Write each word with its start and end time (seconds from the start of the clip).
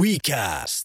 WeCast. 0.00 0.84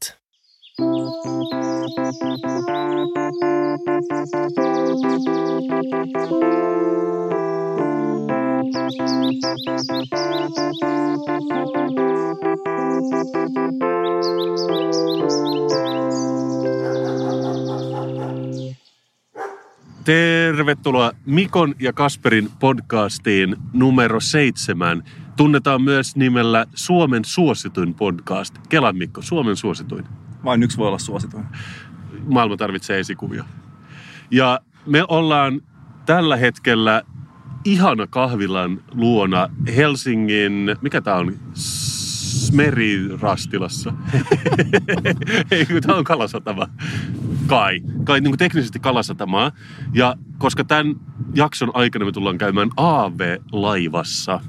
Tervetuloa 20.06 21.12
Mikon 21.26 21.76
ja 21.80 21.94
Kasperin 21.94 22.50
podcastiin 22.60 23.56
numero 23.74 24.20
seitsemän. 24.20 25.04
Tunnetaan 25.40 25.82
myös 25.82 26.16
nimellä 26.16 26.66
Suomen 26.76 27.26
suosituin 27.26 27.94
podcast. 27.94 28.56
Kelan 28.70 28.98
Mikko, 28.98 29.22
Suomen 29.22 29.56
suosituin. 29.56 30.06
Vain 30.44 30.64
yksi 30.64 30.78
voi 30.78 30.88
olla 30.88 31.00
suosituin. 31.00 31.46
Maailma 32.26 32.58
tarvitsee 32.58 33.00
esikuvia. 33.00 33.46
Ja 34.32 34.60
me 34.86 35.04
ollaan 35.08 35.62
tällä 36.06 36.36
hetkellä 36.36 37.02
ihana 37.66 38.08
kahvilan 38.08 38.82
luona 38.92 39.50
Helsingin, 39.76 40.76
mikä 40.82 41.02
tää 41.02 41.16
on? 41.16 41.34
Smerirastilassa. 41.54 43.94
Ei, 45.52 45.66
kun 45.66 45.82
tää 45.82 45.96
on 45.96 46.04
kalasatama. 46.04 46.68
Kai. 47.48 47.82
Kai 48.04 48.22
niin 48.22 48.32
kuin 48.32 48.40
teknisesti 48.40 48.80
kalasatamaa. 48.80 49.52
Ja 49.94 50.16
koska 50.38 50.64
tämän 50.64 50.96
jakson 51.36 51.72
aikana 51.74 52.06
me 52.06 52.12
tullaan 52.12 52.38
käymään 52.38 52.70
AV-laivassa. 52.78 54.42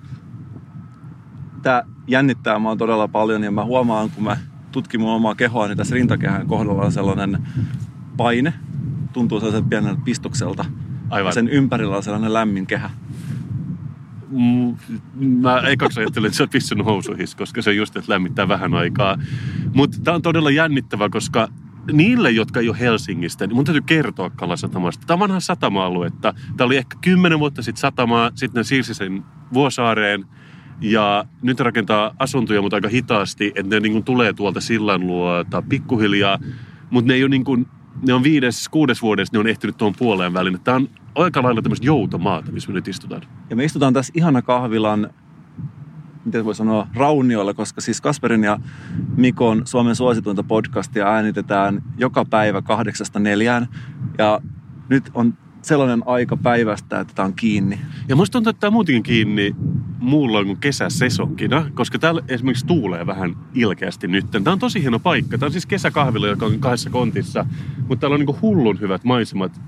Tämä 1.62 1.82
jännittää 2.06 2.58
mua 2.58 2.76
todella 2.76 3.08
paljon 3.08 3.44
ja 3.44 3.50
mä 3.50 3.64
huomaan, 3.64 4.10
kun 4.10 4.24
mä 4.24 4.36
tutkin 4.72 5.00
mun 5.00 5.10
omaa 5.10 5.34
kehoa, 5.34 5.66
niin 5.66 5.76
tässä 5.76 5.94
rintakehän 5.94 6.46
kohdalla 6.46 6.82
on 6.82 6.92
sellainen 6.92 7.38
paine. 8.16 8.54
Tuntuu 9.12 9.40
sellaisen 9.40 9.68
pieneltä 9.68 10.00
pistokselta. 10.04 10.64
Aivan. 11.10 11.28
Ja 11.28 11.32
sen 11.34 11.48
ympärillä 11.48 11.96
on 11.96 12.02
sellainen 12.02 12.32
lämmin 12.32 12.66
kehä. 12.66 12.90
Mm, 14.30 14.76
Mä 15.14 15.60
ekaksi 15.60 16.00
ajattelin, 16.00 16.26
että 16.26 16.36
sä 16.36 16.42
oot 16.42 16.50
pistänyt 16.50 16.86
housuihin, 16.86 17.26
koska 17.36 17.62
se 17.62 17.72
just, 17.72 17.96
että 17.96 18.12
lämmittää 18.12 18.48
vähän 18.48 18.74
aikaa. 18.74 19.18
Mutta 19.74 19.98
tämä 20.04 20.14
on 20.14 20.22
todella 20.22 20.50
jännittävä, 20.50 21.08
koska 21.08 21.48
niille, 21.92 22.30
jotka 22.30 22.60
ei 22.60 22.68
ole 22.68 22.80
Helsingistä, 22.80 23.46
niin 23.46 23.56
mun 23.56 23.64
täytyy 23.64 23.82
kertoa 23.82 24.30
Kalasatamasta. 24.30 25.06
Tämä 25.06 25.14
on 25.14 25.20
vanha 25.20 25.40
satama-aluetta. 25.40 26.34
Tämä 26.56 26.66
oli 26.66 26.76
ehkä 26.76 26.96
kymmenen 27.00 27.38
vuotta 27.38 27.62
sitten 27.62 27.80
satamaa, 27.80 28.30
sitten 28.34 28.60
ne 28.60 28.64
siirsi 28.64 28.94
sen 28.94 29.24
Vuosaareen. 29.52 30.26
Ja 30.80 31.24
nyt 31.42 31.60
rakentaa 31.60 32.14
asuntoja, 32.18 32.62
mutta 32.62 32.76
aika 32.76 32.88
hitaasti, 32.88 33.52
että 33.54 33.74
ne 33.74 33.80
niin 33.80 33.92
kuin 33.92 34.04
tulee 34.04 34.32
tuolta 34.32 34.60
sillan 34.60 35.06
luota 35.06 35.62
pikkuhiljaa. 35.68 36.38
Mutta 36.90 37.08
ne 37.08 37.14
ei 37.14 37.22
ole 37.22 37.30
niin 37.30 37.44
kuin, 37.44 37.66
ne 38.06 38.14
on 38.14 38.22
viides, 38.22 38.68
kuudes 38.68 39.02
vuodessa, 39.02 39.32
ne 39.32 39.38
on 39.38 39.46
ehtinyt 39.46 39.76
tuon 39.76 39.94
puoleen 39.98 40.32
väliin. 40.32 40.60
Tämä 40.60 40.76
on 40.76 40.88
aika 41.14 41.42
lailla 41.42 41.62
tämmöistä 41.62 41.86
joutomaata, 41.86 42.52
missä 42.52 42.68
me 42.68 42.74
nyt 42.74 42.88
istutaan. 42.88 43.22
Ja 43.50 43.56
me 43.56 43.64
istutaan 43.64 43.92
tässä 43.92 44.12
ihana 44.16 44.42
kahvilan, 44.42 45.10
miten 46.24 46.44
voi 46.44 46.54
sanoa, 46.54 46.86
raunioilla, 46.94 47.54
koska 47.54 47.80
siis 47.80 48.00
Kasperin 48.00 48.44
ja 48.44 48.58
Mikon 49.16 49.62
Suomen 49.64 49.96
suosituinta 49.96 50.42
podcastia 50.42 51.06
äänitetään 51.06 51.82
joka 51.98 52.24
päivä 52.24 52.62
kahdeksasta 52.62 53.18
neljään. 53.18 53.68
Ja 54.18 54.40
nyt 54.88 55.10
on 55.14 55.34
sellainen 55.62 56.02
aika 56.06 56.36
päivästä, 56.36 57.00
että 57.00 57.14
tämä 57.14 57.26
on 57.26 57.34
kiinni. 57.34 57.78
Ja 58.08 58.16
musta 58.16 58.32
tuntuu, 58.32 58.50
että 58.50 58.60
tämä 58.60 58.68
on 58.68 58.72
muutenkin 58.72 59.02
kiinni 59.02 59.56
muulloin 60.00 60.46
kuin 60.46 60.58
kesäsesonkina, 60.58 61.66
koska 61.74 61.98
täällä 61.98 62.22
esimerkiksi 62.28 62.66
tuulee 62.66 63.06
vähän 63.06 63.36
ilkeästi 63.54 64.08
nyt. 64.08 64.30
Tämä 64.30 64.52
on 64.52 64.58
tosi 64.58 64.82
hieno 64.82 64.98
paikka. 64.98 65.38
Tämä 65.38 65.46
on 65.46 65.52
siis 65.52 65.66
kesäkahvila, 65.66 66.26
joka 66.26 66.46
on 66.46 66.58
kahdessa 66.58 66.90
kontissa, 66.90 67.46
mutta 67.88 68.00
täällä 68.00 68.14
on 68.14 68.20
niin 68.20 68.40
hullun 68.42 68.80
hyvät 68.80 69.04
maisemat. 69.04 69.60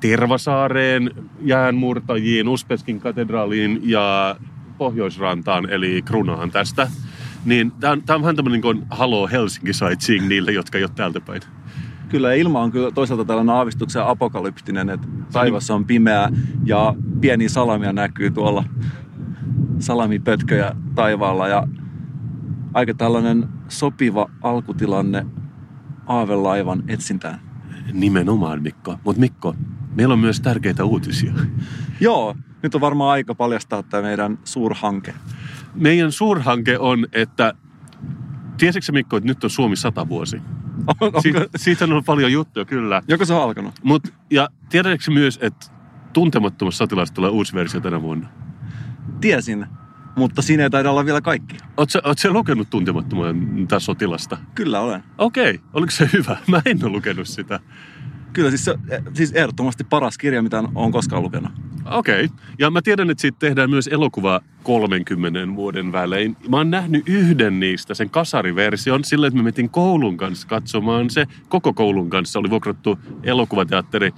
Tervasaareen, 0.00 1.10
jäänmurtajiin, 1.42 2.48
Uspeskin 2.48 3.00
katedraaliin 3.00 3.80
ja 3.82 4.36
Pohjoisrantaan, 4.78 5.70
eli 5.70 6.02
Krunaan 6.02 6.50
tästä. 6.50 6.90
Niin 7.44 7.72
tämä 7.80 7.92
on, 7.92 8.02
tää 8.02 8.16
on 8.16 8.22
vähän 8.22 8.36
tämmöinen 8.36 8.60
niin 8.60 8.86
Halo 8.90 9.28
Helsinki 9.28 9.72
sightseeing 9.72 10.28
niille, 10.28 10.52
jotka 10.52 10.78
ei 10.78 10.84
ole 10.84 10.90
täältä 10.94 11.20
päin. 11.20 11.42
Kyllä 12.08 12.34
ilma 12.34 12.60
on 12.60 12.72
kyllä 12.72 12.90
toisaalta 12.90 13.24
tällainen 13.24 13.54
aavistuksen 13.54 14.04
apokalyptinen, 14.04 14.90
että 14.90 15.08
taivas 15.32 15.70
on 15.70 15.84
pimeä 15.84 16.28
ja 16.64 16.94
pieni 17.20 17.48
salamia 17.48 17.92
näkyy 17.92 18.30
tuolla 18.30 18.64
salamipötköjä 19.78 20.74
taivaalla 20.94 21.48
ja 21.48 21.68
aika 22.74 22.94
tällainen 22.94 23.48
sopiva 23.68 24.30
alkutilanne 24.42 25.26
aavelaivan 26.06 26.82
etsintään. 26.88 27.40
Nimenomaan 27.92 28.62
Mikko. 28.62 28.98
Mutta 29.04 29.20
Mikko, 29.20 29.54
meillä 29.94 30.12
on 30.12 30.18
myös 30.18 30.40
tärkeitä 30.40 30.84
uutisia. 30.84 31.32
Joo, 32.00 32.36
nyt 32.62 32.74
on 32.74 32.80
varmaan 32.80 33.10
aika 33.10 33.34
paljastaa 33.34 33.82
tämä 33.82 34.02
meidän 34.02 34.38
suurhanke. 34.44 35.14
Meidän 35.74 36.12
suurhanke 36.12 36.78
on, 36.78 37.06
että 37.12 37.54
tiesitkö 38.58 38.92
Mikko, 38.92 39.16
että 39.16 39.26
nyt 39.26 39.44
on 39.44 39.50
Suomi 39.50 39.76
100 39.76 40.08
vuosi? 40.08 40.36
On, 40.88 40.94
onko, 41.00 41.20
Si- 41.20 41.32
siitä 41.56 41.84
on 41.84 41.92
ollut 41.92 42.04
paljon 42.04 42.32
juttuja, 42.32 42.64
kyllä. 42.64 43.02
joko 43.08 43.24
se 43.24 43.34
on 43.34 43.42
alkanut? 43.42 43.74
Mut, 43.82 44.02
ja 44.30 44.48
tiedätkö 44.68 45.10
myös, 45.10 45.38
että 45.42 45.66
tuntemattomassa 46.12 46.78
sotilaasta 46.78 47.14
tulee 47.14 47.30
uusi 47.30 47.54
versio 47.54 47.80
tänä 47.80 48.02
vuonna? 48.02 48.28
Tiesin, 49.20 49.66
mutta 50.16 50.42
siinä 50.42 50.62
ei 50.62 50.70
taida 50.70 50.90
olla 50.90 51.04
vielä 51.04 51.20
kaikki. 51.20 51.56
Oletko 51.76 51.98
oot 52.04 52.18
sä 52.18 52.30
lukenut 52.30 52.70
tuntemattoman 52.70 53.66
tätä 53.68 53.80
sotilasta? 53.80 54.38
Kyllä 54.54 54.80
olen. 54.80 55.02
Okei, 55.18 55.50
okay. 55.50 55.68
oliko 55.74 55.90
se 55.90 56.10
hyvä? 56.12 56.36
Mä 56.46 56.62
en 56.64 56.84
ole 56.84 56.92
lukenut 56.92 57.28
sitä. 57.28 57.60
Kyllä 58.32 58.50
siis, 58.50 58.64
se, 58.64 58.74
siis 59.14 59.32
ehdottomasti 59.32 59.84
paras 59.84 60.18
kirja, 60.18 60.42
mitä 60.42 60.62
olen 60.74 60.92
koskaan 60.92 61.22
lukenut. 61.22 61.52
Okei. 61.90 62.24
Okay. 62.24 62.38
Ja 62.58 62.70
mä 62.70 62.82
tiedän, 62.82 63.10
että 63.10 63.20
siitä 63.20 63.38
tehdään 63.38 63.70
myös 63.70 63.86
elokuva 63.86 64.40
30 64.62 65.56
vuoden 65.56 65.92
välein. 65.92 66.36
Mä 66.48 66.56
oon 66.56 66.70
nähnyt 66.70 67.08
yhden 67.08 67.60
niistä, 67.60 67.94
sen 67.94 68.10
kasariversion, 68.10 69.04
sillä 69.04 69.26
että 69.26 69.36
me 69.36 69.42
metin 69.42 69.70
koulun 69.70 70.16
kanssa 70.16 70.48
katsomaan 70.48 71.10
se. 71.10 71.26
Koko 71.48 71.72
koulun 71.72 72.10
kanssa 72.10 72.38
oli 72.38 72.50
vuokrattu 72.50 72.98
elokuvateatteri. 73.22 74.12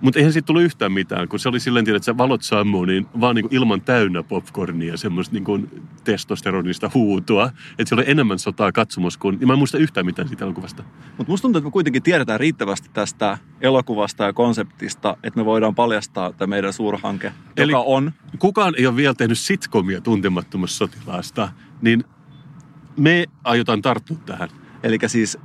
Mutta 0.00 0.18
eihän 0.18 0.32
siitä 0.32 0.46
tullut 0.46 0.62
yhtään 0.62 0.92
mitään, 0.92 1.28
kun 1.28 1.38
se 1.38 1.48
oli 1.48 1.60
silleen, 1.60 1.88
että 1.88 2.04
se 2.04 2.18
valot 2.18 2.42
sammuu, 2.42 2.84
niin 2.84 3.06
vaan 3.20 3.34
niin 3.34 3.42
kuin 3.48 3.54
ilman 3.54 3.80
täynnä 3.80 4.22
popcornia 4.22 4.96
semmoista 4.96 5.34
niin 5.34 5.44
kuin 5.44 5.82
testosteronista 6.04 6.90
huutoa. 6.94 7.50
Että 7.70 7.88
se 7.88 7.94
oli 7.94 8.04
enemmän 8.06 8.38
sotaa 8.38 8.72
katsomus 8.72 9.16
kuin... 9.16 9.38
Ja 9.40 9.46
mä 9.46 9.52
en 9.52 9.58
muista 9.58 9.78
yhtään 9.78 10.06
mitään 10.06 10.28
siitä 10.28 10.44
elokuvasta. 10.44 10.82
Mutta 11.18 11.32
musta 11.32 11.42
tuntuu, 11.42 11.58
että 11.58 11.66
me 11.66 11.72
kuitenkin 11.72 12.02
tiedetään 12.02 12.40
riittävästi 12.40 12.90
tästä 12.92 13.38
elokuvasta 13.60 14.24
ja 14.24 14.32
konseptista, 14.32 15.16
että 15.22 15.40
me 15.40 15.44
voidaan 15.44 15.74
paljastaa 15.74 16.32
tämä 16.32 16.50
meidän 16.50 16.72
suurhanke, 16.72 17.32
Eli- 17.56 17.72
joka 17.72 17.84
on... 17.86 18.12
kukaan 18.38 18.74
ei 18.78 18.86
ole 18.86 18.96
vielä 18.96 19.14
tehnyt 19.14 19.38
sitcomia 19.38 20.00
tuntemattomasta 20.00 20.76
sotilaasta, 20.76 21.48
niin 21.82 22.04
me 22.96 23.24
aiotaan 23.44 23.82
tarttua 23.82 24.16
tähän. 24.26 24.48
Eli 24.82 24.98
siis 25.06 25.38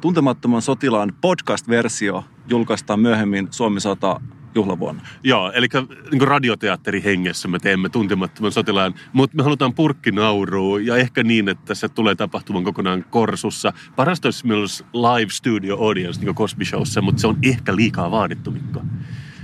Tuntemattoman 0.00 0.62
sotilaan 0.62 1.12
podcast-versio 1.20 2.24
julkaistaan 2.48 3.00
myöhemmin 3.00 3.48
Suomi 3.50 3.80
100 3.80 4.20
juhlavuonna. 4.54 5.02
Joo, 5.24 5.52
eli 5.52 5.66
niin 6.10 6.22
radioteatteri 6.22 7.04
hengessä 7.04 7.48
me 7.48 7.58
teemme 7.58 7.88
tuntemattoman 7.88 8.52
sotilaan, 8.52 8.94
mutta 9.12 9.36
me 9.36 9.42
halutaan 9.42 9.74
purkkinaurua 9.74 10.80
ja 10.80 10.96
ehkä 10.96 11.22
niin, 11.22 11.48
että 11.48 11.74
se 11.74 11.88
tulee 11.88 12.14
tapahtumaan 12.14 12.64
kokonaan 12.64 13.04
korsussa. 13.10 13.72
Parasta 13.96 14.28
olisi, 14.28 14.52
olisi 14.52 14.84
live 14.92 15.30
studio 15.30 15.76
audience 15.76 16.20
niin 16.20 16.26
kuin 16.26 16.36
Cosby 16.36 16.64
Showssa, 16.64 17.02
mutta 17.02 17.20
se 17.20 17.26
on 17.26 17.38
ehkä 17.42 17.76
liikaa 17.76 18.10
vaadittu, 18.10 18.50
Mikko. 18.50 18.82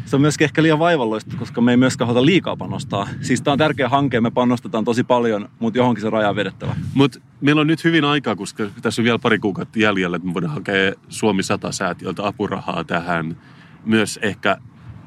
Se 0.06 0.16
on 0.16 0.20
myöskin 0.22 0.44
ehkä 0.44 0.62
liian 0.62 0.78
vaivalloista, 0.78 1.36
koska 1.36 1.60
me 1.60 1.70
ei 1.70 1.76
myöskään 1.76 2.08
haluta 2.08 2.26
liikaa 2.26 2.56
panostaa. 2.56 3.08
Siis 3.20 3.42
tämä 3.42 3.52
on 3.52 3.58
tärkeä 3.58 3.88
hanke, 3.88 4.20
me 4.20 4.30
panostetaan 4.30 4.84
tosi 4.84 5.04
paljon, 5.04 5.48
mutta 5.58 5.78
johonkin 5.78 6.02
se 6.02 6.10
raja 6.10 6.30
on 6.30 6.36
vedettävä. 6.36 6.76
Mutta 6.94 7.20
meillä 7.40 7.60
on 7.60 7.66
nyt 7.66 7.84
hyvin 7.84 8.04
aikaa, 8.04 8.36
koska 8.36 8.64
tässä 8.82 9.02
on 9.02 9.04
vielä 9.04 9.18
pari 9.18 9.38
kuukautta 9.38 9.78
jäljellä, 9.78 10.16
että 10.16 10.28
me 10.28 10.34
voidaan 10.34 10.54
hakea 10.54 10.92
Suomi 11.08 11.42
100-säätiöltä 11.42 12.26
apurahaa 12.26 12.84
tähän. 12.84 13.36
Myös 13.84 14.18
ehkä 14.22 14.56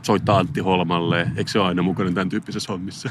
soittaa 0.02 0.38
Antti 0.38 0.60
Holmalle. 0.60 1.28
Eikö 1.36 1.52
se 1.52 1.60
ole 1.60 1.68
aina 1.68 1.82
mukana 1.82 2.12
tämän 2.12 2.30
tyyppisessä 2.30 2.74
hommissa? 2.74 3.10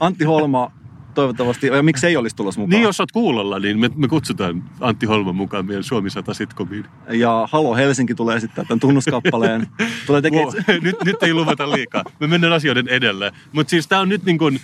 Antti 0.00 0.24
Holma 0.24 0.70
toivottavasti, 1.14 1.66
ja 1.66 1.82
miksi 1.82 2.06
ei 2.06 2.16
olisi 2.16 2.36
tulossa 2.36 2.60
mukaan? 2.60 2.70
Niin 2.70 2.82
jos 2.82 3.00
oot 3.00 3.12
kuulolla, 3.12 3.58
niin 3.58 3.78
me, 3.78 3.90
me 3.94 4.08
kutsutaan 4.08 4.64
Antti 4.80 5.06
Holman 5.06 5.36
mukaan 5.36 5.66
meidän 5.66 5.84
Suomi 5.84 6.10
100 6.10 6.34
sitcomiin. 6.34 6.84
Ja 7.10 7.48
Halo 7.52 7.74
Helsinki 7.74 8.14
tulee 8.14 8.36
esittää 8.36 8.64
tämän 8.64 8.80
tunnuskappaleen. 8.80 9.66
tulee 10.06 10.22
tekemään... 10.22 10.48
Wow. 10.48 10.82
nyt, 10.84 10.96
nyt 11.04 11.22
ei 11.22 11.34
luvata 11.34 11.70
liikaa. 11.70 12.04
Me 12.20 12.26
mennään 12.26 12.52
asioiden 12.52 12.88
edelle. 12.88 13.32
Mutta 13.52 13.70
siis 13.70 13.88
tää 13.88 14.00
on 14.00 14.08
nyt 14.08 14.24
niin 14.24 14.38
kuin, 14.38 14.60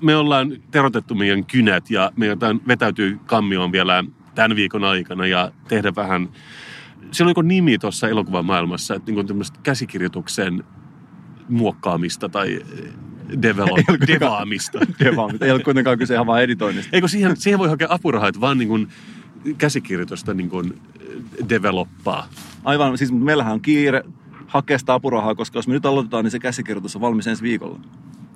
me 0.00 0.16
ollaan 0.16 0.56
terotettu 0.70 1.14
meidän 1.14 1.44
kynät 1.44 1.90
ja 1.90 2.12
me 2.16 2.26
jotain 2.26 2.60
vetäytyy 2.68 3.18
kammioon 3.26 3.72
vielä 3.72 4.04
tämän 4.34 4.56
viikon 4.56 4.84
aikana 4.84 5.26
ja 5.26 5.52
tehdä 5.68 5.92
vähän, 5.96 6.28
siellä 7.10 7.28
on 7.28 7.30
joku 7.30 7.42
nimi 7.42 7.78
tuossa 7.78 8.08
elokuvan 8.08 8.44
maailmassa, 8.44 8.94
että 8.94 9.12
niin 9.12 9.26
tämmöistä 9.26 9.60
käsikirjoituksen 9.62 10.64
muokkaamista 11.48 12.28
tai 12.28 12.60
develop, 13.42 13.78
devaamista. 14.06 14.78
Devaamista. 15.04 15.44
Ei 15.44 15.50
ole 15.50 15.62
kuitenkaan 15.62 15.98
kyse 15.98 16.14
ihan 16.14 16.26
vaan 16.26 16.42
editoinnista. 16.42 16.90
Eikö 16.96 17.08
siihen, 17.08 17.36
siihen 17.36 17.58
voi 17.58 17.68
hakea 17.68 17.86
apurahaa, 17.90 18.28
että 18.28 18.40
vaan 18.40 18.58
niin 18.58 18.68
kuin 18.68 18.88
käsikirjoitusta 19.58 20.34
niin 20.34 20.50
kuin 20.50 20.80
developpaa. 21.48 22.28
Aivan, 22.64 22.98
siis 22.98 23.12
meillähän 23.12 23.52
on 23.52 23.60
kiire 23.60 24.02
hakea 24.46 24.78
sitä 24.78 24.94
apurahaa, 24.94 25.34
koska 25.34 25.58
jos 25.58 25.68
me 25.68 25.74
nyt 25.74 25.86
aloitetaan, 25.86 26.24
niin 26.24 26.30
se 26.30 26.38
käsikirjoitus 26.38 26.96
on 26.96 27.02
valmis 27.02 27.26
ensi 27.26 27.42
viikolla. 27.42 27.80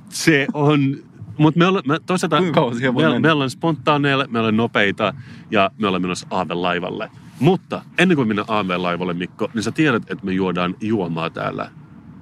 Se 0.08 0.46
on, 0.52 0.96
mutta 1.38 1.58
me 1.58 1.66
ollaan, 1.66 1.84
me, 1.86 2.00
toisaalta 2.06 2.40
me, 2.40 3.18
me 3.20 3.32
ollaan 3.32 3.50
spontaaneilla, 3.50 4.26
me 4.30 4.38
ollaan 4.38 4.56
nopeita 4.56 5.14
ja 5.50 5.70
me 5.78 5.86
ollaan 5.86 6.02
menossa 6.02 6.26
aavelaivalle. 6.30 7.10
Mutta 7.40 7.82
ennen 7.98 8.16
kuin 8.16 8.28
mennään 8.28 8.50
aavelaivalle, 8.50 9.14
Mikko, 9.14 9.50
niin 9.54 9.62
sä 9.62 9.70
tiedät, 9.70 10.02
että 10.10 10.26
me 10.26 10.32
juodaan 10.32 10.74
juomaa 10.80 11.30
täällä 11.30 11.70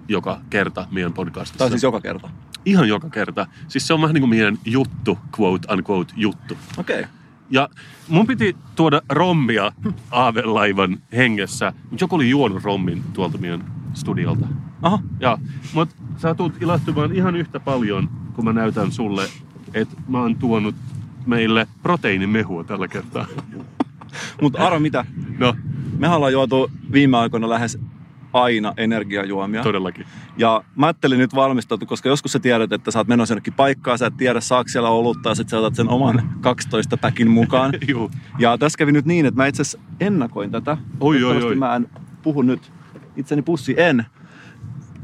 joka 0.08 0.40
kerta 0.50 0.86
meidän 0.90 1.12
podcastissa. 1.12 1.58
Tai 1.58 1.70
siis 1.70 1.82
joka 1.82 2.00
kerta. 2.00 2.30
Ihan 2.64 2.88
joka 2.88 3.10
kerta. 3.10 3.46
Siis 3.68 3.86
se 3.86 3.94
on 3.94 4.02
vähän 4.02 4.14
niin 4.14 4.22
kuin 4.22 4.30
meidän 4.30 4.58
juttu, 4.64 5.18
quote 5.40 5.72
unquote 5.72 6.12
juttu. 6.16 6.56
Okei. 6.78 7.00
Okay. 7.00 7.10
Ja 7.50 7.68
mun 8.08 8.26
piti 8.26 8.56
tuoda 8.76 9.02
rommia 9.08 9.72
aavelaivan 10.10 10.98
hengessä, 11.16 11.72
mutta 11.90 12.04
joku 12.04 12.14
oli 12.14 12.30
juonut 12.30 12.64
rommin 12.64 13.02
tuolta 13.12 13.38
meidän 13.38 13.64
studiolta. 13.94 14.46
Aha. 14.82 14.98
Ja, 15.20 15.38
mutta 15.74 15.94
sä 16.16 16.34
tulet 16.34 16.62
ilahtumaan 16.62 17.12
ihan 17.12 17.36
yhtä 17.36 17.60
paljon, 17.60 18.08
kun 18.34 18.44
mä 18.44 18.52
näytän 18.52 18.92
sulle, 18.92 19.28
että 19.74 19.96
mä 20.08 20.20
oon 20.20 20.36
tuonut 20.36 20.74
meille 21.26 21.66
proteiinimehua 21.82 22.64
tällä 22.64 22.88
kertaa. 22.88 23.26
Mutta 24.42 24.66
arva 24.66 24.80
mitä? 24.80 25.04
No, 25.38 25.54
Mehän 25.98 26.16
ollaan 26.16 26.32
juotu 26.32 26.70
viime 26.92 27.16
aikoina 27.16 27.48
lähes 27.48 27.78
aina 28.32 28.72
energiajuomia. 28.76 29.62
todellakin. 29.62 30.06
Ja 30.38 30.64
mä 30.76 30.86
ajattelin 30.86 31.18
nyt 31.18 31.34
valmistautua, 31.34 31.86
koska 31.88 32.08
joskus 32.08 32.32
sä 32.32 32.38
tiedät, 32.38 32.72
että 32.72 32.90
sä 32.90 32.98
oot 32.98 33.08
menossa 33.08 33.32
jonnekin 33.32 33.52
paikkaan, 33.54 33.98
sä 33.98 34.06
et 34.06 34.16
tiedä 34.16 34.40
saako 34.40 34.68
siellä 34.68 34.88
olutta 34.88 35.28
ja 35.28 35.34
sit 35.34 35.48
sä 35.48 35.58
otat 35.58 35.74
sen 35.74 35.88
oman 35.88 36.30
12 36.40 36.96
päkin 36.96 37.30
mukaan. 37.30 37.72
Juu. 37.88 38.10
Ja 38.38 38.58
tässä 38.58 38.78
kävi 38.78 38.92
nyt 38.92 39.04
niin, 39.06 39.26
että 39.26 39.36
mä 39.42 39.46
itse 39.46 39.62
asiassa 39.62 39.78
ennakoin 40.00 40.50
tätä. 40.50 40.76
Oi, 41.00 41.24
oi, 41.24 41.42
oi. 41.42 41.54
Mä 41.54 41.76
en 41.76 41.88
puhu 42.22 42.42
nyt 42.42 42.72
itseni 43.16 43.42
pussi, 43.42 43.74
en. 43.78 44.06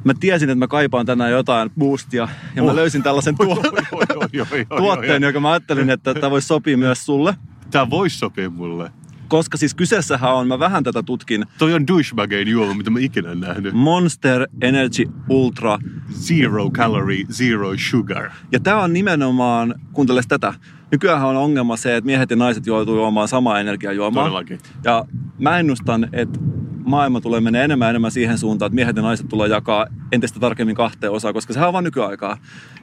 Mä 0.05 0.13
tiesin, 0.21 0.51
että 0.51 0.59
mä 0.59 0.67
kaipaan 0.69 1.07
tänään 1.07 1.31
jotain 1.31 1.71
boostia 1.79 2.29
ja 2.57 2.63
mä 2.63 2.69
Oh. 2.71 2.75
löysin 2.75 3.03
tällaisen 3.03 3.35
tuo- 3.37 3.59
Oi, 3.59 3.73
oi, 3.93 4.05
oi, 4.17 4.47
oi, 4.53 4.67
oi, 4.71 4.79
tuotteen, 4.79 5.23
joka 5.23 5.41
mä 5.41 5.51
ajattelin, 5.51 5.91
että 5.91 6.15
tämä 6.15 6.31
voisi 6.31 6.47
sopia 6.49 6.77
myös 6.79 7.07
sulle. 7.07 7.35
Tää 7.71 7.91
voisi 7.91 8.19
sopia 8.19 8.51
mulle. 8.51 8.91
Koska 9.29 9.57
siis 9.57 9.75
kyseessähän 9.75 10.35
on, 10.35 10.49
mä 10.49 10.59
vähän 10.59 10.85
tätä 10.85 11.03
tutkin, 11.03 11.45
Toi 11.59 11.75
on 11.75 11.87
douchebagein 11.87 12.49
juoma, 12.49 12.75
mitä 12.75 12.91
mä 12.91 12.99
ikinä 13.01 13.33
en 13.33 13.41
nähnyt. 13.41 13.75
Monster 13.75 14.49
Energy 14.61 15.05
Ultra. 15.29 15.79
Zero 16.13 16.71
calorie, 16.71 17.25
zero 17.31 17.73
sugar. 17.77 18.31
Ja 18.53 18.61
tämä 18.61 18.83
on 18.83 18.93
nimenomaan, 18.93 19.75
kuunteles 19.93 20.27
tätä, 20.27 20.55
nykyään 20.93 21.23
on 21.23 21.37
ongelma 21.37 21.77
se, 21.77 21.97
että 21.97 22.07
miehet 22.07 22.31
ja 22.31 22.37
naiset 22.37 22.67
joutuu 22.67 22.97
juomaan 22.97 23.29
samaa 23.29 23.61
energiajuomaa. 23.61 24.23
Todellakin. 24.23 24.59
Ja 24.85 25.05
mä 25.39 25.59
ennustan, 25.59 26.09
että 26.13 26.41
maailma 26.85 27.21
tulee 27.21 27.41
mennä 27.41 27.63
enemmän 27.63 27.87
ja 27.87 27.91
enemmän 27.91 28.11
siihen 28.11 28.39
suuntaan, 28.39 28.67
että 28.67 28.75
miehet 28.75 28.97
ja 28.97 29.03
naiset 29.03 29.29
tulee 29.29 29.49
jakaa 29.49 29.87
entistä 30.13 30.41
tarkemmin 30.41 30.77
kahteen 30.77 31.13
osaan, 31.13 31.35
koska 31.35 31.53
sehän 31.53 31.69
on 31.69 31.73
vaan 31.73 31.85
nykyaikaa. 31.85 32.39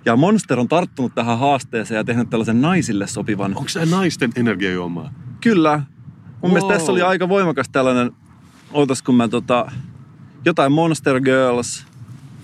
Ja 0.06 0.15
Monster 0.15 0.59
on 0.59 0.68
tarttunut 0.68 1.15
tähän 1.15 1.39
haasteeseen 1.39 1.97
ja 1.97 2.03
tehnyt 2.03 2.30
tällaisen 2.30 2.62
naisille 2.62 3.07
sopivan. 3.07 3.51
Onko 3.57 3.69
se 3.69 3.86
naisten 3.86 4.31
energiajuomaa? 4.36 5.13
Kyllä. 5.42 5.81
Mun 6.45 6.53
mielestä 6.53 6.68
Wow. 6.69 6.77
tässä 6.77 6.92
oli 6.92 7.01
aika 7.01 7.30
voimakas 7.30 7.69
tällainen, 7.69 8.12
ootas 8.71 9.01
kun 9.01 9.15
mä 9.15 9.27
tota, 9.27 9.71
jotain 10.45 10.71
Monster 10.71 11.21
Girls. 11.21 11.86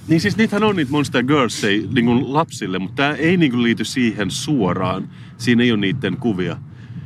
Niin 0.07 0.21
siis 0.21 0.38
niitähän 0.38 0.63
on 0.63 0.75
niitä 0.75 0.92
Monster 0.92 1.24
Girls 1.24 1.63
ei, 1.63 1.88
niin 1.94 2.06
kuin 2.06 2.33
lapsille, 2.33 2.80
mutta 2.80 2.95
tämä 2.95 3.13
ei 3.13 3.38
niin 3.38 3.51
kuin 3.51 3.63
liity 3.63 3.86
siihen 3.86 4.31
suoraan. 4.31 5.09
Siinä 5.38 5.63
ei 5.63 5.71
ole 5.71 5.80
niiden 5.80 6.18
kuvia. 6.18 6.57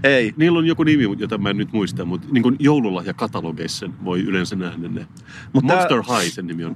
Ei. 0.04 0.34
Niillä 0.38 0.60
on 0.60 0.66
joku 0.66 0.84
nimi, 0.84 1.04
jota 1.18 1.38
mä 1.38 1.50
en 1.50 1.58
nyt 1.58 1.74
muista, 1.74 2.06
mutta 2.06 2.28
niin 2.32 2.44
kuin 2.44 2.56
joululahjakatalogeissa 2.60 3.90
voi 4.06 4.20
yleensä 4.22 4.56
nähdä 4.56 4.88
ne. 4.88 5.08
Mut 5.54 5.68
tää- 5.68 5.76
Monster 5.76 5.98
High 5.98 6.34
sen 6.34 6.48
nimi 6.48 6.66
on. 6.66 6.76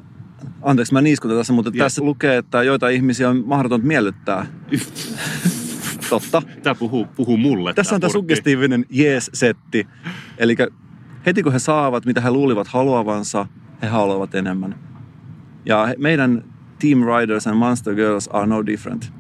Anteeksi, 0.62 0.94
mä 0.94 1.02
niiskutan 1.02 1.38
tässä, 1.38 1.54
mutta 1.54 1.72
Yes. 1.74 1.78
tässä 1.80 2.02
lukee, 2.02 2.38
että 2.38 2.64
joita 2.64 2.90
ihmisiä 2.90 3.30
on 3.30 3.44
mahdotonta 3.46 3.88
miellyttää. 3.88 4.46
Totta. 6.10 6.42
Tämä 6.64 6.76
puhuu, 6.76 7.06
puhuu 7.16 7.38
mulle. 7.38 7.74
Tässä 7.74 7.96
on 7.96 8.02
tämä 8.02 8.12
suggestiivinen 8.12 8.86
yes-setti. 8.98 9.88
Eli 10.38 10.56
heti 11.26 11.44
kun 11.44 11.54
he 11.54 11.60
saavat, 11.60 12.06
mitä 12.06 12.22
he 12.22 12.32
luulivat 12.32 12.68
haluavansa, 12.68 13.46
he 13.82 13.88
haluavat 13.88 14.36
enemmän. 14.36 14.76
Ja 15.66 15.94
meidän 15.98 16.44
Team 16.80 17.00
Riders 17.00 17.48
and 17.48 17.56
Monster 17.56 17.96
Girls 17.96 18.28
are 18.28 18.48
no 18.48 18.66
different. 18.66 19.14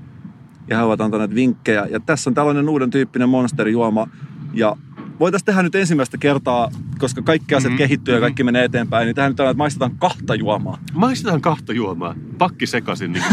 Ja 0.67 0.77
he 0.77 0.83
ovat 0.83 1.01
antaneet 1.01 1.35
vinkkejä. 1.35 1.85
Ja 1.89 1.99
tässä 1.99 2.29
on 2.29 2.33
tällainen 2.33 2.69
uuden 2.69 2.89
tyyppinen 2.89 3.29
monsterjuoma. 3.29 4.07
Ja 4.53 4.77
voitaisiin 5.19 5.45
tehdä 5.45 5.63
nyt 5.63 5.75
ensimmäistä 5.75 6.17
kertaa, 6.17 6.71
koska 6.99 7.21
kaikki 7.21 7.55
asiat 7.55 7.71
Mhm, 7.71 7.77
kehittyy 7.77 8.13
ja 8.13 8.17
mhm. 8.17 8.23
kaikki 8.23 8.43
menee 8.43 8.63
eteenpäin, 8.63 9.05
niin 9.05 9.15
tähän 9.15 9.31
nyt 9.31 9.39
on, 9.39 9.45
että 9.45 9.57
maistetaan 9.57 9.91
kahta 9.99 10.35
juomaa. 10.35 10.77
Maistetaan 10.93 11.41
kahta 11.41 11.73
juomaa. 11.73 12.15
Pakki 12.37 12.67
sekaisin, 12.67 13.11
niin 13.11 13.23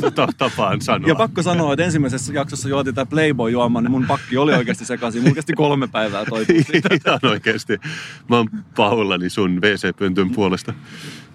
kuin 0.00 0.14
ta- 0.14 0.28
tapaan 0.38 0.80
sanoa. 0.80 1.08
Ja 1.08 1.14
pakko 1.14 1.42
sanoa, 1.42 1.72
että 1.72 1.84
ensimmäisessä 1.84 2.32
jaksossa 2.32 2.68
juotiin 2.68 2.94
tämä 2.94 3.06
Playboy-juoma, 3.06 3.80
niin 3.80 3.90
mun 3.90 4.06
pakki 4.06 4.36
oli 4.36 4.54
oikeasti 4.54 4.84
sekaisin. 4.84 5.22
Mulla 5.22 5.34
kesti 5.34 5.52
kolme 5.52 5.86
päivää 5.88 6.24
toipua 6.24 6.62
siitä. 6.72 6.88
Ihan 7.06 7.20
oikeasti. 7.22 7.78
Mä 8.28 8.36
oon 8.36 8.48
pahoillani 8.76 9.30
sun 9.30 9.60
WC-pöntön 9.62 10.30
puolesta. 10.30 10.74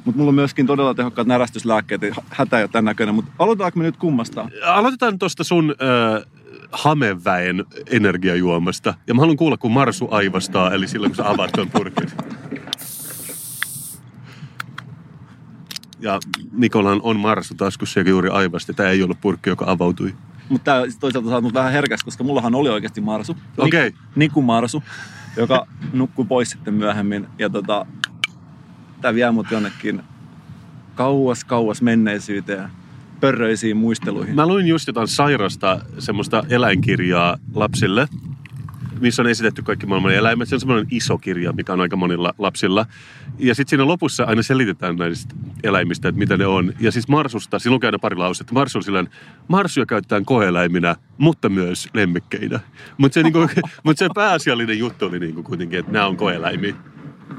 Mutta 0.06 0.18
mulla 0.18 0.30
on 0.30 0.36
myöskin 0.36 0.68
todella 0.68 0.94
tehokkaat 0.94 1.28
närästyslääkkeet, 1.28 2.02
ja 2.02 2.16
hätä 2.30 2.58
ei 2.58 2.64
ole 2.64 2.70
tämän 2.72 2.86
näköinen. 2.86 3.16
Mutta 3.16 3.32
aloitetaanko 3.40 3.80
me 3.80 3.86
nyt 3.86 3.98
kummasta? 3.98 4.50
Aloitetaan 4.66 5.20
tuosta 5.20 5.44
sun 5.44 5.76
äh, 5.82 6.24
hameväen 6.72 7.66
energiajuomasta. 7.92 8.94
Ja 9.08 9.14
mä 9.14 9.22
haluan 9.22 9.38
kuulla, 9.38 9.58
kun 9.58 9.72
Marsu 9.72 10.08
aivastaa, 10.12 10.72
eli 10.72 10.88
silloin 10.88 11.12
kun 11.12 11.16
sä 11.16 11.30
avaat 11.30 11.52
tuon 11.52 11.70
purkin. 11.70 12.10
Ja 16.00 16.20
Nikolan 16.52 17.00
on 17.04 17.20
Marsu 17.20 17.56
taskussa, 17.56 18.00
joka 18.00 18.10
juuri 18.10 18.30
aivasti. 18.30 18.74
Tämä 18.74 18.90
ei 18.90 19.04
ollut 19.04 19.22
purkki, 19.22 19.50
joka 19.50 19.66
avautui. 19.68 20.16
Mutta 20.50 20.72
tää 20.72 20.90
sit 20.90 21.00
toisaalta 21.00 21.30
saa 21.30 21.42
mut 21.42 21.54
vähän 21.54 21.72
herkäs, 21.72 22.04
koska 22.04 22.24
mullahan 22.24 22.56
oli 22.56 22.70
oikeasti 22.70 23.02
Marsu. 23.02 23.38
Okei. 23.58 23.94
Niku 24.16 24.42
Marsu, 24.42 24.84
joka 25.38 25.68
nukkui 25.94 26.26
pois 26.26 26.50
sitten 26.50 26.74
myöhemmin. 26.74 27.28
Ja 27.40 27.50
tota, 27.50 27.86
tää 29.02 29.14
vie 29.14 29.32
mut 29.32 29.52
jonnekin 29.52 30.04
kauas, 30.96 31.44
kauas 31.44 31.82
menneisyyteen, 31.82 32.70
pörröisiin 33.22 33.78
muisteluihin. 33.78 34.36
Mä 34.36 34.48
luin 34.48 34.68
just 34.68 34.88
jotain 34.88 35.08
sairasta 35.08 35.80
semmoista 36.00 36.44
eläinkirjaa 36.50 37.38
lapsille, 37.56 38.08
missä 39.02 39.22
on 39.22 39.28
esitetty 39.28 39.62
kaikki 39.62 39.86
maailman 39.86 40.14
eläimet. 40.14 40.50
Se 40.50 40.56
on 40.56 40.60
semmoinen 40.60 40.88
iso 40.92 41.18
kirja, 41.18 41.54
mikä 41.54 41.74
on 41.74 41.82
aika 41.82 41.96
monilla 41.96 42.34
lapsilla. 42.38 42.86
Ja 43.40 43.56
sitten 43.56 43.70
siinä 43.70 43.88
lopussa 43.88 44.24
aina 44.24 44.42
selitetään 44.42 44.96
näistä 44.96 45.36
eläimistä, 45.64 46.10
että 46.10 46.20
mitä 46.20 46.38
ne 46.38 46.46
on. 46.46 46.74
Ja 46.80 46.92
siis 46.92 47.08
Marsusta, 47.08 47.60
siinä 47.60 47.74
lukee 47.74 47.88
aina 47.88 48.00
pari 48.00 48.16
lausetta. 48.16 48.54
Marsu 48.54 48.78
on 48.78 48.84
silleen, 48.84 49.10
Marsuja 49.48 49.86
käytetään 49.86 50.26
koeeläiminä, 50.26 50.96
mutta 51.18 51.50
myös 51.50 51.90
lemmikkeinä. 51.94 52.60
Mutta 52.98 53.14
se, 53.14 53.24
niinku, 53.24 53.40
mut 53.84 53.98
se 53.98 54.08
pääasiallinen 54.16 54.80
juttu 54.80 55.06
oli 55.06 55.20
niinku 55.20 55.44
kuitenkin, 55.44 55.80
että 55.80 55.92
nämä 55.92 56.08
on 56.08 56.18
koeeläimiä. 56.18 56.76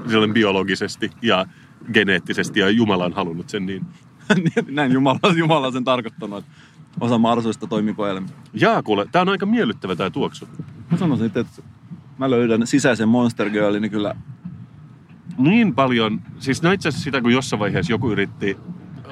Silloin 0.09 0.35
biologisesti 0.35 1.11
ja 1.23 1.47
geneettisesti 1.93 2.61
ja 2.61 2.71
Jumala 2.71 3.05
on 3.05 3.13
halunnut 3.13 3.49
sen 3.49 3.67
niin. 3.67 3.87
Näin 4.71 4.93
Jumala, 4.93 5.33
Jumala 5.37 5.71
sen 5.71 5.85
tarkoittanut, 5.85 6.39
että 6.39 6.53
osa 7.01 7.19
Marsuista 7.19 7.67
toimii 7.67 7.95
koeläimissä. 7.95 8.37
Jaa, 8.55 8.83
kuule, 8.83 9.07
tää 9.13 9.23
on 9.23 9.29
aika 9.29 9.47
miellyttävä 9.47 9.97
tää 9.97 10.11
tuoksu. 10.11 10.49
Mä 10.91 10.99
sanoisin, 10.99 11.27
että 11.27 11.45
mä 12.19 12.31
löydän 12.31 12.67
sisäisen 12.67 13.09
Monster 13.09 13.51
Girlin, 13.51 13.83
niin 13.83 13.93
kyllä 13.93 14.15
niin 15.39 15.75
paljon, 15.75 16.21
siis 16.39 16.63
no 16.63 16.73
itse 16.73 16.89
asiassa 16.89 17.05
sitä, 17.05 17.21
kun 17.21 17.33
jossain 17.33 17.61
vaiheessa 17.61 17.93
joku 17.93 18.11
yritti 18.11 18.57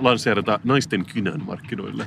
lanseerata 0.04 0.60
naisten 0.64 1.04
kynän 1.04 1.40
markkinoille. 1.46 2.06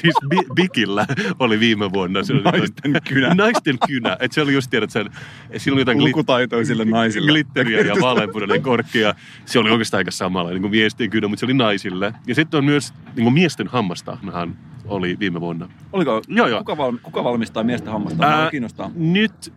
siis 0.00 0.14
bi- 0.34 0.54
Bikillä 0.54 1.06
oli 1.38 1.60
viime 1.60 1.92
vuonna. 1.92 2.22
Se 2.22 2.32
oli 2.32 2.42
Naisten 2.42 3.00
kynä. 3.08 3.34
Naisten 3.34 3.78
kynä. 3.86 4.16
Et 4.20 4.32
se 4.32 4.40
oli 4.42 4.52
just 4.52 4.70
tiedät 4.70 4.90
sen, 4.90 5.10
sillä 5.56 5.74
oli 5.74 5.80
jotain 5.80 5.98
glit- 5.98 6.02
lukutaitoisille 6.08 6.84
naisille. 6.84 7.30
glitteriä 7.30 7.80
ja 7.80 7.94
vaaleanpunainen 8.00 8.62
korkki. 8.62 9.00
Ja 9.00 9.14
se 9.44 9.58
oli 9.58 9.70
oikeastaan 9.70 9.98
aika 9.98 10.10
samalla 10.10 10.50
niin 10.50 10.62
kuin 10.62 10.70
miesten 10.70 11.10
kynä, 11.10 11.28
mutta 11.28 11.40
se 11.40 11.46
oli 11.46 11.54
naisille. 11.54 12.12
Ja 12.26 12.34
sitten 12.34 12.58
on 12.58 12.64
myös 12.64 12.94
niin 13.16 13.24
kuin 13.24 13.34
miesten 13.34 13.66
hammastahnahan 13.66 14.56
oli 14.86 15.16
viime 15.18 15.40
vuonna. 15.40 15.68
Oliko? 15.92 16.22
Joo, 16.28 16.46
joo. 16.46 16.58
Kuka, 16.58 16.76
val, 16.76 16.92
kuka 17.02 17.24
valmistaa 17.24 17.64
miesten 17.64 17.92
hammasta? 17.92 18.26
Ää, 18.26 18.50
kiinnostaa. 18.50 18.90
Nyt 18.94 19.52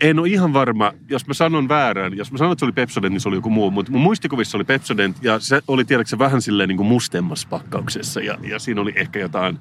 en 0.00 0.18
ole 0.18 0.28
ihan 0.28 0.52
varma, 0.52 0.92
jos 1.10 1.26
mä 1.26 1.34
sanon 1.34 1.68
väärän, 1.68 2.16
jos 2.16 2.32
mä 2.32 2.38
sanon, 2.38 2.52
että 2.52 2.60
se 2.60 2.64
oli 2.64 2.72
Pepsodent, 2.72 3.12
niin 3.12 3.20
se 3.20 3.28
oli 3.28 3.36
joku 3.36 3.50
muu, 3.50 3.70
mutta 3.70 3.92
mun 3.92 4.00
muistikuvissa 4.00 4.58
oli 4.58 4.64
Pepsodent 4.64 5.16
ja 5.22 5.40
se 5.40 5.62
oli 5.68 5.84
tiedätkö 5.84 6.18
vähän 6.18 6.42
silleen 6.42 6.68
niin 6.68 6.76
kuin 6.76 6.86
mustemmassa 6.86 7.48
pakkauksessa 7.50 8.20
ja, 8.20 8.38
ja 8.42 8.58
siinä 8.58 8.80
oli 8.80 8.92
ehkä 8.96 9.18
jotain 9.18 9.58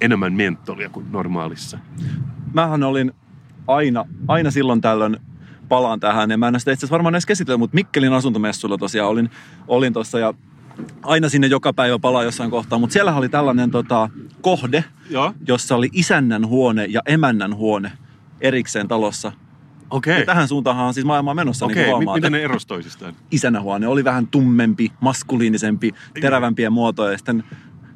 enemmän 0.00 0.32
mentolia 0.32 0.88
kuin 0.88 1.06
normaalissa. 1.12 1.78
Mähän 2.54 2.82
olin 2.82 3.12
aina, 3.66 4.04
aina 4.28 4.50
silloin 4.50 4.80
tällöin 4.80 5.16
palaan 5.68 6.00
tähän, 6.00 6.30
ja 6.30 6.38
mä 6.38 6.48
en 6.48 6.60
sitä 6.60 6.72
itse 6.72 6.80
asiassa 6.80 6.92
varmaan 6.92 7.14
edes 7.14 7.26
käsitellyt, 7.26 7.60
mutta 7.60 7.74
Mikkelin 7.74 8.12
asuntomessuilla 8.12 8.78
tosiaan 8.78 9.10
olin, 9.10 9.30
olin 9.68 9.92
tuossa 9.92 10.18
ja 10.18 10.34
aina 11.02 11.28
sinne 11.28 11.46
joka 11.46 11.72
päivä 11.72 11.98
palaa 11.98 12.24
jossain 12.24 12.50
kohtaa, 12.50 12.78
mutta 12.78 12.92
siellä 12.92 13.14
oli 13.14 13.28
tällainen 13.28 13.70
tota, 13.70 14.10
kohde, 14.40 14.84
Joo. 15.10 15.32
jossa 15.48 15.76
oli 15.76 15.88
isännän 15.92 16.46
huone 16.46 16.84
ja 16.84 17.00
emännän 17.06 17.54
huone 17.54 17.92
erikseen 18.40 18.88
talossa. 18.88 19.32
Okei. 19.90 20.20
Ja 20.20 20.26
tähän 20.26 20.48
suuntaanhan 20.48 20.86
on 20.86 20.94
siis 20.94 21.06
maailma 21.06 21.34
menossa, 21.34 21.66
niin 21.66 21.72
Okei, 21.78 21.90
huomaat. 21.90 22.16
miten 22.16 22.32
ne 22.32 22.42
erosi 22.42 22.66
toisistaan? 22.66 23.14
Isännän 23.30 23.62
huone 23.62 23.86
oli 23.88 24.04
vähän 24.04 24.26
tummempi, 24.26 24.92
maskuliinisempi, 25.00 25.94
terävämpiä 26.20 26.70
muotoja. 26.70 27.12
Ja 27.12 27.18
sitten 27.18 27.44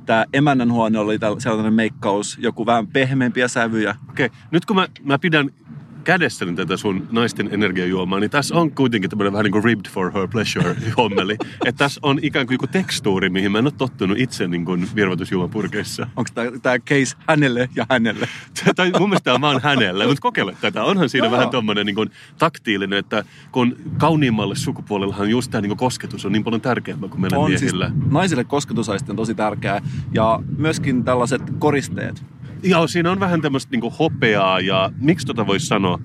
tämä 0.06 0.24
emännän 0.32 0.72
huone 0.72 0.98
oli 0.98 1.18
sellainen 1.38 1.74
meikkaus, 1.74 2.38
joku 2.40 2.66
vähän 2.66 2.86
pehmeämpiä 2.86 3.48
sävyjä. 3.48 3.96
Okei, 4.10 4.30
nyt 4.50 4.66
kun 4.66 4.76
mä, 4.76 4.88
mä 5.02 5.18
pidän 5.18 5.50
kädessäni 6.04 6.54
tätä 6.54 6.76
sun 6.76 7.08
naisten 7.10 7.48
energiajuomaa, 7.52 8.20
niin 8.20 8.30
tässä 8.30 8.54
on 8.54 8.70
kuitenkin 8.70 9.10
tämmöinen 9.10 9.32
vähän 9.32 9.44
niin 9.44 9.52
kuin 9.52 9.64
ribbed 9.64 9.90
for 9.90 10.12
her 10.12 10.28
pleasure 10.28 10.76
hommeli. 10.96 11.36
että 11.64 11.78
tässä 11.84 12.00
on 12.02 12.18
ikään 12.22 12.46
kuin 12.46 12.54
joku 12.54 12.66
tekstuuri, 12.66 13.30
mihin 13.30 13.52
mä 13.52 13.58
en 13.58 13.64
ole 13.66 13.72
tottunut 13.78 14.18
itse 14.18 14.48
niin 14.48 14.64
kuin 14.64 14.88
virvoitusjuomapurkeissa. 14.94 16.06
Onko 16.16 16.30
tämä 16.62 16.78
case 16.78 17.16
hänelle 17.28 17.68
ja 17.76 17.86
hänelle? 17.90 18.28
tai 18.76 18.92
mun 18.98 19.08
mielestä 19.08 19.24
tämä 19.24 19.34
on 19.34 19.40
vaan 19.40 19.60
hänelle, 19.62 20.06
mutta 20.06 20.20
kokeile 20.22 20.56
tätä. 20.60 20.84
Onhan 20.84 21.08
siinä 21.08 21.26
Joo. 21.26 21.32
vähän 21.32 21.50
tommonen 21.50 21.86
niin 21.86 21.96
kuin 21.96 22.10
taktiilinen, 22.38 22.98
että 22.98 23.24
kun 23.52 23.76
kauniimmalle 23.98 24.56
sukupuolellahan 24.56 25.30
just 25.30 25.50
tämä 25.50 25.62
niin 25.62 25.70
kuin 25.70 25.78
kosketus 25.78 26.26
on 26.26 26.32
niin 26.32 26.44
paljon 26.44 26.60
tärkeämpää 26.60 27.08
kuin 27.08 27.20
meillä 27.20 27.38
On 27.38 27.48
siis, 27.50 27.60
miehillä. 27.60 27.90
naisille 28.10 28.44
kosketusaisti 28.44 29.10
on 29.10 29.16
tosi 29.16 29.34
tärkeää. 29.34 29.82
Ja 30.12 30.42
myöskin 30.56 31.04
tällaiset 31.04 31.42
koristeet. 31.58 32.24
Joo, 32.62 32.86
siinä 32.86 33.10
on 33.10 33.20
vähän 33.20 33.40
tämmöistä 33.40 33.76
niin 33.76 33.92
hopeaa 33.98 34.60
ja 34.60 34.92
miksi 35.00 35.26
tota 35.26 35.46
voisi 35.46 35.66
sanoa? 35.66 35.98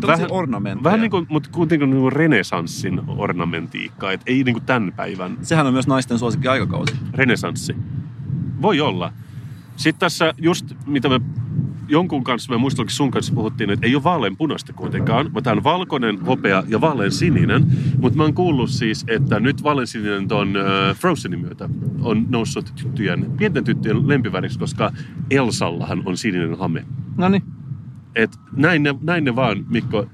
Tällaisia 0.00 0.26
ornamentteja. 0.30 0.84
Vähän 0.84 1.00
niin 1.00 1.10
kuin, 1.10 1.26
mutta 1.28 1.48
kuitenkin 1.52 1.90
niin 1.90 2.00
kuin 2.00 2.12
renesanssin 2.12 3.00
ornamentiikka, 3.06 4.12
et 4.12 4.20
ei 4.26 4.44
niin 4.44 4.54
kuin 4.54 4.64
tämän 4.64 4.92
päivän 4.96 5.38
Sehän 5.42 5.66
on 5.66 5.72
myös 5.72 5.86
naisten 5.86 6.18
suosikki 6.18 6.48
aikakausi. 6.48 6.94
renesanssi. 7.14 7.76
Voi 8.62 8.80
olla. 8.80 9.12
Sitten 9.76 10.00
tässä 10.00 10.34
just, 10.38 10.66
mitä 10.86 11.08
me 11.08 11.20
jonkun 11.90 12.24
kanssa, 12.24 12.52
mä 12.52 12.58
muistan, 12.58 12.82
että 12.82 12.94
sun 12.94 13.10
kanssa 13.10 13.34
puhuttiin, 13.34 13.70
että 13.70 13.86
ei 13.86 13.94
ole 13.94 14.04
vaalean 14.04 14.36
punaista 14.36 14.72
kuitenkaan, 14.72 15.34
vaan 15.34 15.44
tämä 15.44 15.56
on 15.56 15.64
valkoinen, 15.64 16.20
hopea 16.20 16.62
ja 16.68 16.80
vaalean 16.80 17.12
sininen. 17.12 17.66
Mutta 18.00 18.16
mä 18.16 18.22
oon 18.22 18.34
kuullut 18.34 18.70
siis, 18.70 19.04
että 19.08 19.40
nyt 19.40 19.62
vaalean 19.62 19.86
sininen 19.86 20.28
ton 20.28 20.56
äh, 20.56 20.96
Frozenin 20.96 21.40
myötä 21.40 21.68
on 22.02 22.26
noussut 22.28 22.72
tyttöjen, 22.76 23.32
pienten 23.38 23.64
tyttöjen 23.64 24.08
lempiväriksi, 24.08 24.58
koska 24.58 24.92
Elsallahan 25.30 26.02
on 26.06 26.16
sininen 26.16 26.58
hame. 26.58 26.84
No 27.16 27.28
niin. 27.28 27.42
Et 28.14 28.30
näin, 28.56 28.82
ne, 28.82 28.94
näin 29.02 29.24
ne 29.24 29.36
vaan, 29.36 29.64
Mikko. 29.68 29.98
Oi 29.98 30.06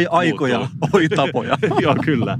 muuttuu. 0.00 0.18
aikoja, 0.18 0.68
oi 0.92 1.08
tapoja. 1.08 1.58
Joo, 1.82 1.96
kyllä. 2.04 2.38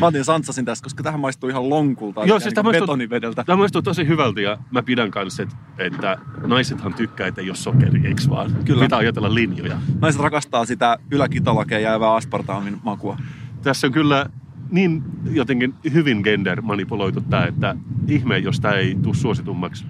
Mä 0.00 0.06
otin 0.06 0.24
santsasin 0.24 0.64
tässä, 0.64 0.82
koska 0.82 1.02
tähän 1.02 1.20
maistuu 1.20 1.50
ihan 1.50 1.70
lonkulta. 1.70 2.24
Joo, 2.24 2.40
siis 2.40 2.54
tämä 2.54 2.62
niin 2.62 2.66
maistuu- 2.66 2.86
betonivedeltä. 2.86 3.44
Tämä 3.44 3.56
maistuu 3.56 3.82
tosi 3.82 4.06
hyvältä 4.08 4.40
ja 4.40 4.58
mä 4.70 4.82
pidän 4.82 5.10
kanssa, 5.10 5.42
että, 5.42 5.56
että 5.78 6.18
naisethan 6.46 6.94
tykkää, 6.94 7.26
että 7.26 7.40
ei 7.40 7.50
ole 7.50 7.56
sokeri, 7.56 8.06
eiks 8.06 8.28
vaan? 8.30 8.56
Kyllä. 8.64 8.82
Pitää 8.82 8.98
ajatella 8.98 9.34
linjoja. 9.34 9.76
Naiset 10.00 10.20
rakastaa 10.20 10.64
sitä 10.64 10.98
yläkitalakeen 11.10 11.82
jäävää 11.82 12.14
aspartaamin 12.14 12.78
makua. 12.82 13.16
Tässä 13.62 13.86
on 13.86 13.92
kyllä 13.92 14.26
niin 14.70 15.02
jotenkin 15.30 15.74
hyvin 15.92 16.20
gender 16.24 16.60
manipuloitu 16.62 17.20
tämä, 17.20 17.44
että 17.44 17.76
ihme, 18.08 18.38
jos 18.38 18.60
tämä 18.60 18.74
ei 18.74 18.96
tule 19.02 19.14
suositummaksi. 19.14 19.84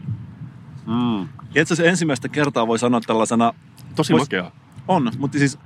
Mm. 0.86 1.22
Itse 1.48 1.74
asiassa 1.74 1.84
ensimmäistä 1.84 2.28
kertaa 2.28 2.66
voi 2.66 2.78
sanoa 2.78 3.00
tällaisena, 3.00 3.52
Tosi 3.96 4.12
Vois- 4.12 4.18
makea. 4.18 4.50
on, 4.88 5.10
mutta 5.18 5.38
siis 5.38 5.58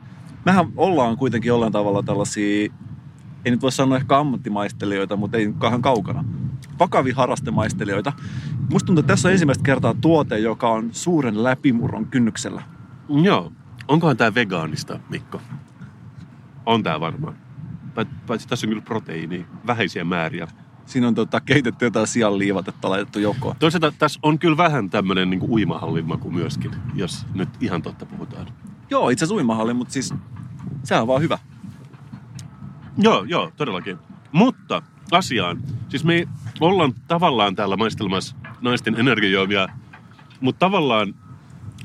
mehän 0.44 0.66
ollaan 0.76 1.16
kuitenkin 1.16 1.48
jollain 1.48 1.72
tavalla 1.72 2.02
tällaisia, 2.02 2.72
ei 3.44 3.50
nyt 3.50 3.62
voi 3.62 3.72
sanoa 3.72 3.96
ehkä 3.96 4.18
ammattimaistelijoita, 4.18 5.16
mutta 5.16 5.36
ei 5.36 5.54
kauhean 5.58 5.82
kaukana. 5.82 6.24
Vakaviharrastemaistelijoita. 6.78 8.12
Musta 8.70 8.86
tuntuu, 8.86 9.00
että 9.00 9.12
tässä 9.12 9.28
on 9.28 9.32
ensimmäistä 9.32 9.64
kertaa 9.64 9.94
tuote, 10.00 10.38
joka 10.38 10.68
on 10.68 10.88
suuren 10.92 11.44
läpimurron 11.44 12.06
kynnyksellä. 12.06 12.62
Joo. 13.22 13.52
Onkohan 13.88 14.16
tämä 14.16 14.34
vegaanista, 14.34 15.00
Mikko? 15.08 15.40
On 16.66 16.82
tämä 16.82 17.00
varmaan. 17.00 17.34
Pait- 17.94 18.26
Paitsi 18.26 18.48
tässä 18.48 18.66
on 18.66 18.68
kyllä 18.68 18.82
proteiinia, 18.82 19.44
vähäisiä 19.66 20.04
määriä. 20.04 20.48
Siinä 20.86 21.08
on 21.08 21.14
tota, 21.14 21.40
keitetty 21.40 21.84
jotain 21.84 22.06
sianliivatetta 22.06 22.90
laitettu 22.90 23.18
jokoon. 23.18 23.56
Toisaalta 23.58 23.92
tässä 23.98 24.20
on 24.22 24.38
kyllä 24.38 24.56
vähän 24.56 24.90
tämmöinen 24.90 25.30
niin 25.30 25.50
uimahallin 25.50 26.06
maku 26.06 26.30
myöskin, 26.30 26.70
jos 26.94 27.26
nyt 27.34 27.48
ihan 27.60 27.82
totta 27.82 28.06
puhutaan. 28.06 28.46
Joo, 28.90 29.10
itse 29.10 29.24
asiassa 29.24 29.34
uimahalli, 29.34 29.74
mutta 29.74 29.92
siis 29.92 30.14
sehän 30.84 31.02
on 31.02 31.08
vaan 31.08 31.22
hyvä. 31.22 31.38
Joo, 33.00 33.24
joo, 33.24 33.52
todellakin. 33.56 33.98
Mutta 34.32 34.82
asiaan. 35.12 35.62
Siis 35.88 36.04
me 36.04 36.28
ollaan 36.60 36.92
tavallaan 37.08 37.56
täällä 37.56 37.76
maistelemassa 37.76 38.36
naisten 38.60 38.94
energiajuomia, 39.00 39.68
mutta 40.40 40.58
tavallaan 40.58 41.14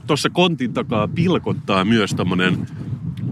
tuossa 0.08 0.30
kontin 0.30 0.74
takaa 0.74 1.08
pilkottaa 1.08 1.86
myös 1.86 2.12
tämmönen 2.12 2.68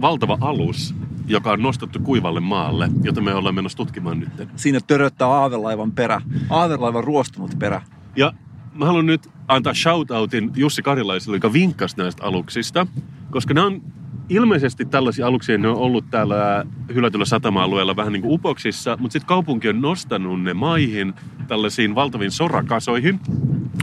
valtava 0.02 0.38
alus, 0.42 0.96
joka 1.28 1.52
on 1.52 1.62
nostettu 1.62 2.00
kuivalle 2.00 2.40
maalle, 2.40 2.90
jota 3.04 3.22
me 3.22 3.34
ollaan 3.34 3.56
menossa 3.56 3.78
tutkimaan 3.78 4.20
nyt. 4.20 4.30
Siinä 4.56 4.80
töröttää 4.88 5.28
aavelaivan 5.28 5.92
perä. 5.92 6.22
Aavelaivan 6.50 7.04
ruostunut 7.04 7.60
perä. 7.60 7.82
Ja 8.16 8.34
mä 8.74 8.86
haluan 8.86 9.06
nyt 9.06 9.30
antaa 9.48 9.74
shoutoutin 9.74 10.52
Jussi 10.56 10.82
Karilaiselle, 10.82 11.38
joka 11.38 11.54
vinkkasi 11.54 11.98
näistä 11.98 12.24
aluksista, 12.24 12.88
koska 13.32 13.54
ne 13.54 13.62
on 13.62 13.82
ilmeisesti 14.30 14.86
tällaisia 14.86 15.28
aluksia, 15.28 15.58
ne 15.58 15.68
on 15.68 15.76
ollut 15.76 16.06
täällä 16.10 16.66
hylätyllä 16.94 17.26
satama-alueella 17.26 17.96
vähän 17.96 18.14
niin 18.14 18.22
kuin 18.22 18.34
upoksissa, 18.34 18.98
mutta 19.00 19.14
sitten 19.14 19.28
kaupunki 19.28 19.70
on 19.70 19.82
nostanut 19.82 20.42
ne 20.42 20.54
maihin 20.54 21.14
tällaisiin 21.48 21.96
valtaviin 21.96 22.32
sorakasoihin. 22.32 23.20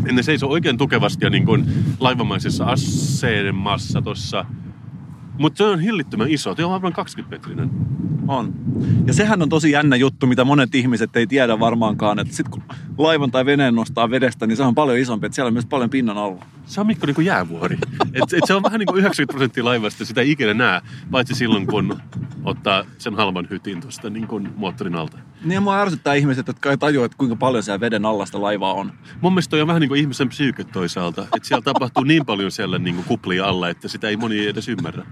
Ja 0.07 0.13
ne 0.13 0.23
seisoo 0.23 0.51
oikein 0.51 0.79
tukevasti 0.79 1.25
ja 1.25 1.31
niin 1.31 1.47
kuin 1.47 1.67
laivamaisessa 2.01 2.65
asemassa 2.65 4.03
tuossa. 4.03 4.45
Mutta 5.39 5.59
se 5.59 5.65
on 5.65 5.81
hillittömän 5.81 6.31
iso, 6.31 6.55
se 6.55 6.65
on 6.65 6.73
aivan 6.73 6.93
20 6.93 7.37
metrinen. 7.37 7.71
On. 8.29 8.55
Ja 9.07 9.13
sehän 9.13 9.43
on 9.43 9.49
tosi 9.49 9.71
jännä 9.71 9.97
juttu, 9.97 10.27
mitä 10.27 10.45
monet 10.45 10.75
ihmiset 10.75 11.17
ei 11.17 11.27
tiedä 11.27 11.61
varmaankaan, 11.61 12.19
että 12.19 12.37
sit 12.37 12.49
kun 12.49 12.63
laivan 12.99 13.31
tai 13.31 13.47
veneen 13.47 13.75
nostaa 13.75 14.11
vedestä, 14.11 14.47
niin 14.47 14.57
se 14.57 14.63
on 14.63 14.75
paljon 14.75 14.99
isompi, 14.99 15.27
että 15.27 15.35
siellä 15.35 15.47
on 15.47 15.53
myös 15.53 15.67
paljon 15.67 15.91
pinnan 15.91 16.19
alla. 16.19 16.45
Se 16.71 16.81
on 16.81 16.87
Mikko 16.87 17.07
niin 17.07 17.15
kuin 17.15 17.25
jäävuori. 17.25 17.79
Et, 18.15 18.33
et 18.33 18.47
se 18.47 18.55
on 18.55 18.63
vähän 18.63 18.79
niin 18.79 18.87
kuin 18.87 18.99
90 18.99 19.33
prosenttia 19.33 19.65
laivasta, 19.65 20.05
sitä 20.05 20.21
ei 20.21 20.31
ikinä 20.31 20.55
näe, 20.55 20.81
paitsi 21.11 21.35
silloin 21.35 21.67
kun 21.67 22.01
ottaa 22.45 22.85
sen 22.99 23.15
halvan 23.15 23.47
hytin 23.51 23.81
tuosta 23.81 24.11
niin 24.11 24.27
kuin 24.27 24.49
moottorin 24.57 24.95
alta. 24.95 25.19
Niin 25.45 25.55
ja 25.55 25.61
mua 25.61 25.81
ärsyttää 25.81 26.15
ihmiset, 26.15 26.47
jotka 26.47 26.71
ei 26.71 26.79
tajua, 26.79 27.05
että 27.05 27.19
kuinka 27.19 27.37
paljon 27.37 27.63
siellä 27.63 27.81
veden 27.81 28.07
alla 28.07 28.27
sitä 28.27 28.43
laivaa 28.43 28.73
on. 28.73 28.93
Mun 29.21 29.33
mielestä 29.33 29.51
toi 29.51 29.61
on 29.61 29.67
vähän 29.67 29.81
niin 29.81 29.89
kuin 29.89 30.01
ihmisen 30.01 30.29
psyyke 30.29 30.65
toisaalta, 30.65 31.23
että 31.23 31.49
siellä 31.49 31.63
tapahtuu 31.63 32.05
niin 32.05 32.27
paljon 32.27 32.51
siellä 32.51 32.79
niin 32.79 32.95
kuin 32.95 33.05
kuplia 33.05 33.47
alla, 33.47 33.69
että 33.69 33.89
sitä 33.89 34.09
ei 34.09 34.17
moni 34.17 34.47
edes 34.47 34.69
ymmärrä. 34.69 35.07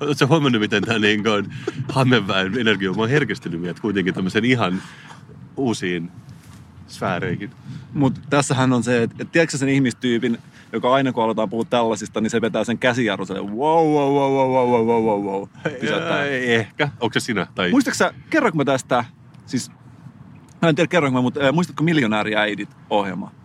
Oletko 0.00 0.26
huomannut, 0.26 0.60
miten 0.60 0.82
tämä 0.82 0.98
niin 0.98 1.22
kuin 1.22 1.54
Hammenväen 1.88 2.58
energiauma 2.58 3.02
on 3.02 3.08
herkistynyt 3.08 3.60
meidät 3.60 3.80
kuitenkin 3.80 4.14
tämmöisen 4.14 4.44
ihan 4.44 4.82
uusiin 5.56 6.10
sfääreihin? 6.88 7.50
Mutta 7.94 8.20
tässähän 8.30 8.72
on 8.72 8.82
se, 8.82 9.02
että, 9.02 9.16
että 9.20 9.32
tiedätkö 9.32 9.58
sen 9.58 9.68
ihmistyypin, 9.68 10.38
joka 10.72 10.94
aina 10.94 11.12
kun 11.12 11.24
aletaan 11.24 11.48
puhua 11.48 11.64
tällaisista, 11.64 12.20
niin 12.20 12.30
se 12.30 12.40
vetää 12.40 12.64
sen 12.64 12.78
käsijarru 12.78 13.26
silleen, 13.26 13.56
wow, 13.56 13.86
wow, 13.86 14.14
wow, 14.14 14.32
wow, 14.32 14.50
wow, 14.52 14.70
wow, 14.70 14.86
wow, 14.86 15.04
wow, 15.04 15.24
wow. 15.24 15.48
Pysäyttää. 15.80 16.24
Ehkä. 16.24 16.88
Onko 17.00 17.12
se 17.12 17.20
sinä? 17.20 17.46
Tai... 17.54 17.70
Muistatko 17.70 17.96
sä, 17.96 18.14
kerronko 18.30 18.56
mä 18.56 18.64
tästä, 18.64 19.04
siis 19.46 19.70
mä 20.62 20.68
en 20.68 20.74
tiedä 20.74 20.88
kerronko 20.88 21.18
mä, 21.18 21.22
mutta 21.22 21.40
äh, 21.40 21.52
muistatko 21.52 21.84
Miljonääriäidit 21.84 22.68
ohjelma? 22.90 23.37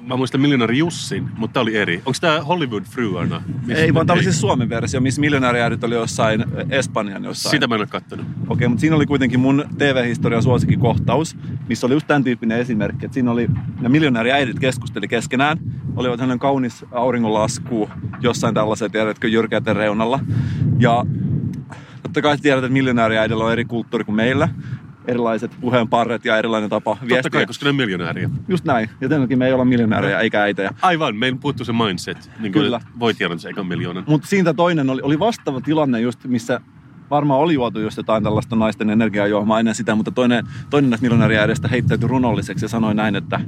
Mä 0.00 0.16
muistan 0.16 0.40
Miljonääri 0.40 0.78
Jussin, 0.78 1.28
mutta 1.36 1.54
tää 1.54 1.62
oli 1.62 1.76
eri. 1.76 1.96
Onko 1.96 2.18
tää 2.20 2.40
Hollywood-fruana? 2.40 3.42
Ei, 3.68 3.94
vaan 3.94 4.06
tämä 4.06 4.14
oli 4.14 4.22
siis 4.22 4.40
Suomen 4.40 4.68
versio, 4.68 5.00
missä 5.00 5.20
miljonääriäidit 5.20 5.84
oli 5.84 5.94
jossain 5.94 6.40
äh, 6.40 6.66
Espanjan 6.70 7.24
jossain. 7.24 7.50
Sitä 7.50 7.66
mä 7.66 7.74
en 7.74 7.80
ole 7.80 7.86
kattonut. 7.86 8.26
Okei, 8.48 8.68
mutta 8.68 8.80
siinä 8.80 8.96
oli 8.96 9.06
kuitenkin 9.06 9.40
mun 9.40 9.64
TV-historian 9.78 10.42
suosikkikohtaus, 10.42 11.36
missä 11.68 11.86
oli 11.86 11.94
just 11.94 12.06
tämän 12.06 12.24
tyyppinen 12.24 12.58
esimerkki, 12.58 13.06
että 13.06 13.14
siinä 13.14 13.30
oli 13.30 13.48
ne 13.80 13.88
miljonääriäidit 13.88 14.58
keskusteli 14.58 15.08
keskenään, 15.08 15.58
olivat 15.96 16.18
sellainen 16.18 16.38
kaunis 16.38 16.84
auringonlasku 16.92 17.90
jossain 18.20 18.54
tällaisen, 18.54 18.90
tiedätkö, 18.90 19.28
jyrkäten 19.28 19.76
reunalla. 19.76 20.20
Ja 20.78 21.06
totta 22.02 22.22
kai 22.22 22.38
tiedät, 22.38 22.64
että 22.64 22.72
miljonääriäidillä 22.72 23.44
on 23.44 23.52
eri 23.52 23.64
kulttuuri 23.64 24.04
kuin 24.04 24.16
meillä, 24.16 24.48
erilaiset 25.08 25.50
puheenparret 25.60 26.24
ja 26.24 26.36
erilainen 26.36 26.70
tapa 26.70 26.90
Totta 26.90 27.06
viestiä. 27.06 27.30
kai, 27.30 27.46
koska 27.46 27.64
ne 27.66 27.68
on 27.68 27.76
miljonääriä. 27.76 28.30
Just 28.48 28.64
näin. 28.64 28.90
Ja 29.00 29.08
sen 29.08 29.20
takia 29.20 29.36
me 29.36 29.46
ei 29.46 29.52
olla 29.52 29.64
miljonäärejä 29.64 30.18
eikä 30.20 30.42
äitejä. 30.42 30.74
Aivan, 30.82 31.16
meillä 31.16 31.38
puuttuu 31.40 31.66
se 31.66 31.72
mindset. 31.72 32.30
Niin 32.40 32.52
Kyllä. 32.52 32.80
Voi 32.98 33.14
tiedä 33.14 33.38
se 33.38 33.48
ekan 33.48 33.66
miljoonan. 33.66 34.04
Mutta 34.06 34.26
siitä 34.26 34.54
toinen 34.54 34.90
oli, 34.90 35.02
oli 35.02 35.18
vastaava 35.18 35.60
tilanne 35.60 36.00
just, 36.00 36.24
missä 36.24 36.60
varmaan 37.10 37.40
oli 37.40 37.54
juotu 37.54 37.80
just 37.80 37.96
jotain 37.96 38.22
tällaista 38.22 38.56
naisten 38.56 38.90
energiajuomaa 38.90 39.58
ennen 39.58 39.74
sitä, 39.74 39.94
mutta 39.94 40.10
toinen, 40.10 40.46
toinen 40.70 40.90
näistä 40.90 41.04
miljonääriäidestä 41.04 41.68
heittäytyi 41.68 42.08
runolliseksi 42.08 42.64
ja 42.64 42.68
sanoi 42.68 42.94
näin, 42.94 43.16
että 43.16 43.40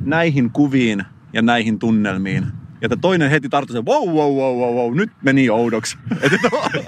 näihin 0.00 0.50
kuviin 0.50 1.04
ja 1.32 1.42
näihin 1.42 1.78
tunnelmiin 1.78 2.46
Ja 2.84 2.86
että 2.86 2.96
toinen 2.96 3.30
heti 3.30 3.48
tarttui 3.48 3.72
se, 3.72 3.84
wow, 3.84 4.08
wow, 4.08 4.36
wow, 4.36 4.58
wow, 4.58 4.74
wow, 4.74 4.96
nyt 4.96 5.10
meni 5.22 5.50
oudoksi. 5.50 5.96
Että 6.22 6.36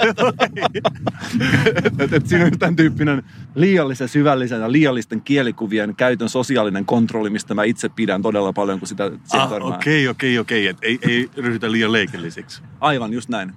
et, 0.01 1.97
et, 2.01 2.13
et 2.13 2.27
siinä 2.27 2.45
on 2.45 2.59
tämän 2.59 2.77
tyyppinen 2.77 3.23
liiallisen 3.55 4.09
syvällisen 4.09 4.61
ja 4.61 4.73
liiallisten 4.73 5.21
kielikuvien 5.21 5.97
käytön 5.97 6.29
sosiaalinen 6.29 6.87
kontrolli, 6.87 7.31
mistä 7.31 7.55
mä 7.55 7.65
itse 7.65 7.89
pidän 7.89 8.23
todella 8.23 8.53
paljon, 8.53 8.79
kun 8.79 8.89
sitä 8.89 9.11
Ah, 9.33 9.53
okei, 9.53 10.09
okei, 10.09 10.39
okei. 10.39 10.67
Et 10.67 10.77
Ei, 10.83 10.99
ei 11.03 11.31
ryhdytä 11.37 11.73
liian 11.73 11.93
leikellisiksi. 11.93 12.63
Aivan, 12.81 13.13
just 13.13 13.29
näin. 13.29 13.53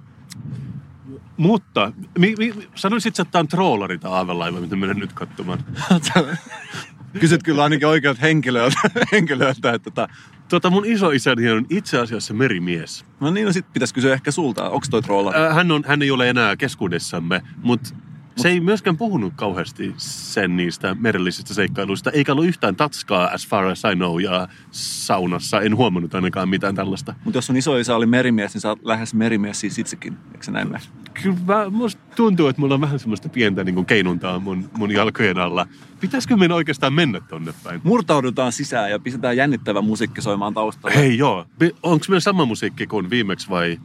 Mutta, 1.36 1.92
mi, 2.18 2.34
mi, 2.38 2.54
sanoisit 2.74 3.16
sä, 3.16 3.22
että 3.22 3.32
tämä 3.32 3.40
on 3.40 3.48
troolari 3.48 3.98
tai 3.98 4.12
aavelaiva, 4.12 4.60
mitä 4.60 4.76
menen 4.76 4.96
nyt 4.96 5.12
katsomaan? 5.12 5.64
Kysyt 7.20 7.42
kyllä 7.42 7.62
ainakin 7.62 7.88
oikealta 7.88 8.20
henkilöltä, 8.20 8.80
henkilöltä 9.12 9.72
että 9.72 10.08
tota, 10.50 10.70
mun 10.70 10.86
isoisäni 10.86 11.50
on 11.50 11.66
itse 11.70 11.98
asiassa 11.98 12.34
merimies. 12.34 13.04
no 13.20 13.30
niin, 13.30 13.46
no 13.46 13.52
sit 13.52 13.72
pitäisi 13.72 13.94
kysyä 13.94 14.12
ehkä 14.12 14.30
sulta, 14.30 14.70
onko 14.70 14.86
toi 14.90 15.02
trolla? 15.02 15.32
Äh, 15.36 15.54
Hän, 15.54 15.70
on, 15.70 15.82
hän 15.86 16.02
ei 16.02 16.10
ole 16.10 16.30
enää 16.30 16.56
keskuudessamme, 16.56 17.42
mutta 17.62 17.94
se 18.42 18.48
ei 18.48 18.60
myöskään 18.60 18.96
puhunut 18.96 19.32
kauheasti 19.36 19.94
sen 19.96 20.56
niistä 20.56 20.96
merellisistä 21.00 21.54
seikkailuista, 21.54 22.10
eikä 22.10 22.32
ollut 22.32 22.46
yhtään 22.46 22.76
tatskaa 22.76 23.30
as 23.32 23.48
far 23.48 23.64
as 23.64 23.82
I 23.92 23.96
know, 23.96 24.20
ja 24.20 24.48
saunassa 24.70 25.60
en 25.60 25.76
huomannut 25.76 26.14
ainakaan 26.14 26.48
mitään 26.48 26.74
tällaista. 26.74 27.14
Mutta 27.24 27.38
jos 27.38 27.46
sun 27.46 27.56
isoisä 27.56 27.96
oli 27.96 28.06
merimies, 28.06 28.54
niin 28.54 28.60
sä 28.60 28.68
oot 28.68 28.84
lähes 28.84 29.14
merimies 29.14 29.60
siis 29.60 29.78
itsekin, 29.78 30.16
eikö 30.32 30.44
se 30.44 30.50
näin 30.50 30.68
mene? 30.68 30.80
Kyllä 31.22 31.36
mä, 31.46 31.70
musta 31.70 32.02
tuntuu, 32.16 32.48
että 32.48 32.60
mulla 32.60 32.74
on 32.74 32.80
vähän 32.80 32.98
semmoista 32.98 33.28
pientä 33.28 33.64
niin 33.64 33.86
keinuntaa 33.86 34.38
mun, 34.38 34.70
mun 34.78 34.90
jalkojen 34.90 35.38
alla. 35.38 35.66
Pitäisikö 36.00 36.36
meidän 36.36 36.56
oikeastaan 36.56 36.92
mennä 36.92 37.20
tonne 37.20 37.52
päin? 37.64 37.80
Murtaudutaan 37.84 38.52
sisään 38.52 38.90
ja 38.90 38.98
pistetään 38.98 39.36
jännittävä 39.36 39.80
musiikki 39.80 40.22
soimaan 40.22 40.54
taustalla. 40.54 40.96
Hei 40.96 41.18
joo, 41.18 41.46
onko 41.82 42.04
meillä 42.08 42.20
sama 42.20 42.44
musiikki 42.44 42.86
kuin 42.86 43.10
viimeksi 43.10 43.50
vai? 43.50 43.78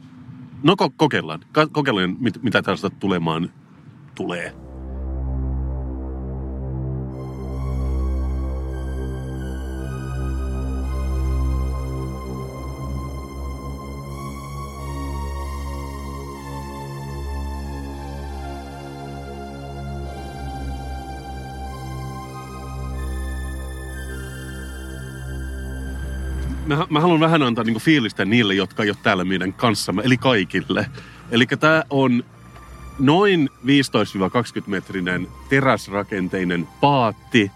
No 0.63 0.73
ko- 0.73 0.93
kokeillaan. 0.97 1.39
Ka- 1.51 1.67
kokeillaan, 1.67 2.15
mit- 2.19 2.43
mitä 2.43 2.61
tästä 2.61 2.89
tulemaan 2.89 3.49
tulee. 4.15 4.65
mä, 26.65 26.85
mä 26.89 26.99
haluan 26.99 27.19
vähän 27.19 27.43
antaa 27.43 27.63
niinku 27.63 27.79
fiilistä 27.79 28.25
niille, 28.25 28.53
jotka 28.53 28.83
ei 28.83 28.89
ole 28.89 28.97
täällä 29.03 29.23
meidän 29.23 29.53
kanssamme, 29.53 30.01
eli 30.05 30.17
kaikille. 30.17 30.85
Eli 31.31 31.45
tämä 31.45 31.83
on 31.89 32.23
noin 32.99 33.49
15-20 33.65 33.65
metrinen 34.67 35.27
teräsrakenteinen 35.49 36.67
paatti, 36.81 37.51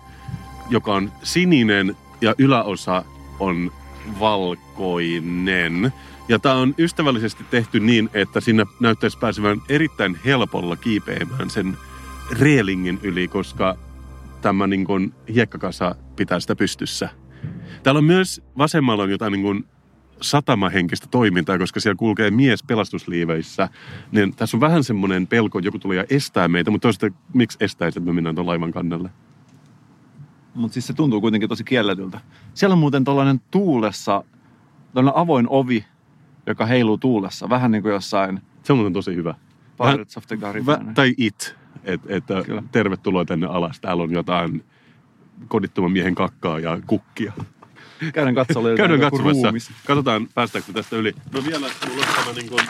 joka 0.69 0.93
on 0.93 1.11
sininen 1.23 1.97
ja 2.21 2.35
yläosa 2.37 3.03
on 3.39 3.71
valkoinen. 4.19 5.93
Ja 6.27 6.39
tämä 6.39 6.55
on 6.55 6.75
ystävällisesti 6.79 7.43
tehty 7.43 7.79
niin, 7.79 8.09
että 8.13 8.41
sinne 8.41 8.65
näyttäisi 8.79 9.17
pääsevän 9.17 9.61
erittäin 9.69 10.19
helpolla 10.25 10.75
kiipeämään 10.75 11.49
sen 11.49 11.77
reelingin 12.39 12.99
yli, 13.03 13.27
koska 13.27 13.75
tämä 14.41 14.67
niin 14.67 14.85
kuin 14.85 15.13
hiekkakasa 15.33 15.95
pitää 16.15 16.39
sitä 16.39 16.55
pystyssä. 16.55 17.09
Täällä 17.83 17.97
on 17.97 18.03
myös 18.03 18.41
vasemmalla 18.57 19.03
on 19.03 19.11
jotain 19.11 19.33
niin 19.33 19.65
satamahenkistä 20.21 21.07
toimintaa, 21.11 21.57
koska 21.57 21.79
siellä 21.79 21.97
kulkee 21.97 22.31
mies 22.31 22.63
pelastusliiveissä. 22.63 23.69
Niin 24.11 24.35
tässä 24.35 24.57
on 24.57 24.61
vähän 24.61 24.83
semmoinen 24.83 25.27
pelko, 25.27 25.59
että 25.59 25.67
joku 25.67 25.79
tulee 25.79 25.97
ja 25.97 26.05
estää 26.09 26.47
meitä, 26.47 26.71
mutta 26.71 26.85
toisaalta 26.85 27.17
miksi 27.33 27.57
estäisi, 27.61 27.99
että 27.99 28.09
me 28.09 28.13
mennään 28.13 28.35
tuon 28.35 28.47
laivan 28.47 28.71
kannalle? 28.71 29.09
Mutta 30.53 30.73
siis 30.73 30.87
se 30.87 30.93
tuntuu 30.93 31.21
kuitenkin 31.21 31.49
tosi 31.49 31.63
kielletyltä. 31.63 32.21
Siellä 32.53 32.73
on 32.73 32.79
muuten 32.79 33.03
tuollainen 33.03 33.41
tuulessa, 33.51 34.23
tuollainen 34.93 35.21
avoin 35.21 35.47
ovi, 35.49 35.85
joka 36.47 36.65
heiluu 36.65 36.97
tuulessa. 36.97 37.49
Vähän 37.49 37.71
niin 37.71 37.81
kuin 37.81 37.91
jossain 37.91 38.41
Se 38.63 38.73
on 38.73 38.93
tosi 38.93 39.15
hyvä. 39.15 39.35
Pirates 39.77 40.17
of 40.17 40.27
the 40.27 40.37
Caribbean. 40.37 40.85
Vä, 40.85 40.93
tai 40.93 41.13
it, 41.17 41.55
että 41.83 42.07
et, 42.09 42.45
Kyllä. 42.45 42.63
tervetuloa 42.71 43.25
tänne 43.25 43.47
alas. 43.47 43.79
Täällä 43.79 44.03
on 44.03 44.11
jotain 44.11 44.63
kodittoman 45.47 45.91
miehen 45.91 46.15
kakkaa 46.15 46.59
ja 46.59 46.79
kukkia. 46.87 47.33
Käydään 48.13 48.35
katsomaan. 48.35 48.75
Käydään 48.75 48.99
katsomassa. 48.99 49.47
ruumis. 49.47 49.71
Katsotaan, 49.85 50.27
päästäänkö 50.35 50.73
tästä 50.73 50.95
yli. 50.95 51.13
No 51.33 51.45
vielä 51.45 51.67
mulla 51.89 52.05
on 52.07 52.13
tämä 52.15 52.33
niin 52.35 52.49
kuin 52.49 52.61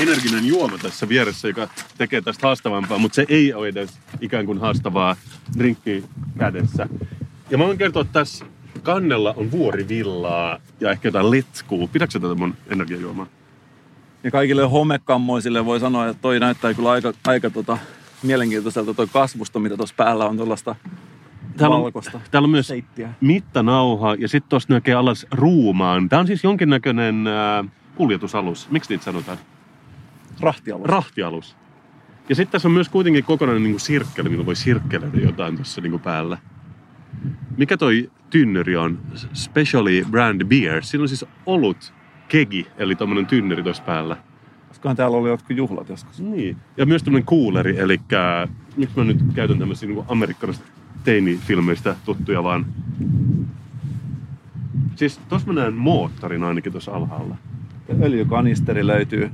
energinen 0.00 0.46
juoma 0.46 0.78
tässä 0.78 1.08
vieressä, 1.08 1.48
joka 1.48 1.68
tekee 1.98 2.20
tästä 2.20 2.46
haastavampaa, 2.46 2.98
mutta 2.98 3.16
se 3.16 3.26
ei 3.28 3.54
ole 3.54 3.68
edes 3.68 3.98
ikään 4.20 4.46
kuin 4.46 4.58
haastavaa 4.58 5.16
drinkki 5.58 6.04
kädessä. 6.38 6.88
Ja 7.50 7.58
mä 7.58 7.64
voin 7.64 7.78
kertoa, 7.78 8.02
että 8.02 8.12
tässä 8.12 8.44
kannella 8.82 9.34
on 9.36 9.50
vuorivillaa 9.50 10.60
ja 10.80 10.90
ehkä 10.90 11.08
jotain 11.08 11.30
letskuu. 11.30 11.88
Pidätkö 11.88 12.20
tätä 12.20 12.34
mun 12.34 12.54
energiajuomaa? 12.68 13.26
Ja 14.24 14.30
kaikille 14.30 14.62
homekammoisille 14.62 15.64
voi 15.64 15.80
sanoa, 15.80 16.08
että 16.08 16.22
toi 16.22 16.40
näyttää 16.40 16.74
kyllä 16.74 16.90
aika, 16.90 17.12
aika 17.26 17.50
tota, 17.50 17.78
mielenkiintoiselta 18.22 18.94
toi 18.94 19.06
kasvusto, 19.12 19.58
mitä 19.58 19.76
tuossa 19.76 19.94
päällä 19.98 20.24
on 20.24 20.36
tuollaista 20.36 20.76
Täällä 21.56 21.76
on, 21.76 21.92
täällä 22.30 22.46
on 22.46 22.50
myös 22.50 22.68
seittiä. 22.68 23.14
mittanauha 23.20 24.14
ja 24.14 24.28
sitten 24.28 24.50
tuossa 24.50 24.72
näkee 24.72 24.94
alas 24.94 25.26
ruumaan. 25.30 26.08
Tämä 26.08 26.20
on 26.20 26.26
siis 26.26 26.44
jonkinnäköinen 26.44 27.26
äh, 27.26 27.70
kuljetusalus. 27.94 28.70
Miksi 28.70 28.90
niitä 28.90 29.04
sanotaan? 29.04 29.38
Rahtialus. 30.40 30.86
Rahtialus. 30.86 31.56
Ja 32.28 32.34
sitten 32.34 32.52
tässä 32.52 32.68
on 32.68 32.72
myös 32.72 32.88
kuitenkin 32.88 33.24
kokonainen 33.24 33.62
niin 33.62 33.72
kuin 33.72 33.80
sirkkeli, 33.80 34.28
millä 34.28 34.46
voi 34.46 34.56
sirkkeleitä 34.56 35.16
jotain 35.16 35.56
tuossa 35.56 35.80
niin 35.80 35.90
kuin 35.90 36.02
päällä. 36.02 36.38
Mikä 37.56 37.76
toi 37.76 38.10
tynneri 38.30 38.76
on? 38.76 38.98
Specially 39.32 40.04
Brand 40.10 40.44
Beer. 40.44 40.82
Siinä 40.82 41.02
on 41.02 41.08
siis 41.08 41.24
olut 41.46 41.94
kegi, 42.28 42.66
eli 42.76 42.94
tommonen 42.94 43.26
tynneri 43.26 43.62
tuossa 43.62 43.82
päällä. 43.82 44.16
Koskahan 44.68 44.96
täällä 44.96 45.16
oli 45.16 45.28
jotkut 45.28 45.56
juhlat 45.56 45.88
joskus. 45.88 46.20
Niin. 46.20 46.56
Ja 46.76 46.86
myös 46.86 47.02
tämmöinen 47.02 47.26
kuuleri, 47.26 47.78
eli 47.78 48.00
miksi 48.76 48.98
mä 48.98 49.04
nyt 49.04 49.18
käytän 49.34 49.58
tämmöisiä 49.58 49.88
niin 49.88 50.04
amerikkalaisista 50.08 50.68
teinifilmeistä 51.04 51.96
tuttuja 52.04 52.42
vaan. 52.42 52.66
Siis 54.96 55.20
tossa 55.28 55.46
mä 55.46 55.60
näen 55.60 55.74
moottorin 55.74 56.44
ainakin 56.44 56.72
tuossa 56.72 56.92
alhaalla. 56.92 57.36
Ja 57.88 57.94
öljykanisteri 58.02 58.86
löytyy. 58.86 59.30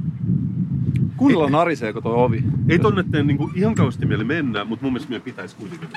Kuunnella 1.16 1.50
nariseeko 1.50 2.00
tuo 2.00 2.24
ovi. 2.24 2.44
Ei 2.68 2.78
tonne 2.78 3.04
tee 3.10 3.22
niinku 3.22 3.50
ihan 3.54 3.74
kauheasti 3.74 4.06
mieli 4.06 4.24
mennä, 4.24 4.64
mutta 4.64 4.84
mun 4.84 4.92
mielestä 4.92 5.10
meidän 5.10 5.24
pitäisi 5.24 5.56
kuitenkin. 5.56 5.88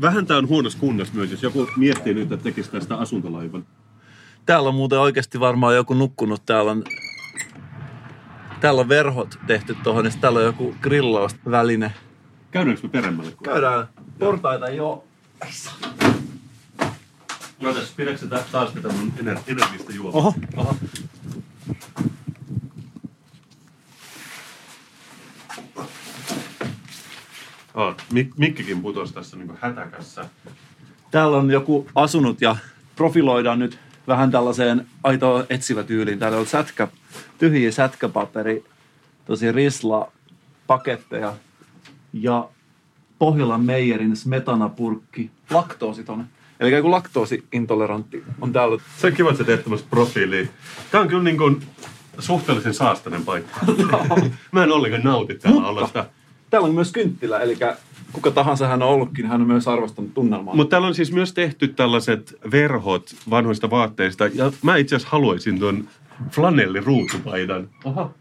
Vähän 0.00 0.26
tää 0.26 0.36
on 0.36 0.48
huonossa 0.48 0.78
kunnossa 0.78 1.14
myös, 1.14 1.30
jos 1.30 1.42
joku 1.42 1.68
miettii 1.76 2.14
nyt, 2.14 2.32
että 2.32 2.44
tekisi 2.44 2.70
tästä 2.70 2.96
asuntolaivan. 2.96 3.64
Täällä 4.46 4.68
on 4.68 4.74
muuten 4.74 5.00
oikeasti 5.00 5.40
varmaan 5.40 5.74
joku 5.74 5.94
nukkunut. 5.94 6.42
Täällä 6.46 6.70
on, 6.70 6.84
täällä 8.60 8.80
on 8.80 8.88
verhot 8.88 9.38
tehty 9.46 9.76
tuohon, 9.82 10.12
sit 10.12 10.20
täällä 10.20 10.38
on 10.38 10.44
joku 10.44 10.74
grillausväline. 10.80 11.92
Käydäänkö 12.50 12.82
me 12.82 12.88
peremmälle? 12.88 13.32
Käydään 13.44 13.88
portaita 14.18 14.68
jo. 14.68 15.04
Jotes, 17.60 17.92
pidätkö 17.96 18.26
taas 18.52 18.70
tätä 18.70 18.88
mun 18.88 19.12
ener- 19.18 19.40
energistä 19.46 19.92
juomaa? 19.92 20.18
Oho. 20.18 20.34
Oho. 20.56 20.76
Oh, 27.74 27.94
Mik- 28.12 28.34
Mikkikin 28.36 28.82
putosi 28.82 29.14
tässä 29.14 29.36
niinku 29.36 29.54
hätäkässä. 29.60 30.24
Täällä 31.10 31.36
on 31.36 31.50
joku 31.50 31.88
asunut 31.94 32.40
ja 32.40 32.56
profiloidaan 32.96 33.58
nyt 33.58 33.78
vähän 34.08 34.30
tällaiseen 34.30 34.86
aitoa 35.04 35.44
etsivä 35.50 35.82
tyyliin. 35.82 36.18
Täällä 36.18 36.38
on 36.38 36.46
sätkä, 36.46 36.88
tyhjiä 37.38 37.72
sätkäpaperi, 37.72 38.64
tosi 39.24 39.52
risla 39.52 40.12
paketteja 40.66 41.34
ja 42.12 42.48
Pohjolan 43.18 43.64
Meijerin 43.64 44.16
smetanapurkki, 44.16 45.30
laktoositon. 45.50 46.24
Eli 46.60 46.72
joku 46.72 46.90
laktoosiintolerantti 46.90 48.24
on 48.40 48.52
täällä. 48.52 48.82
Se 48.96 49.06
on 49.06 49.12
kiva, 49.12 49.30
että 49.30 49.38
sä 49.38 49.44
teet 49.44 49.62
tämmöistä 49.62 49.86
profiilia. 49.90 50.46
Tää 50.90 51.00
on 51.00 51.08
kyllä 51.08 51.22
niin 51.22 51.38
kuin 51.38 51.62
suhteellisen 52.18 52.74
saastainen 52.74 53.24
paikka. 53.24 53.60
Mä 54.52 54.64
en 54.64 54.72
ollenkaan 54.72 55.02
nauti 55.02 55.34
täällä 55.34 55.60
Mutta- 55.60 55.70
olosta. 55.70 56.06
Täällä 56.50 56.68
on 56.68 56.74
myös 56.74 56.92
kynttilä, 56.92 57.38
eli 57.38 57.56
kuka 58.12 58.30
tahansa 58.30 58.68
hän 58.68 58.82
on 58.82 58.88
ollutkin, 58.88 59.26
hän 59.26 59.40
on 59.40 59.46
myös 59.46 59.68
arvostanut 59.68 60.14
tunnelmaa. 60.14 60.54
Mutta 60.54 60.70
täällä 60.70 60.88
on 60.88 60.94
siis 60.94 61.12
myös 61.12 61.32
tehty 61.32 61.68
tällaiset 61.68 62.38
verhot 62.50 63.14
vanhoista 63.30 63.70
vaatteista. 63.70 64.26
Ja 64.26 64.52
mä 64.62 64.76
itse 64.76 64.96
asiassa 64.96 65.10
haluaisin 65.12 65.58
tuon 65.58 65.88
flanelliruutupaidan, 66.30 67.68
oho. 67.84 68.14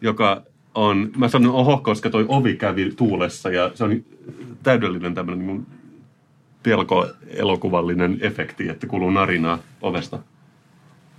joka 0.00 0.42
on, 0.74 1.10
mä 1.16 1.28
sanon 1.28 1.54
oho, 1.54 1.78
koska 1.78 2.10
toi 2.10 2.24
ovi 2.28 2.56
kävi 2.56 2.92
tuulessa 2.96 3.50
ja 3.50 3.70
se 3.74 3.84
on 3.84 4.04
täydellinen 4.62 5.14
tämmöinen 5.14 5.46
niin 5.46 5.66
pelko-elokuvallinen 6.62 8.18
efekti, 8.20 8.68
että 8.68 8.86
kuuluu 8.86 9.10
narinaa 9.10 9.58
ovesta. 9.82 10.18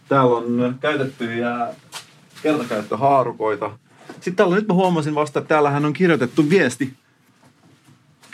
Täällä 0.09 0.35
on 0.35 0.75
käytettyjä 0.79 1.67
kertakäyttöhaarukoita. 2.43 3.71
Sitten 4.13 4.35
täällä 4.35 4.55
nyt 4.55 4.67
mä 4.67 4.73
huomasin 4.73 5.15
vasta, 5.15 5.39
että 5.39 5.49
täällähän 5.49 5.85
on 5.85 5.93
kirjoitettu 5.93 6.49
viesti. 6.49 6.93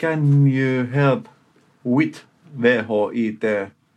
Can 0.02 0.48
you 0.48 0.86
help 0.94 1.28
with 1.84 2.18
VHIT? 2.62 3.44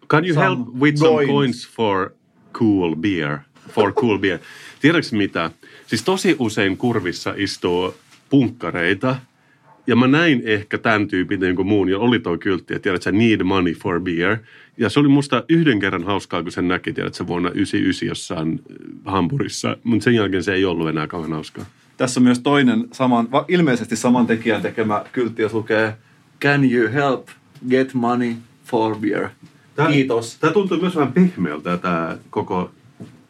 Can 0.08 0.26
you 0.26 0.36
help 0.36 0.60
with 0.80 0.98
some 0.98 1.10
coins. 1.10 1.30
coins 1.30 1.68
for 1.68 2.12
cool 2.54 2.96
beer? 2.96 3.40
For 3.70 3.92
cool 3.92 4.18
beer. 4.18 4.40
Tiedätkö 4.82 5.16
mitä? 5.16 5.52
Siis 5.88 6.04
tosi 6.04 6.36
usein 6.40 6.78
kurvissa 6.78 7.34
istuu 7.38 7.94
punkkareita. 8.30 9.16
Ja 9.88 9.96
mä 9.96 10.08
näin 10.08 10.42
ehkä 10.46 10.78
tämän 10.78 11.08
tyypin 11.08 11.40
niin 11.40 11.56
kuin 11.56 11.68
muun, 11.68 11.90
ja 11.90 12.00
oli 12.00 12.20
toi 12.20 12.38
kyltti, 12.38 12.74
että 12.74 12.84
tiedät 12.84 13.02
sä, 13.02 13.12
need 13.12 13.44
money 13.44 13.74
for 13.74 14.02
beer. 14.02 14.38
Ja 14.78 14.90
se 14.90 15.00
oli 15.00 15.08
musta 15.08 15.44
yhden 15.50 15.80
kerran 15.80 16.04
hauskaa, 16.04 16.44
kun 16.44 16.52
sen 16.52 16.68
näki, 16.68 16.94
tiedät 16.94 17.14
sä, 17.14 17.28
vuonna 17.28 17.50
99 17.50 18.08
jossain 18.08 18.62
Hampurissa. 19.06 19.78
Mutta 19.84 20.04
sen 20.04 20.16
jälkeen 20.16 20.44
se 20.44 20.54
ei 20.54 20.66
ollut 20.66 20.90
enää 20.90 21.08
kauhean 21.08 21.34
hauskaa. 21.34 21.66
Tässä 21.98 22.20
on 22.20 22.24
myös 22.24 22.40
toinen, 22.40 22.88
saman, 22.92 23.28
ilmeisesti 23.48 23.96
saman 23.96 24.28
tekijän 24.28 24.62
tekemä 24.62 25.06
kyltti, 25.12 25.42
jos 25.42 25.54
lukee 25.54 25.98
Can 26.42 26.72
you 26.72 26.94
help 26.94 27.28
get 27.70 27.94
money 27.94 28.36
for 28.66 28.96
beer? 28.96 29.30
Kiitos. 29.92 30.38
Tämä 30.40 30.54
tuntuu 30.54 30.78
myös 30.78 30.96
vähän 30.96 31.14
pehmeältä 31.14 31.78
tämä 31.78 32.18
koko 32.30 32.72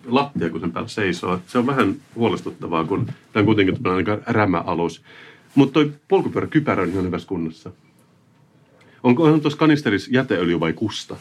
lattia, 0.05 0.49
kun 0.49 0.59
sen 0.59 0.71
päällä 0.71 0.89
seisoo. 0.89 1.39
Se 1.47 1.57
on 1.57 1.67
vähän 1.67 1.95
huolestuttavaa, 2.15 2.83
kun 2.83 3.05
tämä 3.05 3.41
on 3.41 3.45
kuitenkin 3.45 3.87
aika 3.87 4.19
rämä 4.25 4.57
alus. 4.57 5.01
Mutta 5.55 5.73
toi 5.73 5.91
polkupyöräkypärä 6.07 6.83
on 6.83 6.89
ihan 6.89 7.05
hyvässä 7.05 7.27
kunnossa. 7.27 7.71
Onko 9.03 9.23
on 9.23 9.41
tuossa 9.41 9.59
kanisterissa 9.59 10.11
jäteöljy 10.13 10.59
vai 10.59 10.73
kusta? 10.73 11.15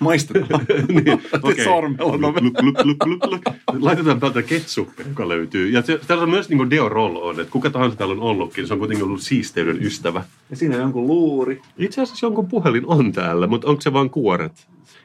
Maistetaan. 0.00 0.60
niin, 0.88 1.22
okei. 1.42 1.64
Sormella 1.64 2.12
Luk, 2.12 2.40
luk, 2.40 2.62
luk, 2.62 2.84
luk, 2.84 3.06
luk, 3.06 3.26
luk. 3.26 3.42
Laitetaan 3.80 4.20
täältä 4.20 4.42
ketsuppia, 4.42 5.06
joka 5.08 5.28
löytyy. 5.28 5.68
Ja 5.68 5.82
se, 5.82 6.00
täällä 6.06 6.22
on 6.24 6.30
myös 6.30 6.48
niin 6.48 6.58
kuin 6.58 6.70
Deo 6.70 6.88
Roll 6.88 7.16
on, 7.16 7.40
että 7.40 7.52
kuka 7.52 7.70
tahansa 7.70 7.96
täällä 7.96 8.12
on 8.12 8.20
ollutkin, 8.20 8.66
se 8.66 8.72
on 8.72 8.78
kuitenkin 8.78 9.04
ollut 9.06 9.20
siisteyden 9.20 9.82
ystävä. 9.82 10.24
Ja 10.50 10.56
siinä 10.56 10.74
on 10.74 10.80
jonkun 10.80 11.06
luuri. 11.06 11.60
Itse 11.78 12.02
asiassa 12.02 12.26
jonkun 12.26 12.48
puhelin 12.48 12.86
on 12.86 13.12
täällä, 13.12 13.46
mutta 13.46 13.68
onko 13.68 13.80
se 13.80 13.92
vaan 13.92 14.10
kuoret? 14.10 14.52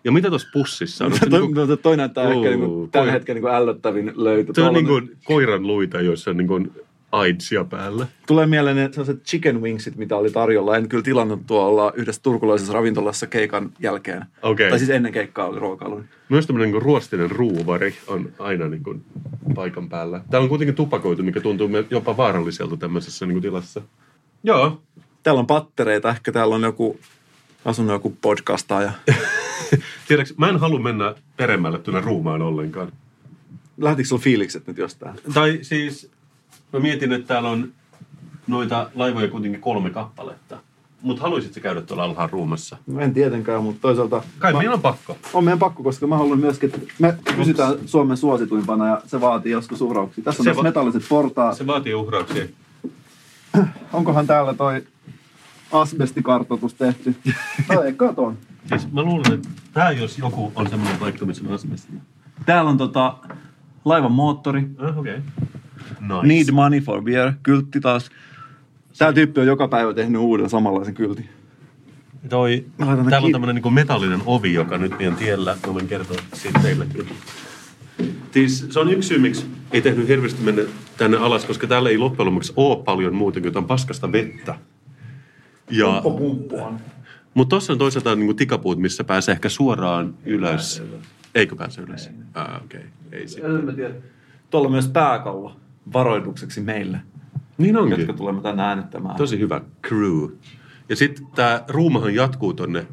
Ja 0.03 0.11
mitä 0.11 0.29
tuossa 0.29 0.47
pussissa 0.53 1.05
on? 1.05 1.13
Se 1.13 1.29
Toi, 1.29 1.39
niinku- 1.39 1.67
toi, 1.67 1.77
toi 1.77 1.97
näyttää 1.97 2.23
ehkä 2.23 2.35
Uu, 2.37 2.43
niinku, 2.43 2.89
tämän 2.91 3.07
koi- 3.07 3.13
hetken 3.13 3.35
niinku 3.35 3.47
ällöttävin 3.47 4.11
löytö. 4.15 4.51
Se 4.55 4.61
on 4.61 4.73
niin 4.73 4.85
kuin 4.87 5.17
koiran 5.23 5.67
luita, 5.67 6.01
joissa 6.01 6.31
on 6.31 6.37
niin 6.37 6.47
kuin 6.47 6.71
AIDSia 7.11 7.63
päällä. 7.63 8.07
Tulee 8.27 8.45
mieleen 8.45 8.75
ne 8.75 8.89
sellaiset 8.91 9.23
chicken 9.23 9.61
wingsit, 9.61 9.95
mitä 9.95 10.17
oli 10.17 10.31
tarjolla. 10.31 10.77
En 10.77 10.89
kyllä 10.89 11.03
tilannut 11.03 11.47
tuolla 11.47 11.93
yhdessä 11.95 12.21
turkulaisessa 12.21 12.73
ravintolassa 12.73 13.27
keikan 13.27 13.71
jälkeen. 13.79 14.25
Okei. 14.41 14.69
Tai 14.69 14.79
siis 14.79 14.91
ennen 14.91 15.11
keikkaa 15.11 15.47
oli 15.47 15.59
ruokailu. 15.59 16.03
Myös 16.29 16.47
tämmöinen 16.47 16.71
niin 16.71 16.81
ruostinen 16.81 17.31
ruuvari 17.31 17.95
on 18.07 18.29
aina 18.39 18.67
niin 18.67 18.83
kuin 18.83 19.05
paikan 19.55 19.89
päällä. 19.89 20.21
Täällä 20.29 20.45
on 20.45 20.49
kuitenkin 20.49 20.75
tupakoitu, 20.75 21.23
mikä 21.23 21.41
tuntuu 21.41 21.69
jopa 21.89 22.17
vaaralliselta 22.17 22.77
tämmöisessä 22.77 23.25
niin 23.25 23.35
kuin 23.35 23.41
tilassa. 23.41 23.81
Joo. 24.43 24.81
Täällä 25.23 25.39
on 25.39 25.47
pattereita, 25.47 26.09
ehkä 26.09 26.31
täällä 26.31 26.55
on 26.55 26.63
joku 26.63 26.99
asunut 27.65 27.91
joku 27.91 28.17
podcastaaja. 28.21 28.91
Tiedätkö, 30.07 30.33
mä 30.37 30.49
en 30.49 30.59
halua 30.59 30.79
mennä 30.79 31.15
peremmälle 31.37 31.79
tuonne 31.79 32.01
ruumaan 32.01 32.41
ollenkaan. 32.41 32.91
Lähtikö 33.77 34.09
sulla 34.09 34.21
fiilikset 34.21 34.67
nyt 34.67 34.77
jostain? 34.77 35.15
Tai 35.33 35.59
siis, 35.61 36.11
mä 36.73 36.79
mietin, 36.79 37.13
että 37.13 37.27
täällä 37.27 37.49
on 37.49 37.73
noita 38.47 38.89
laivoja 38.95 39.27
kuitenkin 39.27 39.61
kolme 39.61 39.89
kappaletta. 39.89 40.57
Mutta 41.01 41.23
haluaisitko 41.23 41.59
käydä 41.59 41.81
tuolla 41.81 42.03
alhaan 42.03 42.29
ruumassa? 42.29 42.77
No 42.87 42.99
en 42.99 43.13
tietenkään, 43.13 43.63
mutta 43.63 43.81
toisaalta... 43.81 44.23
Kai 44.39 44.53
mä, 44.53 44.59
meillä 44.59 44.73
on 44.73 44.81
pakko. 44.81 45.17
on 45.33 45.43
meidän 45.43 45.59
pakko, 45.59 45.83
koska 45.83 46.07
mä 46.07 46.17
haluan 46.17 46.39
myöskin, 46.39 46.71
että 46.75 46.93
me 46.99 47.17
pysytään 47.37 47.73
Suomen 47.85 48.17
suosituimpana 48.17 48.87
ja 48.87 49.01
se 49.05 49.21
vaatii 49.21 49.51
joskus 49.51 49.81
uhrauksia. 49.81 50.23
Tässä 50.23 50.41
on 50.41 50.43
Se 50.43 50.49
myös 50.49 50.57
va- 50.57 50.63
metalliset 50.63 51.03
portaat. 51.09 51.57
Se 51.57 51.67
vaatii 51.67 51.93
uhrauksia. 51.93 52.45
Onkohan 53.93 54.27
täällä 54.27 54.53
toi 54.53 54.83
asbestikartoitus 55.71 56.73
tehty? 56.73 57.15
No 57.73 57.81
ei, 57.81 57.93
katon. 57.93 58.37
Siis 58.69 58.91
mä 58.91 59.03
luulen, 59.03 59.33
että 59.33 59.49
tämä 59.73 59.91
jos 59.91 60.17
joku 60.17 60.51
on 60.55 60.69
semmoinen 60.69 60.99
paikka, 60.99 61.25
missä 61.25 61.43
on 61.47 61.53
asbestia. 61.53 61.99
Täällä 62.45 62.69
on 62.69 62.77
tota, 62.77 63.17
laivan 63.85 64.11
moottori. 64.11 64.67
Ah, 64.77 64.97
okei. 64.97 65.17
Okay. 65.17 65.23
Nice. 65.99 66.27
Need 66.27 66.51
money 66.51 66.79
for 66.79 67.01
beer. 67.01 67.33
Kyltti 67.43 67.79
taas. 67.79 68.09
Tää 68.97 69.13
tyyppi 69.13 69.41
on 69.41 69.47
joka 69.47 69.67
päivä 69.67 69.93
tehnyt 69.93 70.21
uuden 70.21 70.49
samanlaisen 70.49 70.93
kyltin. 70.93 71.29
Toi, 72.29 72.65
täällä 72.77 72.93
on 72.93 73.09
kiinni. 73.09 73.31
tämmöinen 73.31 73.55
niin 73.55 73.73
metallinen 73.73 74.21
ovi, 74.25 74.53
joka 74.53 74.77
nyt 74.77 74.97
meidän 74.97 75.15
tiellä. 75.15 75.57
Mä 75.67 75.73
voin 75.73 75.87
kertoa 75.87 76.17
siitä 76.33 76.59
teille 76.59 76.85
kyllä. 76.93 77.09
Siis 78.31 78.67
se 78.69 78.79
on 78.79 78.91
yksi 78.91 79.07
syy, 79.07 79.19
miksi 79.19 79.45
ei 79.71 79.81
tehnyt 79.81 80.07
hirveästi 80.07 80.43
mennä 80.43 80.61
tänne 80.97 81.17
alas, 81.17 81.45
koska 81.45 81.67
täällä 81.67 81.89
ei 81.89 81.97
loppujen 81.97 82.27
lopuksi 82.27 82.53
ole 82.55 82.83
paljon 82.83 83.15
muuta 83.15 83.39
kuin 83.39 83.45
jotain 83.45 83.65
paskasta 83.65 84.11
vettä. 84.11 84.55
Ja, 85.71 86.01
mutta 87.33 87.49
tuossa 87.49 87.73
on 87.73 87.79
toisaalta 87.79 88.15
niin 88.15 88.25
kuin 88.25 88.35
tikapuut, 88.35 88.79
missä 88.79 89.03
pääsee 89.03 89.33
ehkä 89.33 89.49
suoraan 89.49 90.13
ylös. 90.25 90.83
Eikö 91.35 91.55
pääse 91.55 91.81
ylös? 91.81 92.09
Ah, 92.33 92.63
okei. 92.63 92.79
Okay. 92.79 92.89
Ei 93.11 93.27
sit. 93.27 93.43
Tuolla 94.49 94.67
on 94.67 94.71
myös 94.71 94.87
pääkallo 94.87 95.55
varoitukseksi 95.93 96.61
meille, 96.61 96.97
Niin 97.57 97.77
onkin. 97.77 97.97
jotka 97.99 98.13
tulemme 98.13 98.41
tänne 98.41 98.63
äänettämään. 98.63 99.15
Tosi 99.15 99.39
hyvä 99.39 99.61
crew. 99.87 100.29
Ja 100.89 100.95
sitten 100.95 101.27
tämä 101.35 101.63
ruumahan 101.67 102.15
jatkuu 102.15 102.53
tonne 102.53 102.87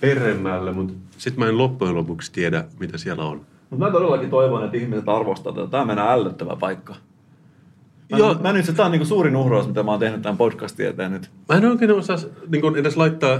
peremmälle, 0.00 0.72
mutta 0.72 0.94
sitten 1.18 1.38
mä 1.44 1.48
en 1.48 1.58
loppujen 1.58 1.94
lopuksi 1.94 2.32
tiedä, 2.32 2.64
mitä 2.80 2.98
siellä 2.98 3.24
on. 3.24 3.40
Mutta 3.70 3.84
mä 3.84 3.90
todellakin 3.92 4.30
toivon, 4.30 4.64
että 4.64 4.76
ihmiset 4.76 5.08
arvostaa 5.08 5.52
tätä. 5.52 5.66
Tämä 5.68 5.80
on 5.80 5.86
meidän 5.86 6.08
ällöttävä 6.08 6.56
paikka. 6.56 6.94
Mä, 8.12 8.18
Joo. 8.18 8.34
mä 8.42 8.52
nyt, 8.52 8.66
tämä 8.76 8.86
on 8.86 8.92
niinku 8.92 9.06
suurin 9.06 9.36
uhraus, 9.36 9.66
mitä 9.68 9.82
mä 9.82 9.90
oon 9.90 10.00
tehnyt 10.00 10.22
tämän 10.22 10.36
podcastin 10.36 10.86
eteen 10.86 11.12
nyt. 11.12 11.30
Mä 11.48 11.56
en 11.56 11.64
oikein 11.64 11.92
osaa 11.92 12.16
niin 12.48 12.62
kun 12.62 12.76
edes 12.76 12.96
laittaa 12.96 13.38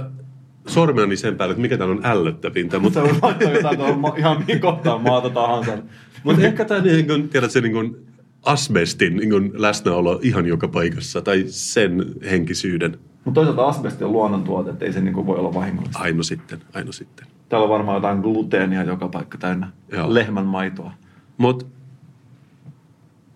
sormeani 0.67 1.17
sen 1.17 1.35
päälle, 1.35 1.51
että 1.51 1.61
mikä 1.61 1.77
täällä 1.77 1.95
on 1.95 2.05
ällöttävintä, 2.05 2.79
mutta 2.79 2.99
Mutta 3.01 3.13
voi 3.13 3.21
laittaa 3.21 3.51
jotain 3.51 3.77
tuohon 3.77 4.13
ihan 4.17 4.43
mihin 4.47 4.61
kohtaan 4.61 5.01
maata 5.01 5.29
tahansa. 5.29 5.77
mut 6.23 6.39
ehkä 6.39 6.65
tämä 6.65 6.81
niin 6.81 7.07
kun, 7.07 7.29
tiedät, 7.29 7.51
se 7.51 7.61
niin 7.61 7.73
kun 7.73 7.97
asbestin 8.45 9.15
niin 9.15 9.29
kun 9.29 9.51
läsnäolo 9.53 10.19
ihan 10.23 10.45
joka 10.45 10.67
paikassa, 10.67 11.21
tai 11.21 11.43
sen 11.47 12.05
henkisyyden. 12.29 12.99
Mutta 13.25 13.35
toisaalta 13.35 13.65
asbesti 13.65 14.03
on 14.03 14.11
luonnontuote, 14.11 14.69
että 14.69 14.85
ei 14.85 14.93
se 14.93 15.01
niinku 15.01 15.25
voi 15.25 15.37
olla 15.37 15.53
vahingollista. 15.53 15.99
Aino 15.99 16.23
sitten, 16.23 16.61
aino 16.73 16.91
sitten. 16.91 17.27
Täällä 17.49 17.63
on 17.63 17.69
varmaan 17.69 17.95
jotain 17.95 18.19
gluteenia 18.19 18.83
joka 18.83 19.07
paikka 19.07 19.37
täynnä. 19.37 19.67
Joo. 19.91 20.13
Lehmän 20.13 20.45
maitoa. 20.45 20.91
Mutta 21.37 21.65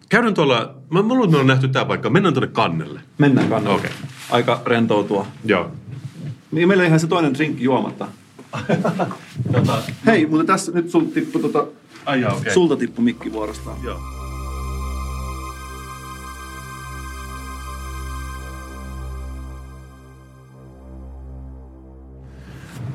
käydään 0.09 0.33
tuolla, 0.33 0.75
mä, 0.89 1.01
mä 1.01 1.07
luulen, 1.07 1.23
että 1.23 1.35
me 1.35 1.41
on 1.41 1.47
nähty 1.47 1.67
tämä 1.67 1.85
paikka, 1.85 2.09
mennään 2.09 2.33
tuonne 2.33 2.47
kannelle. 2.47 3.01
Mennään 3.17 3.49
kannalla. 3.49 3.77
Okei. 3.77 3.91
Aika 4.31 4.61
rentoutua. 4.65 5.27
Joo. 5.45 5.71
Niin 6.51 6.67
meillä 6.67 6.85
ihan 6.85 6.99
se 6.99 7.07
toinen 7.07 7.33
drinkki 7.33 7.63
juomatta. 7.63 8.07
Tota, 9.51 9.81
Hei, 10.05 10.25
mutta 10.25 10.43
tässä 10.43 10.71
nyt 10.71 10.89
sulta 10.89 11.13
tippu, 11.13 11.39
tota, 11.39 11.67
ai 12.05 12.25
okay. 12.25 12.53
sulta 12.53 12.75
tippu 12.75 13.01
mikki 13.01 13.33
vuorostaan. 13.33 13.77
Joo. 13.83 13.99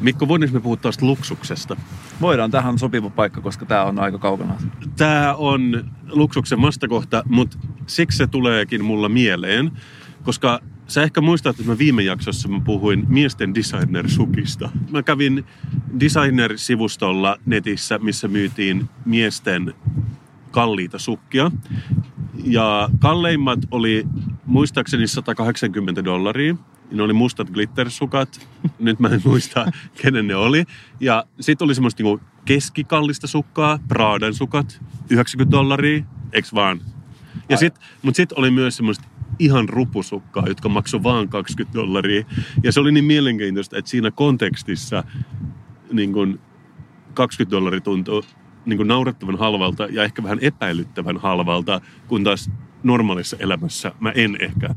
Mikko, 0.05 0.29
voidaanko 0.29 0.55
me 0.55 0.61
puhua 0.61 0.77
tästä 0.77 1.07
luksuksesta? 1.07 1.77
Voidaan, 2.21 2.51
tähän 2.51 2.73
on 2.73 2.79
sopiva 2.79 3.11
paikka, 3.11 3.41
koska 3.41 3.67
tämä 3.67 3.85
on 3.85 3.99
aika 3.99 4.19
kaukana. 4.19 4.55
Tämä 4.97 5.35
on 5.35 5.85
luksuksen 6.09 6.63
vastakohta, 6.63 7.23
mutta 7.29 7.59
siksi 7.87 8.19
se 8.19 8.27
tuleekin 8.27 8.85
mulla 8.85 9.09
mieleen, 9.09 9.73
koska 10.23 10.61
sä 10.87 11.03
ehkä 11.03 11.21
muistat, 11.21 11.61
että 11.61 11.73
mä 11.73 11.79
viime 11.79 12.03
jaksossa 12.03 12.49
mä 12.49 12.61
puhuin 12.61 13.05
miesten 13.09 13.55
designer-sukista. 13.55 14.71
Mä 14.91 15.03
kävin 15.03 15.45
designer-sivustolla 16.01 17.37
netissä, 17.47 17.99
missä 17.99 18.29
myytiin 18.29 18.89
miesten 19.05 19.75
kalliita 20.51 20.99
sukkia. 20.99 21.51
Ja 22.45 22.89
kalleimmat 22.99 23.59
oli 23.71 24.07
muistaakseni 24.47 25.07
180 25.07 26.05
dollaria. 26.05 26.57
Ne 26.95 27.03
oli 27.03 27.13
mustat 27.13 27.51
glittersukat. 27.51 28.49
Nyt 28.79 29.01
mä 29.01 29.09
en 29.09 29.21
muista, 29.25 29.67
kenen 30.03 30.27
ne 30.27 30.37
oli. 30.37 30.65
Ja 31.01 31.25
sitten 31.41 31.65
oli 31.65 31.75
semmoista 31.75 32.03
niinku 32.03 32.25
keskikallista 32.45 33.27
sukkaa, 33.27 33.79
Pradan 33.89 34.35
sukat, 34.35 34.81
90 35.11 35.57
dollaria, 35.57 36.05
eks 36.33 36.55
vaan? 36.55 36.81
Ja 37.49 37.57
sit, 37.57 37.75
mut 38.03 38.17
sitten 38.17 38.39
oli 38.39 38.51
myös 38.51 38.77
semmoista 38.77 39.05
ihan 39.39 39.69
rupusukkaa, 39.69 40.45
jotka 40.47 40.69
maksoi 40.69 41.03
vaan 41.03 41.29
20 41.29 41.79
dollaria. 41.79 42.25
Ja 42.63 42.73
se 42.73 42.81
oli 42.81 42.93
niin 42.93 43.05
mielenkiintoista, 43.05 43.79
että 43.79 43.91
siinä 43.91 44.11
kontekstissa 44.11 45.05
niin 45.93 46.13
kun 46.13 46.41
20 47.15 47.57
dollaria 47.57 47.81
tuntuu 47.81 48.25
niin 48.67 48.77
kuin 48.77 48.89
naurettavan 48.89 49.39
halvalta 49.39 49.87
ja 49.91 50.05
ehkä 50.05 50.23
vähän 50.23 50.39
epäilyttävän 50.41 51.17
halvalta, 51.17 51.81
kun 52.09 52.25
taas 52.25 52.51
normaalissa 52.83 53.37
elämässä 53.41 53.93
mä 54.01 54.11
en 54.11 54.37
ehkä 54.41 54.75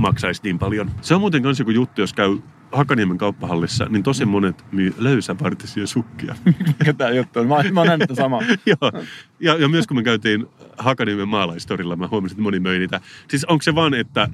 maksaisi 0.00 0.40
niin 0.44 0.58
paljon. 0.58 0.90
Se 1.00 1.14
on 1.14 1.20
muuten 1.20 1.42
myös 1.42 1.58
joku 1.58 1.70
juttu, 1.70 2.00
jos 2.00 2.12
käy 2.12 2.38
Hakaniemen 2.72 3.18
kauppahallissa, 3.18 3.86
niin 3.88 4.02
tosi 4.02 4.24
monet 4.24 4.64
myy 4.72 4.94
löysäpartisia 4.98 5.86
sukkia. 5.86 6.34
Mikä 6.78 6.92
tää 6.92 7.10
juttu 7.10 7.40
on? 7.40 7.46
Mä, 7.46 7.62
mä 7.72 7.80
oon 7.80 7.86
nähnyt 7.86 8.08
tämän 8.08 8.24
sama. 8.24 8.40
Joo. 8.66 9.04
Ja, 9.40 9.56
ja 9.56 9.68
myös 9.68 9.86
kun 9.86 9.96
me 9.96 10.02
käytiin 10.02 10.46
Hakaniemen 10.78 11.28
maalaistorilla, 11.28 11.96
mä 11.96 12.08
huomasin, 12.08 12.34
että 12.34 12.42
moni 12.42 12.60
möi 12.60 12.78
niitä. 12.78 13.00
Siis 13.28 13.44
onko 13.44 13.62
se 13.62 13.74
vaan, 13.74 13.94
että 13.94 14.28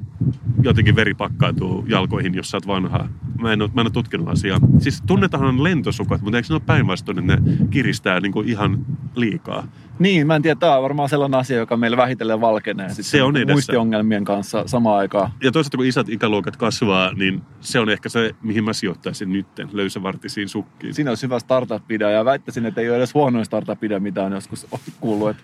jotenkin 0.62 0.96
veri 0.96 1.14
pakkaantuu 1.14 1.84
jalkoihin, 1.88 2.34
jos 2.34 2.50
sä 2.50 2.56
oot 2.56 2.66
vanhaa? 2.66 3.08
Mä 3.40 3.52
en, 3.52 3.62
ole, 3.62 3.70
mä 3.74 3.80
en 3.80 3.86
ole 3.86 3.92
tutkinut 3.92 4.28
asiaa. 4.28 4.60
Siis 4.78 5.02
tunnetahan 5.06 5.64
lentosukat, 5.64 6.20
mutta 6.20 6.36
eikö 6.36 6.46
ne 6.50 6.54
ole 6.54 6.62
päinvastoin, 6.66 7.18
että 7.18 7.36
ne 7.36 7.66
kiristää 7.70 8.20
niin 8.20 8.32
kuin 8.32 8.48
ihan 8.48 8.86
liikaa? 9.14 9.68
Niin, 9.98 10.26
mä 10.26 10.36
en 10.36 10.42
tiedä, 10.42 10.60
tää 10.60 10.76
on 10.76 10.82
varmaan 10.82 11.08
sellainen 11.08 11.40
asia, 11.40 11.56
joka 11.56 11.76
meillä 11.76 11.96
vähitellen 11.96 12.40
valkenee. 12.40 12.88
Sitten 12.88 13.04
Se 13.04 13.22
on 13.22 13.36
edessä. 13.36 13.52
Muistiongelmien 13.52 14.24
kanssa 14.24 14.62
samaan 14.66 14.98
aikaan. 14.98 15.30
Ja 15.42 15.52
toisaalta 15.52 15.76
kun 15.76 15.86
isät 15.86 16.08
ikäluokat 16.08 16.56
kasvaa, 16.56 17.12
niin 17.12 17.42
se 17.60 17.80
on 17.80 17.90
ehkä 17.90 18.08
se, 18.08 18.34
mihin 18.42 18.64
mä 18.64 18.72
sijoittaisin 18.72 19.32
nytten, 19.32 19.68
löysävartisiin 19.72 20.48
sukkiin. 20.48 20.94
Siinä 20.94 21.10
olisi 21.10 21.22
hyvä 21.26 21.38
startup-idea 21.38 22.10
ja 22.10 22.24
väittäisin, 22.24 22.66
että 22.66 22.80
ei 22.80 22.88
ole 22.88 22.96
edes 22.96 23.14
huonoin 23.14 23.44
startup-idea, 23.44 24.00
mitä 24.00 24.22
on 24.24 24.32
joskus 24.32 24.66
kuullut. 25.00 25.30
Että 25.30 25.42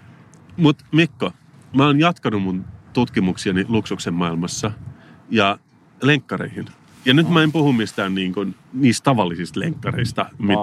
Mutta 0.56 0.84
Mikko, 0.92 1.32
mä 1.76 1.86
oon 1.86 2.00
jatkanut 2.00 2.42
mun 2.42 2.64
tutkimuksiani 2.92 3.64
luksuksen 3.68 4.14
maailmassa 4.14 4.70
ja 5.30 5.58
lenkkareihin. 6.02 6.66
Ja 7.04 7.14
nyt 7.14 7.28
mä 7.28 7.42
en 7.42 7.52
puhu 7.52 7.72
mistään 7.72 8.14
niin 8.14 8.32
kuin, 8.32 8.54
niistä 8.72 9.04
tavallisista 9.04 9.60
lenkkareista, 9.60 10.26
mit- 10.38 10.56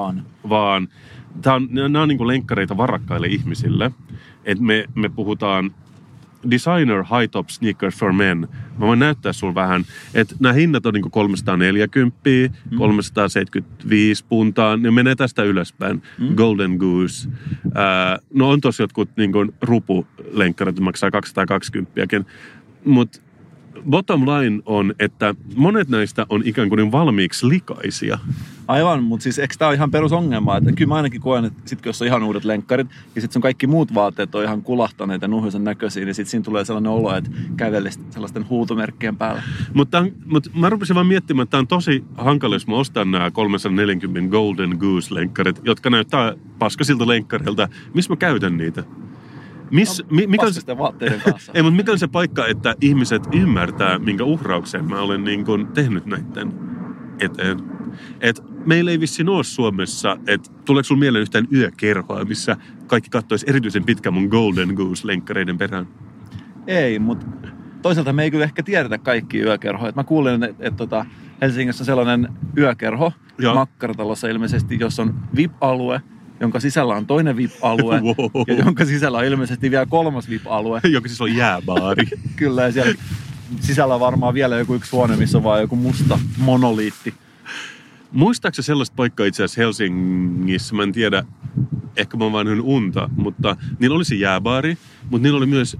Vaan. 0.50 0.88
Tää 1.42 1.56
on, 1.56 1.68
nämä 1.72 2.02
on 2.02 2.08
niin 2.08 2.18
kuin 2.18 2.28
lenkkareita 2.28 2.78
varakkaille 2.78 3.28
ihmisille. 3.28 3.92
Et 4.46 4.60
me, 4.60 4.86
me 4.96 5.10
puhutaan 5.10 5.72
designer 6.52 7.04
high 7.04 7.32
top 7.32 7.50
sneakers 7.50 7.96
for 7.96 8.14
men. 8.14 8.48
Mä 8.78 8.88
voin 8.88 9.00
näyttää 9.00 9.34
sulle 9.34 9.56
vähän, 9.56 9.86
että 10.14 10.36
nämä 10.40 10.54
hinnat 10.54 10.86
on 10.86 10.94
niin 10.94 11.12
340, 11.12 12.20
mm. 12.72 12.78
375 12.78 14.26
puntaa, 14.30 14.78
ne 14.78 14.92
menee 14.92 15.16
tästä 15.16 15.44
ylöspäin. 15.44 16.04
Mm. 16.18 16.36
Golden 16.36 16.72
Goose. 16.72 17.30
Ää, 17.76 18.20
no 18.34 18.50
on 18.50 18.62
tosi 18.62 18.84
jotkut 18.84 19.10
niin 19.18 19.32
rupulenkkarit, 19.62 20.80
maksaa 20.80 21.12
220 21.12 21.92
mutta 22.86 23.22
bottom 23.90 24.26
line 24.26 24.62
on, 24.66 24.94
että 25.00 25.36
monet 25.56 25.90
näistä 25.90 26.26
on 26.30 26.42
ikään 26.46 26.70
kuin 26.70 26.92
valmiiksi 26.92 27.50
likaisia. 27.50 28.20
Aivan, 28.68 29.04
mutta 29.04 29.24
siis 29.24 29.40
eikö 29.40 29.56
tämä 29.58 29.70
ole 29.70 29.76
ihan 29.76 29.92
perusongelma? 29.92 30.58
Että 30.58 30.72
kyllä 30.72 30.90
mä 30.90 30.96
ainakin 30.96 31.22
koen, 31.22 31.46
että 31.46 31.62
sit 31.66 31.86
jos 31.86 32.02
on 32.02 32.08
ihan 32.08 32.24
uudet 32.24 32.46
lenkkarit 32.46 32.88
ja 33.16 33.22
sitten 33.22 33.34
sun 33.34 33.42
kaikki 33.42 33.68
muut 33.68 33.94
vaatteet 33.94 34.36
on 34.36 34.44
ihan 34.44 34.62
kulahtaneita 34.62 35.24
ja 35.24 35.28
nuhjuisen 35.28 35.64
näköisiä, 35.64 36.06
niin 36.06 36.16
sitten 36.16 36.32
siinä 36.32 36.44
tulee 36.44 36.66
sellainen 36.66 36.92
olo, 36.92 37.16
että 37.16 37.32
kävelisi 37.58 38.00
sellaisten 38.10 38.50
huutomerkkien 38.50 39.18
päällä. 39.18 39.44
Mutta, 39.74 40.06
mutta 40.26 40.50
mä 40.54 40.70
rupesin 40.70 40.96
vaan 40.96 41.08
miettimään, 41.08 41.44
että 41.44 41.52
tämä 41.52 41.60
on 41.60 41.68
tosi 41.68 42.04
hankala, 42.18 42.56
jos 42.56 42.68
mä 42.68 42.76
ostan 42.76 43.12
nämä 43.12 43.32
340 43.32 44.32
Golden 44.32 44.78
Goose-lenkkarit, 44.80 45.62
jotka 45.64 45.90
näyttää 45.90 46.34
paskasilta 46.60 47.08
lenkkareilta. 47.08 47.70
Missä 47.94 48.12
mä 48.12 48.18
käytän 48.18 48.58
niitä? 48.58 48.84
Miss, 49.72 50.04
mi, 50.12 50.28
mikä 50.28 50.46
on 50.46 50.54
se, 50.54 50.58
Paskisten 50.58 50.78
vaatteiden 50.78 51.22
kanssa. 51.22 51.52
ei, 51.56 51.64
mutta 51.64 51.78
mikä 51.78 51.92
on 51.92 52.00
se 52.00 52.08
paikka, 52.08 52.48
että 52.48 52.76
ihmiset 52.82 53.24
ymmärtää, 53.34 54.00
minkä 54.00 54.24
uhrauksen 54.24 54.86
mä 54.86 55.02
olen 55.02 55.24
niin 55.24 55.46
kuin 55.46 55.68
tehnyt 55.68 56.06
näiden 56.06 56.54
eteen? 57.20 57.60
Et 58.22 58.44
meillä 58.66 58.92
ei 58.92 59.00
vissiin 59.00 59.30
ole 59.30 59.44
Suomessa, 59.44 60.18
että 60.28 60.52
tuleeko 60.66 60.84
sulla 60.84 61.00
mieleen 61.00 61.22
yhtään 61.22 61.48
yökerhoa, 61.54 62.26
missä 62.26 62.58
kaikki 62.88 63.10
kattois 63.10 63.44
erityisen 63.44 63.84
pitkän 63.84 64.14
mun 64.14 64.28
Golden 64.28 64.70
Goose-lenkkareiden 64.70 65.58
perään? 65.58 65.88
Ei, 66.68 67.00
mutta 67.00 67.26
toisaalta 67.82 68.14
me 68.14 68.24
ei 68.24 68.32
kyllä 68.32 68.44
ehkä 68.44 68.64
tiedetä 68.64 68.98
kaikki 68.98 69.40
yökerhoja. 69.40 69.94
Mä 69.96 70.04
kuulin, 70.04 70.44
että 70.44 70.68
et, 70.68 70.76
tota, 70.76 71.06
Helsingissä 71.42 71.82
on 71.82 71.86
sellainen 71.86 72.28
yökerho 72.58 73.14
Joo. 73.38 73.56
Makkaratalossa 73.56 74.28
ilmeisesti, 74.28 74.78
jos 74.80 75.00
on 75.00 75.14
VIP-alue, 75.36 76.02
jonka 76.40 76.60
sisällä 76.60 76.96
on 76.96 77.06
toinen 77.06 77.38
VIP-alue 77.38 78.02
Wow. 78.02 78.44
ja 78.48 78.54
jonka 78.54 78.86
sisällä 78.86 79.18
on 79.18 79.26
ilmeisesti 79.26 79.72
vielä 79.72 79.86
kolmas 79.86 80.30
VIP-alue. 80.30 80.82
Joka 80.90 81.08
siis 81.08 81.22
on 81.22 81.36
jääbaari. 81.36 82.06
Kyllä, 82.36 82.62
ja 82.62 82.72
siellä 82.72 82.94
sisällä 83.60 83.94
on 83.94 84.00
varmaan 84.00 84.34
vielä 84.34 84.58
joku 84.58 84.74
yksi 84.74 84.92
huone, 84.92 85.16
missä 85.16 85.38
on 85.38 85.44
vaan 85.44 85.62
joku 85.62 85.76
musta 85.76 86.20
monoliitti. 86.38 87.14
Muistaakseni 88.12 88.66
sellaista 88.66 88.96
paikkaa 88.96 89.26
itse 89.26 89.44
asiassa 89.44 89.62
Helsingissä, 89.62 90.76
mä 90.76 90.84
en 90.84 90.92
tiedä, 90.92 91.24
ehkä 91.98 92.18
mä 92.18 92.24
oon 92.24 92.46
nähnyt 92.46 92.66
unta, 92.66 93.10
mutta 93.16 93.56
niillä 93.80 93.96
oli 93.96 94.06
se 94.06 94.16
jääbaari, 94.16 94.78
mutta 95.10 95.24
niillä 95.24 95.38
oli 95.38 95.46
myös 95.46 95.78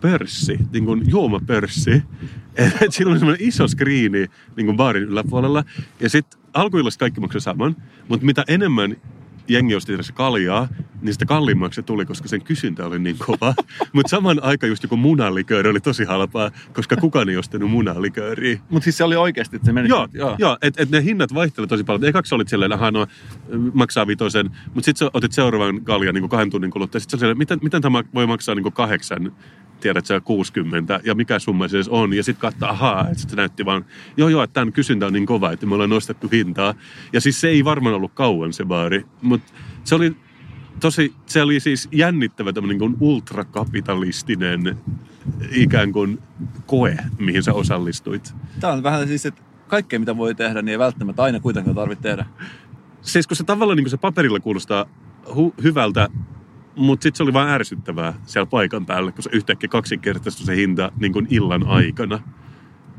pörssi, 0.00 0.58
niin 0.72 0.84
kuin 0.84 1.02
juomapörssi. 1.06 2.02
Et 2.56 2.92
siinä 2.92 3.10
oli 3.10 3.18
semmoinen 3.18 3.48
iso 3.48 3.68
skriini 3.68 4.26
niin 4.56 4.66
kuin 4.66 4.76
baarin 4.76 5.02
yläpuolella. 5.02 5.64
Ja 6.00 6.10
sitten 6.10 6.40
alkuillasta 6.54 7.00
kaikki 7.00 7.20
maksoi 7.20 7.40
saman, 7.40 7.76
mutta 8.08 8.26
mitä 8.26 8.44
enemmän 8.48 8.96
jengi 9.48 9.74
osti 9.74 9.96
tässä 9.96 10.12
kaljaa, 10.12 10.68
niin 11.02 11.12
sitä 11.12 11.26
kalliimmaksi 11.26 11.76
se 11.76 11.82
tuli, 11.82 12.06
koska 12.06 12.28
sen 12.28 12.42
kysyntä 12.42 12.86
oli 12.86 12.98
niin 12.98 13.16
kova. 13.18 13.54
Mutta 13.92 14.10
saman 14.10 14.42
aikaan 14.42 14.68
just 14.68 14.82
joku 14.82 14.96
munalikööri 14.96 15.70
oli 15.70 15.80
tosi 15.80 16.04
halpaa, 16.04 16.50
koska 16.72 16.96
kukaan 16.96 17.28
ei 17.28 17.36
ostanut 17.36 17.70
munalikööriä. 17.70 18.58
Mutta 18.70 18.84
siis 18.84 18.96
se 18.96 19.04
oli 19.04 19.16
oikeasti, 19.16 19.56
että 19.56 19.66
se 19.66 19.72
meni. 19.72 19.88
Joo, 19.88 20.08
joo. 20.12 20.36
joo 20.38 20.58
että 20.62 20.82
et 20.82 20.90
ne 20.90 21.04
hinnat 21.04 21.34
vaihtelevat 21.34 21.68
tosi 21.68 21.84
paljon. 21.84 22.08
Ekaksi 22.08 22.34
olit 22.34 22.48
silleen, 22.48 22.72
että 22.72 22.90
no, 22.90 23.06
maksaa 23.74 24.06
vitosen, 24.06 24.50
mutta 24.74 24.84
sitten 24.84 25.10
otit 25.14 25.32
seuraavan 25.32 25.84
kaljan 25.84 26.14
niin 26.14 26.28
kahden 26.28 26.50
tunnin 26.50 26.70
kuluttua. 26.70 27.00
Sitten 27.00 27.20
silleen, 27.20 27.38
miten, 27.38 27.58
miten 27.62 27.82
tämä 27.82 28.04
voi 28.14 28.26
maksaa 28.26 28.54
niin 28.54 28.72
kahdeksan, 28.72 29.32
tiedät 29.80 30.06
sä 30.06 30.20
60 30.20 31.00
ja 31.04 31.14
mikä 31.14 31.38
summa 31.38 31.68
se 31.68 31.76
edes 31.76 31.88
on. 31.88 32.12
Ja 32.12 32.22
sitten 32.22 32.40
katsoa, 32.40 32.68
ahaa, 32.68 33.08
että 33.08 33.20
sit 33.20 33.30
se 33.30 33.36
näytti 33.36 33.64
vaan, 33.64 33.84
joo 34.16 34.28
joo, 34.28 34.42
että 34.42 34.54
tämän 34.54 34.72
kysyntä 34.72 35.06
on 35.06 35.12
niin 35.12 35.26
kova, 35.26 35.52
että 35.52 35.66
me 35.66 35.74
ollaan 35.74 35.90
nostettu 35.90 36.28
hintaa. 36.32 36.74
Ja 37.12 37.20
siis 37.20 37.40
se 37.40 37.48
ei 37.48 37.64
varmaan 37.64 37.94
ollut 37.94 38.12
kauan 38.14 38.52
se 38.52 38.64
baari, 38.64 39.04
mutta 39.22 39.37
se 39.84 39.94
oli 39.94 40.16
tosi, 40.80 41.14
se 41.26 41.42
oli 41.42 41.60
siis 41.60 41.88
jännittävä 41.92 42.52
tämmöinen 42.52 42.78
niin 42.78 42.96
ultrakapitalistinen 43.00 44.78
ikään 45.50 45.92
kuin 45.92 46.18
koe, 46.66 46.96
mihin 47.18 47.42
sä 47.42 47.52
osallistuit. 47.52 48.34
Tämä 48.60 48.72
on 48.72 48.82
vähän 48.82 49.08
siis, 49.08 49.26
että 49.26 49.42
kaikkea 49.68 49.98
mitä 49.98 50.16
voi 50.16 50.34
tehdä, 50.34 50.62
niin 50.62 50.72
ei 50.72 50.78
välttämättä 50.78 51.22
aina 51.22 51.40
kuitenkaan 51.40 51.76
tarvitse 51.76 52.02
tehdä. 52.02 52.26
Siis 53.02 53.26
kun 53.26 53.36
se 53.36 53.44
tavallaan 53.44 53.76
niin 53.76 53.84
kuin 53.84 53.90
se 53.90 53.96
paperilla 53.96 54.40
kuulostaa 54.40 54.86
hu- 55.26 55.62
hyvältä, 55.62 56.08
mutta 56.76 57.02
sitten 57.02 57.16
se 57.16 57.22
oli 57.22 57.32
vaan 57.32 57.48
ärsyttävää 57.48 58.14
siellä 58.26 58.46
paikan 58.46 58.86
päällä, 58.86 59.12
kun 59.12 59.22
se 59.22 59.30
yhtäkkiä 59.32 59.68
kaksinkertaistui 59.68 60.46
se 60.46 60.56
hinta 60.56 60.92
niin 61.00 61.12
kuin 61.12 61.26
illan 61.30 61.66
aikana. 61.66 62.20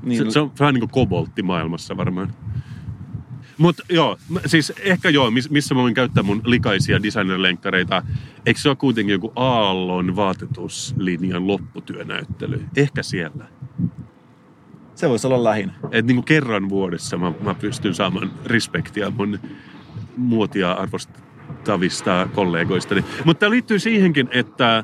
Niin, 0.04 0.26
Se, 0.26 0.32
se 0.32 0.40
on 0.40 0.52
vähän 0.60 0.74
niin 0.74 0.80
kuin 0.80 0.92
koboltti 0.92 1.44
maailmassa 1.44 1.98
varmaan. 1.98 2.34
Mutta 3.60 3.84
joo, 3.90 4.18
siis 4.46 4.74
ehkä 4.80 5.10
joo, 5.10 5.32
miss, 5.32 5.50
missä 5.50 5.76
mä 5.76 5.82
voin 5.82 5.94
käyttää 5.94 6.24
mun 6.24 6.42
likaisia 6.46 7.04
designer-lenkkareita. 7.04 8.04
Eikö 8.46 8.60
se 8.60 8.70
ole 8.70 8.76
kuitenkin 8.76 9.14
joku 9.14 9.34
Aallon 9.36 10.16
vaatetuslinjan 10.16 11.48
lopputyönäyttely? 11.48 12.66
Ehkä 12.78 13.04
siellä. 13.04 13.46
se 14.96 15.10
voisi 15.10 15.28
olla 15.28 15.44
lähinnä. 15.44 15.74
Et 15.92 16.06
niin 16.06 16.16
kuin 16.16 16.26
kerran 16.26 16.70
vuodessa 16.70 17.18
mä, 17.18 17.32
mä 17.42 17.54
pystyn 17.54 17.96
saamaan 17.96 18.32
respektiä 18.46 19.10
mun 19.10 19.40
muotia 20.18 20.72
arvostavista 20.72 22.28
kollegoistani. 22.36 23.06
Mutta 23.26 23.40
tämä 23.40 23.50
liittyy 23.50 23.80
siihenkin, 23.80 24.30
että 24.32 24.84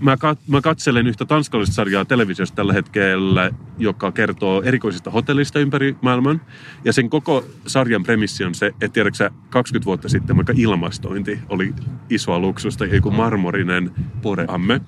mä, 0.00 0.14
kat- 0.14 0.42
mä 0.48 0.60
katselen 0.60 1.06
yhtä 1.06 1.24
tanskalaista 1.24 1.74
sarjaa 1.74 2.04
televisiosta 2.04 2.56
tällä 2.56 2.72
hetkellä, 2.72 3.50
joka 3.78 4.12
kertoo 4.12 4.62
erikoisista 4.62 5.10
hotellista 5.10 5.58
ympäri 5.58 5.96
maailman. 6.00 6.40
Ja 6.84 6.92
sen 6.92 7.10
koko 7.10 7.44
sarjan 7.66 8.02
premissi 8.02 8.44
on 8.44 8.54
se, 8.54 8.66
että 8.66 8.88
tiedätkö 8.88 9.16
sä, 9.16 9.30
20 9.50 9.86
vuotta 9.86 10.08
sitten 10.08 10.36
vaikka 10.36 10.52
ilmastointi 10.56 11.38
oli 11.48 11.74
isoa 12.10 12.38
luksusta 12.38 12.86
joku 12.86 13.10
marmorinen 13.10 13.90
poreamme. 14.22 14.80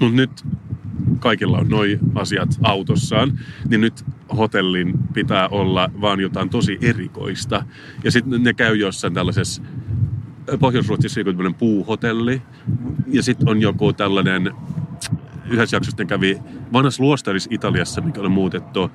Mutta 0.00 0.16
nyt 0.16 0.44
kaikilla 1.18 1.58
on 1.58 1.68
noi 1.68 1.98
asiat 2.14 2.58
autossaan, 2.62 3.38
niin 3.68 3.80
nyt 3.80 4.04
hotellin 4.36 4.92
pitää 5.14 5.48
olla 5.48 5.90
vaan 6.00 6.20
jotain 6.20 6.50
tosi 6.50 6.78
erikoista. 6.80 7.64
Ja 8.04 8.10
sitten 8.10 8.42
ne 8.42 8.52
käy 8.52 8.76
jossain 8.76 9.14
tällaisessa, 9.14 9.62
Pohjois-Ruotsissa 10.60 11.20
joku 11.20 11.30
tämmöinen 11.30 11.54
puuhotelli, 11.54 12.42
ja 13.06 13.22
sitten 13.22 13.48
on 13.48 13.60
joku 13.60 13.92
tällainen, 13.92 14.50
yhdessä 15.50 15.76
jaksossa 15.76 16.04
kävi 16.04 16.38
vanhassa 16.72 17.02
luostarissa 17.02 17.50
Italiassa, 17.52 18.00
mikä 18.00 18.20
oli 18.20 18.28
muutettu 18.28 18.90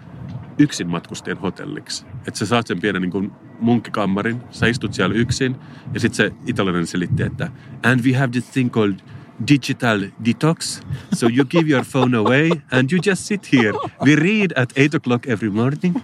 yksin 0.58 0.88
matkustajien 0.88 1.38
hotelliksi. 1.38 2.06
Että 2.28 2.38
sä 2.38 2.46
saat 2.46 2.68
sen 2.68 2.82
pienen 2.82 3.02
niin 3.02 3.32
munkkikammarin, 3.60 4.42
sä 4.52 4.68
istut 4.68 4.94
siellä 4.94 5.16
yksin, 5.16 5.56
ja 5.94 6.00
sitten 6.00 6.16
se 6.16 6.32
italialainen 6.46 6.88
selitti, 6.88 7.24
että 7.24 7.52
and 7.84 8.06
we 8.06 8.18
have 8.18 8.32
this 8.32 8.50
thing 8.50 8.72
called 8.72 9.00
digital 9.48 10.00
detox. 10.26 10.82
So 11.14 11.28
you 11.28 11.46
give 11.46 11.70
your 11.70 11.86
phone 11.86 12.18
away 12.18 12.50
and 12.72 12.92
you 12.92 13.00
just 13.06 13.26
sit 13.26 13.54
here. 13.54 13.74
We 14.06 14.16
read 14.16 14.52
at 14.56 14.74
8 14.76 14.96
o'clock 14.96 15.28
every 15.28 15.50
morning. 15.50 15.96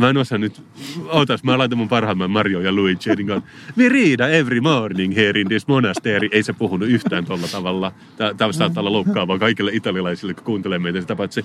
Mä 0.00 0.10
en 0.10 0.16
osaa 0.16 0.38
nyt, 0.38 0.62
ootas, 1.08 1.44
mä 1.44 1.58
laitan 1.58 1.78
mun 1.78 1.88
parhaimman 1.88 2.30
Mario 2.30 2.60
ja 2.60 2.72
Luigi. 2.72 3.10
Niin 3.16 3.42
We 3.78 3.88
read 3.88 4.20
every 4.34 4.60
morning 4.60 5.16
here 5.16 5.40
in 5.40 5.48
this 5.48 5.68
monastery. 5.68 6.28
Ei 6.32 6.42
se 6.42 6.52
puhunut 6.52 6.88
yhtään 6.88 7.24
tolla 7.24 7.48
tavalla. 7.52 7.92
Tämä 8.36 8.52
saattaa 8.52 8.80
olla 8.80 8.92
loukkaavaa 8.92 9.38
kaikille 9.38 9.70
italialaisille, 9.74 10.34
kun 10.34 10.44
kuuntelee 10.44 10.78
meitä 10.78 11.00
sitä 11.00 11.16
paitsi. 11.16 11.44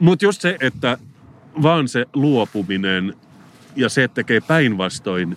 Mutta 0.00 0.24
just 0.24 0.40
se, 0.40 0.56
että 0.60 0.98
vaan 1.62 1.88
se 1.88 2.06
luopuminen 2.14 3.14
ja 3.76 3.88
se, 3.88 4.08
tekee 4.08 4.40
päinvastoin, 4.40 5.36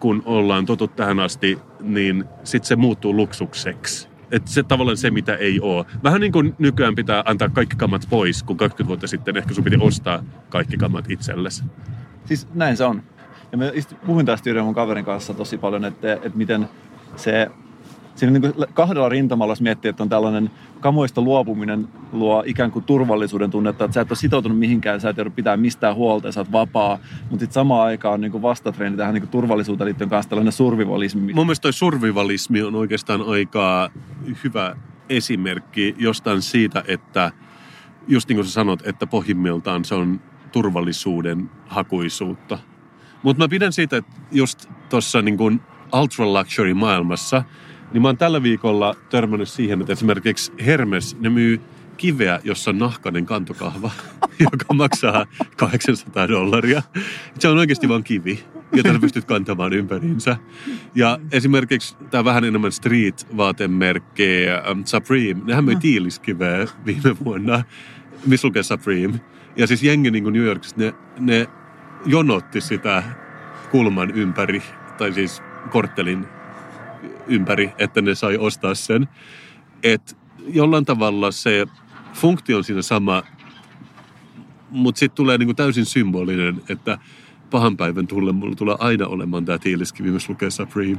kun 0.00 0.22
ollaan 0.24 0.66
totut 0.66 0.96
tähän 0.96 1.20
asti, 1.20 1.58
niin 1.80 2.24
sitten 2.44 2.68
se 2.68 2.76
muuttuu 2.76 3.16
luksukseksi. 3.16 4.08
Että 4.30 4.50
se 4.50 4.62
tavallaan 4.62 4.96
se, 4.96 5.10
mitä 5.10 5.34
ei 5.34 5.60
ole. 5.60 5.84
Vähän 6.02 6.20
niin 6.20 6.32
kuin 6.32 6.54
nykyään 6.58 6.94
pitää 6.94 7.22
antaa 7.26 7.48
kaikki 7.48 7.76
kammat 7.76 8.06
pois, 8.10 8.42
kun 8.42 8.56
20 8.56 8.88
vuotta 8.88 9.06
sitten 9.06 9.36
ehkä 9.36 9.54
sun 9.54 9.64
piti 9.64 9.76
ostaa 9.80 10.22
kaikki 10.48 10.76
kammat 10.76 11.10
itsellesi. 11.10 11.64
Siis 12.24 12.48
näin 12.54 12.76
se 12.76 12.84
on. 12.84 13.02
Ja 13.52 13.58
mä 13.58 13.64
puhuin 14.06 14.26
tästä 14.26 14.50
yhden 14.50 14.64
mun 14.64 14.74
kaverin 14.74 15.04
kanssa 15.04 15.34
tosi 15.34 15.58
paljon, 15.58 15.84
että, 15.84 16.12
että 16.12 16.38
miten 16.38 16.68
se 17.16 17.50
siinä 18.14 18.38
niin 18.38 18.54
kuin 18.54 18.68
kahdella 18.74 19.08
rintamalla, 19.08 19.52
jos 19.52 19.60
miettii, 19.60 19.88
että 19.88 20.02
on 20.02 20.08
tällainen 20.08 20.50
kamoista 20.80 21.20
luopuminen 21.20 21.88
luo 22.12 22.42
ikään 22.46 22.70
kuin 22.70 22.84
turvallisuuden 22.84 23.50
tunnetta, 23.50 23.84
että 23.84 23.94
sä 23.94 24.00
et 24.00 24.10
ole 24.10 24.16
sitoutunut 24.16 24.58
mihinkään, 24.58 25.00
sä 25.00 25.10
et 25.10 25.16
joudu 25.16 25.30
pitää 25.30 25.56
mistään 25.56 25.94
huolta 25.94 26.28
ja 26.28 26.32
sä 26.32 26.40
oot 26.40 26.52
vapaa, 26.52 26.98
mutta 27.20 27.38
sitten 27.40 27.54
samaan 27.54 27.86
aikaan 27.86 28.14
on 28.14 28.20
niin 28.20 28.32
kuin 28.32 28.42
vastatreeni 28.42 28.96
tähän 28.96 29.14
niin 29.14 29.22
kuin 29.22 29.30
turvallisuuteen 29.30 29.86
liittyen 29.86 30.10
kanssa 30.10 30.30
tällainen 30.30 30.52
survivalismi. 30.52 31.32
Mun 31.32 31.46
mielestä 31.46 31.62
toi 31.62 31.72
survivalismi 31.72 32.62
on 32.62 32.74
oikeastaan 32.74 33.22
aika 33.28 33.90
hyvä 34.44 34.76
esimerkki 35.08 35.94
jostain 35.98 36.42
siitä, 36.42 36.84
että 36.88 37.32
just 38.08 38.28
niin 38.28 38.36
kuin 38.36 38.46
sä 38.46 38.52
sanot, 38.52 38.86
että 38.86 39.06
pohjimmiltaan 39.06 39.84
se 39.84 39.94
on 39.94 40.20
turvallisuuden 40.52 41.50
hakuisuutta. 41.66 42.58
Mutta 43.22 43.44
mä 43.44 43.48
pidän 43.48 43.72
siitä, 43.72 43.96
että 43.96 44.12
just 44.32 44.68
tuossa 44.88 45.22
niin 45.22 45.60
ultra 45.92 46.26
luxury 46.26 46.74
maailmassa, 46.74 47.42
niin 47.92 48.02
mä 48.02 48.08
oon 48.08 48.16
tällä 48.16 48.42
viikolla 48.42 48.94
törmännyt 49.10 49.48
siihen, 49.48 49.80
että 49.80 49.92
esimerkiksi 49.92 50.52
Hermes, 50.66 51.16
ne 51.20 51.30
myy 51.30 51.60
kiveä, 51.96 52.40
jossa 52.44 52.70
on 52.70 52.78
nahkainen 52.78 53.26
kantokahva, 53.26 53.90
joka 54.52 54.74
maksaa 54.74 55.26
800 55.56 56.28
dollaria. 56.28 56.82
Se 57.38 57.48
on 57.48 57.58
oikeasti 57.58 57.88
vain 57.88 58.04
kivi, 58.04 58.44
jota 58.72 58.92
sä 58.92 58.98
pystyt 58.98 59.24
kantamaan 59.24 59.72
ympäriinsä. 59.72 60.36
Ja 60.94 61.18
esimerkiksi 61.32 61.96
tämä 62.10 62.24
vähän 62.24 62.44
enemmän 62.44 62.72
street-vaatemerkki 62.72 64.46
um, 64.70 64.84
Supreme, 64.84 65.40
nehän 65.44 65.64
myi 65.64 65.76
tiiliskiveä 65.76 66.66
viime 66.86 67.16
vuonna, 67.24 67.64
missä 68.26 68.48
lukee 68.48 68.62
Supreme. 68.62 69.20
Ja 69.56 69.66
siis 69.66 69.82
jengi 69.82 70.10
niin 70.10 70.22
kuin 70.22 70.32
New 70.32 70.44
Yorkissa, 70.44 70.76
ne, 70.78 70.94
ne 71.18 71.48
jonotti 72.06 72.60
sitä 72.60 73.02
kulman 73.70 74.10
ympäri, 74.10 74.62
tai 74.98 75.12
siis 75.12 75.42
korttelin 75.70 76.26
ympäri, 77.30 77.72
että 77.78 78.02
ne 78.02 78.14
sai 78.14 78.36
ostaa 78.36 78.74
sen. 78.74 79.08
Että 79.82 80.14
jollain 80.46 80.84
tavalla 80.84 81.30
se 81.30 81.66
funktio 82.14 82.56
on 82.56 82.64
siinä 82.64 82.82
sama, 82.82 83.22
mutta 84.70 84.98
sitten 84.98 85.16
tulee 85.16 85.38
niinku 85.38 85.54
täysin 85.54 85.84
symbolinen, 85.84 86.62
että 86.68 86.98
pahan 87.50 87.76
päivän 87.76 88.06
tulle 88.06 88.32
mulla 88.32 88.54
tulee 88.54 88.76
aina 88.78 89.06
olemaan 89.06 89.44
tämä 89.44 89.58
tiiliskivi, 89.58 90.10
missä 90.10 90.32
lukee 90.32 90.50
Supreme. 90.50 90.98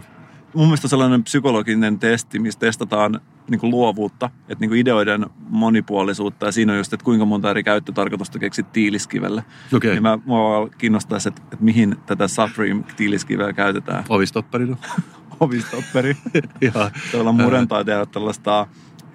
Mun 0.53 0.65
mielestä 0.65 0.87
sellainen 0.87 1.23
psykologinen 1.23 1.99
testi, 1.99 2.39
missä 2.39 2.59
testataan 2.59 3.21
niin 3.49 3.59
kuin 3.59 3.71
luovuutta, 3.71 4.29
että 4.49 4.61
niin 4.61 4.69
kuin 4.69 4.79
ideoiden 4.79 5.25
monipuolisuutta 5.49 6.45
ja 6.45 6.51
siinä 6.51 6.71
on 6.73 6.77
just, 6.77 6.93
että 6.93 7.03
kuinka 7.03 7.25
monta 7.25 7.49
eri 7.49 7.63
käyttötarkoitusta 7.63 8.39
keksit 8.39 8.71
tiiliskivelle. 8.71 9.43
Okei. 9.73 9.91
Niin 9.91 10.03
mä, 10.03 10.19
mua 10.25 10.69
kiinnostaisi, 10.77 11.29
että, 11.29 11.41
että 11.43 11.65
mihin 11.65 11.95
tätä 12.05 12.27
Supreme-tiiliskiveä 12.27 13.53
käytetään. 13.53 14.03
Ovistopperina. 14.09 14.77
Ovistopperi. 15.39 16.17
ja 16.61 16.91
Tuolla 17.11 17.31
murentaa 17.31 17.83
tehdä 17.83 18.05
tällaista 18.05 18.67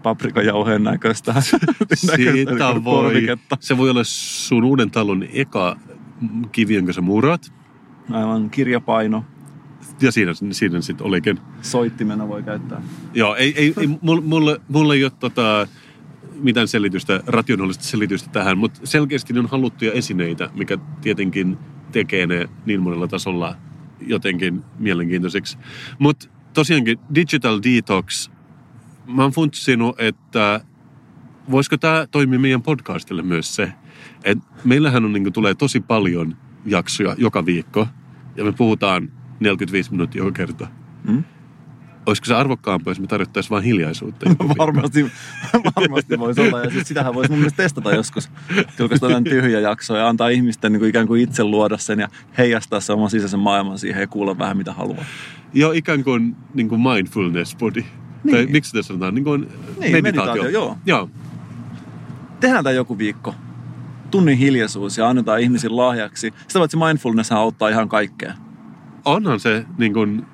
paprikajauheen 0.03 0.85
näköistä, 0.85 1.33
näköistä 1.81 2.17
siitä 2.17 2.53
niin 2.53 2.85
voi, 2.85 3.03
korviketta. 3.03 3.57
se 3.61 3.79
voi 3.79 3.91
olla 3.91 4.05
sun 4.05 4.65
uuden 4.65 4.91
talon 4.91 5.25
eka 5.33 5.77
kivi, 6.53 6.75
jonka 6.75 6.93
sä 6.93 7.01
murat. 7.01 7.53
Aivan 8.11 8.51
kirjapaino. 8.51 9.25
Ja 10.01 10.13
siinä, 10.13 10.33
siinä 10.51 10.81
sitten 10.81 11.07
olikin. 11.07 11.41
Soittimena 11.63 12.29
voi 12.29 12.43
käyttää. 12.43 12.83
Joo, 13.15 13.35
ei, 13.35 13.55
ei, 13.57 13.75
ei 13.81 13.89
mulla, 14.01 14.57
mulla 14.69 14.95
ei 14.95 15.05
ole 15.05 15.13
tota, 15.21 15.69
mitään 16.41 16.69
selitystä, 16.69 17.21
rationaalista 17.27 17.85
selitystä 17.85 18.31
tähän, 18.31 18.59
mutta 18.59 18.81
selkeästi 18.85 19.33
ne 19.33 19.41
on 19.41 19.47
haluttuja 19.47 19.93
esineitä, 19.93 20.51
mikä 20.55 20.79
tietenkin 21.01 21.59
tekee 21.93 22.27
ne 22.27 22.49
niin 22.67 22.83
monella 22.83 23.09
tasolla 23.09 23.57
jotenkin 24.01 24.63
mielenkiintoiseksi. 24.79 25.59
Mutta 25.99 26.29
tosiaankin 26.55 26.99
Digital 27.15 27.61
Detox, 27.63 28.31
mä 29.07 29.23
oon 29.23 29.33
funtsinut, 29.33 30.01
että 30.01 30.61
voisiko 31.51 31.77
tämä 31.77 32.07
toimia 32.11 32.39
meidän 32.39 32.63
podcastille 32.63 33.23
myös 33.23 33.55
se, 33.55 33.73
että 34.25 34.45
meillähän 34.65 35.05
on, 35.05 35.13
niin 35.13 35.33
tulee 35.33 35.55
tosi 35.55 35.81
paljon 35.81 36.37
jaksoja 36.67 37.15
joka 37.19 37.47
viikko, 37.47 37.89
ja 38.37 38.45
me 38.45 38.53
puhutaan 38.53 39.13
45 39.41 39.91
minuuttia 39.91 40.19
joka 40.19 40.33
kerta. 40.33 40.69
Mm? 41.09 41.25
Olisiko 42.07 42.25
se 42.25 42.35
arvokkaampaa, 42.35 42.91
jos 42.91 43.01
me 43.01 43.07
tarjottaisiin 43.07 43.51
vain 43.51 43.65
hiljaisuutta? 43.65 44.27
varmasti, 44.59 45.07
varmasti 45.77 46.19
voisi 46.19 46.41
olla. 46.41 46.61
Ja 46.61 46.71
siis 46.71 46.89
sitähän 46.89 47.15
voisi 47.15 47.31
mun 47.31 47.39
mielestä 47.39 47.63
testata 47.63 47.95
joskus. 47.95 48.31
Julkaista 48.79 49.07
tämän 49.09 49.25
tyhjä 49.25 49.61
jakso 49.61 49.97
ja 49.97 50.09
antaa 50.09 50.29
ihmisten 50.29 50.73
niin 50.73 50.81
kuin 50.81 50.89
ikään 50.89 51.07
kuin 51.07 51.23
itse 51.23 51.45
luoda 51.45 51.79
sen 51.79 52.01
ja 52.01 52.09
heijastaa 52.39 52.81
se 52.81 52.93
oman 52.93 53.11
sisäisen 53.11 53.41
maailman 53.41 53.79
siihen 53.79 54.01
ja 54.01 54.07
kuulla 54.07 54.39
vähän 54.39 54.57
mitä 54.57 54.73
haluaa. 54.73 55.05
Joo, 55.55 55.73
ikään 55.73 56.05
kuin, 56.05 56.37
niin 56.55 56.69
kuin 56.69 56.81
mindfulness 56.81 57.57
body. 57.57 57.85
Niin. 58.25 58.37
Tai 58.37 58.47
miksi 58.47 58.71
sitä 58.71 58.83
sanotaan? 58.83 59.15
Niin 59.15 59.25
kuin 59.25 59.49
Niin, 59.79 59.93
meditaatio, 60.03 60.49
joo. 60.49 60.79
joo. 60.87 61.11
Tehdään 62.41 62.65
tämä 62.65 62.73
joku 62.73 62.99
viikko. 62.99 63.35
Tunnin 64.11 64.39
hiljaisuus 64.39 64.99
ja 64.99 65.09
annetaan 65.09 65.41
ihmisille 65.41 65.77
lahjaksi. 65.77 66.35
Sitä 66.49 66.59
paitsi 66.59 66.77
mindfulness 66.77 67.33
auttaa 67.33 67.69
ihan 67.69 67.89
kaikkea. 67.89 68.35
Onhan 69.07 69.41
se 69.41 69.65
niin 69.79 69.93
kuin 69.93 70.27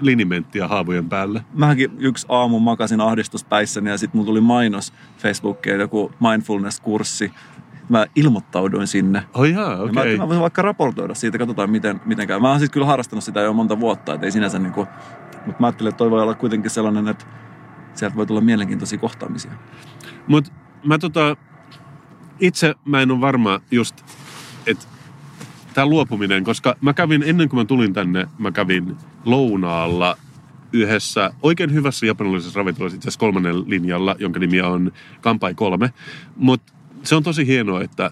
linimenttiä 0.00 0.68
haavojen 0.68 1.08
päälle. 1.08 1.44
Mäkin 1.54 1.90
yksi 1.98 2.26
aamu 2.28 2.58
makasin 2.58 3.00
ahdistuspäissäni 3.00 3.90
ja 3.90 3.98
sitten 3.98 4.18
mulla 4.18 4.26
tuli 4.26 4.40
mainos 4.40 4.92
Facebookiin 5.18 5.80
joku 5.80 6.12
mindfulness-kurssi. 6.20 7.30
Mä 7.88 8.06
ilmoittauduin 8.16 8.86
sinne. 8.86 9.22
Oh 9.34 9.44
jaa, 9.44 9.70
Ja 9.72 9.76
Mä, 9.76 9.82
okei. 9.82 9.94
ajattelin, 9.96 10.18
mä 10.20 10.26
voisin 10.26 10.40
vaikka 10.42 10.62
raportoida 10.62 11.14
siitä, 11.14 11.38
katsotaan 11.38 11.70
miten, 11.70 12.00
miten 12.04 12.26
käy. 12.26 12.40
Mä 12.40 12.50
oon 12.50 12.58
siis 12.58 12.70
kyllä 12.70 12.86
harrastanut 12.86 13.24
sitä 13.24 13.40
jo 13.40 13.52
monta 13.52 13.80
vuotta, 13.80 14.14
että 14.14 14.26
ei 14.26 14.32
sinänsä 14.32 14.58
niinku, 14.58 14.86
mutta 15.46 15.60
mä 15.60 15.66
ajattelin, 15.66 15.88
että 15.88 15.98
toi 15.98 16.10
voi 16.10 16.22
olla 16.22 16.34
kuitenkin 16.34 16.70
sellainen, 16.70 17.08
että 17.08 17.24
sieltä 17.94 18.16
voi 18.16 18.26
tulla 18.26 18.40
mielenkiintoisia 18.40 18.98
kohtaamisia. 18.98 19.52
Mutta 20.26 20.52
mä 20.86 20.98
tota, 20.98 21.36
itse 22.40 22.74
mä 22.84 23.02
en 23.02 23.10
ole 23.10 23.20
varma 23.20 23.60
just, 23.70 23.96
että 24.66 24.86
tämä 25.74 25.86
luopuminen, 25.86 26.44
koska 26.44 26.76
mä 26.80 26.92
kävin, 26.92 27.22
ennen 27.22 27.48
kuin 27.48 27.60
mä 27.60 27.64
tulin 27.64 27.92
tänne, 27.92 28.28
mä 28.38 28.52
kävin 28.52 28.96
lounaalla 29.24 30.16
yhdessä 30.72 31.30
oikein 31.42 31.72
hyvässä 31.72 32.06
japanilaisessa 32.06 32.58
ravintolassa, 32.58 32.96
itse 32.96 33.08
asiassa 33.08 33.20
kolmannen 33.20 33.70
linjalla, 33.70 34.16
jonka 34.18 34.40
nimi 34.40 34.60
on 34.60 34.92
Kampai 35.20 35.54
3. 35.54 35.92
Mutta 36.36 36.72
se 37.02 37.14
on 37.14 37.22
tosi 37.22 37.46
hienoa, 37.46 37.82
että 37.82 38.10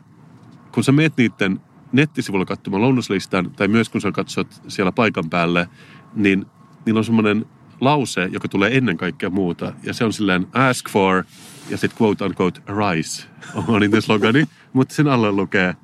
kun 0.73 0.85
sä 0.85 0.93
meet 0.93 1.17
niiden 1.17 1.61
nettisivuilla 1.93 2.47
katsomaan 2.47 2.83
lounaslistan, 2.83 3.51
tai 3.51 3.69
myös 3.69 3.89
kun 3.89 4.01
sä 4.01 4.13
katsot 4.13 4.63
siellä 4.69 4.93
paikan 4.93 5.31
päälle, 5.31 5.69
niin 6.15 6.47
niillä 6.87 6.99
on 6.99 7.05
semmoinen 7.05 7.47
lause, 7.81 8.29
joka 8.33 8.49
tulee 8.49 8.77
ennen 8.77 8.97
kaikkea 8.97 9.31
muuta. 9.31 9.73
Ja 9.83 9.95
se 9.95 10.05
on 10.05 10.13
silleen 10.13 10.47
ask 10.53 10.91
for, 10.91 11.25
ja 11.71 11.77
sitten 11.77 11.99
quote 12.03 12.25
unquote 12.25 12.61
rice 12.67 13.27
on 13.69 13.81
niiden 13.81 14.03
slogani. 14.03 14.45
Mutta 14.73 14.95
sen 14.95 15.09
alle 15.09 15.33
lukee 15.33 15.75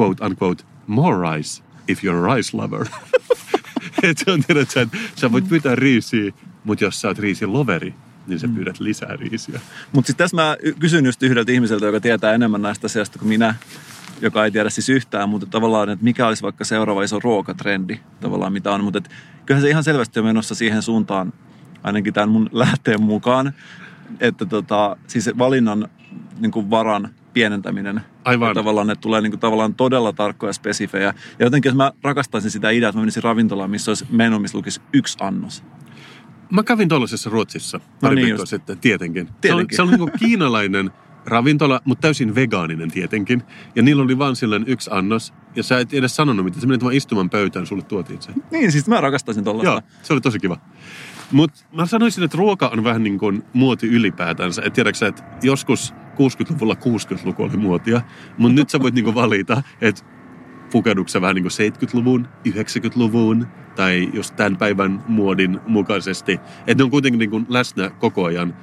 quote 0.00 0.24
unquote 0.24 0.64
more 0.86 1.36
rice 1.36 1.62
if 1.88 2.04
you're 2.04 2.30
a 2.30 2.34
rice 2.34 2.56
lover. 2.56 2.86
Et 4.02 4.18
se 4.18 4.30
on 4.30 4.42
tiedät, 4.42 4.76
että 4.76 4.98
sä 5.16 5.32
voit 5.32 5.48
pyytää 5.48 5.74
riisiä, 5.74 6.32
mutta 6.64 6.84
jos 6.84 7.00
sä 7.00 7.08
oot 7.08 7.18
riisin 7.18 7.52
loveri, 7.52 7.94
niin 8.26 8.38
sä 8.38 8.48
pyydät 8.54 8.80
lisää 8.80 9.16
riisiä. 9.16 9.60
Mutta 9.92 10.06
sitten 10.06 10.24
tässä 10.24 10.36
mä 10.36 10.56
kysyn 10.78 11.06
just 11.06 11.22
yhdeltä 11.22 11.52
ihmiseltä, 11.52 11.86
joka 11.86 12.00
tietää 12.00 12.34
enemmän 12.34 12.62
näistä 12.62 12.86
asioista 12.86 13.18
kuin 13.18 13.28
minä, 13.28 13.54
joka 14.20 14.44
ei 14.44 14.50
tiedä 14.50 14.70
siis 14.70 14.88
yhtään, 14.88 15.28
mutta 15.28 15.46
tavallaan, 15.46 15.88
että 15.88 16.04
mikä 16.04 16.26
olisi 16.26 16.42
vaikka 16.42 16.64
seuraava 16.64 17.02
iso 17.02 17.20
ruokatrendi, 17.20 18.00
tavallaan 18.20 18.52
mitä 18.52 18.72
on. 18.72 18.84
Mutta 18.84 18.98
et 18.98 19.10
kyllähän 19.46 19.62
se 19.62 19.68
ihan 19.68 19.84
selvästi 19.84 20.20
on 20.20 20.26
menossa 20.26 20.54
siihen 20.54 20.82
suuntaan, 20.82 21.32
ainakin 21.82 22.14
tämän 22.14 22.28
mun 22.28 22.48
lähteen 22.62 23.02
mukaan, 23.02 23.52
että 24.20 24.46
tota, 24.46 24.96
siis 25.06 25.30
valinnan 25.38 25.88
niin 26.40 26.52
kuin 26.52 26.70
varan 26.70 27.10
pienentäminen. 27.32 28.00
Aivan. 28.24 28.48
Ja 28.48 28.54
tavallaan, 28.54 28.90
että 28.90 29.02
tulee 29.02 29.20
niin 29.20 29.32
kuin, 29.32 29.40
tavallaan 29.40 29.74
todella 29.74 30.12
tarkkoja 30.12 30.52
spesifejä. 30.52 31.14
Ja 31.38 31.46
jotenkin, 31.46 31.70
jos 31.70 31.76
mä 31.76 31.92
rakastaisin 32.02 32.50
sitä 32.50 32.70
ideaa, 32.70 32.88
että 32.88 32.98
mä 32.98 33.02
menisin 33.02 33.22
ravintolaan, 33.22 33.70
missä 33.70 33.90
olisi 33.90 34.06
menu, 34.10 34.38
missä 34.38 34.58
lukisi 34.58 34.80
yksi 34.92 35.18
annos. 35.20 35.64
Mä 36.50 36.62
kävin 36.62 36.88
tuollaisessa 36.88 37.30
Ruotsissa 37.30 37.80
pari 38.00 38.14
niin 38.14 38.26
viikkoa 38.26 38.42
just. 38.42 38.50
sitten, 38.50 38.78
tietenkin. 38.78 39.26
Se 39.26 39.32
oli, 39.32 39.40
Tietenkin. 39.40 39.76
se 39.76 39.82
oli 39.82 39.96
niin 39.96 40.18
kiinalainen 40.18 40.90
ravintola, 41.26 41.80
mutta 41.84 42.02
täysin 42.02 42.34
vegaaninen 42.34 42.90
tietenkin. 42.90 43.42
Ja 43.74 43.82
niillä 43.82 44.02
oli 44.02 44.18
vaan 44.18 44.36
silleen 44.36 44.64
yksi 44.66 44.90
annos. 44.92 45.32
Ja 45.56 45.62
sä 45.62 45.78
et 45.78 45.94
edes 45.94 46.16
sanonut 46.16 46.44
mitään. 46.44 46.60
Sä 46.60 46.66
menit 46.66 46.82
vaan 46.82 46.94
istumaan 46.94 47.30
pöytään, 47.30 47.66
sulle 47.66 47.82
tuotiin 47.82 48.22
se. 48.22 48.32
Niin, 48.50 48.72
siis 48.72 48.88
mä 48.88 49.00
rakastaisin 49.00 49.44
tollaista. 49.44 49.72
Joo, 49.72 49.82
se 50.02 50.12
oli 50.12 50.20
tosi 50.20 50.38
kiva. 50.38 50.58
Mutta 51.32 51.64
mä 51.72 51.86
sanoisin, 51.86 52.24
että 52.24 52.38
ruoka 52.38 52.68
on 52.68 52.84
vähän 52.84 53.02
niin 53.02 53.18
kuin 53.18 53.42
muoti 53.52 53.86
ylipäätänsä. 53.86 54.62
Et 54.64 54.72
tiedätkö 54.72 55.06
että 55.06 55.22
joskus 55.42 55.94
60-luvulla 56.12 56.74
60-luku 56.74 57.42
oli 57.42 57.56
muotia, 57.56 58.00
mutta 58.38 58.54
nyt 58.54 58.70
sä 58.70 58.80
voit 58.80 58.94
niinku 58.94 59.14
valita, 59.14 59.62
että 59.80 60.04
pukeuduksen 60.72 61.22
vähän 61.22 61.34
niin 61.34 61.42
kuin 61.42 61.72
70-luvun, 61.72 62.28
90-luvun 62.48 63.46
tai 63.76 64.10
jos 64.12 64.32
tämän 64.32 64.56
päivän 64.56 65.04
muodin 65.08 65.60
mukaisesti. 65.66 66.32
Että 66.32 66.74
ne 66.74 66.84
on 66.84 66.90
kuitenkin 66.90 67.18
niin 67.18 67.30
kuin 67.30 67.46
läsnä 67.48 67.90
koko 67.90 68.24
ajan 68.24 68.56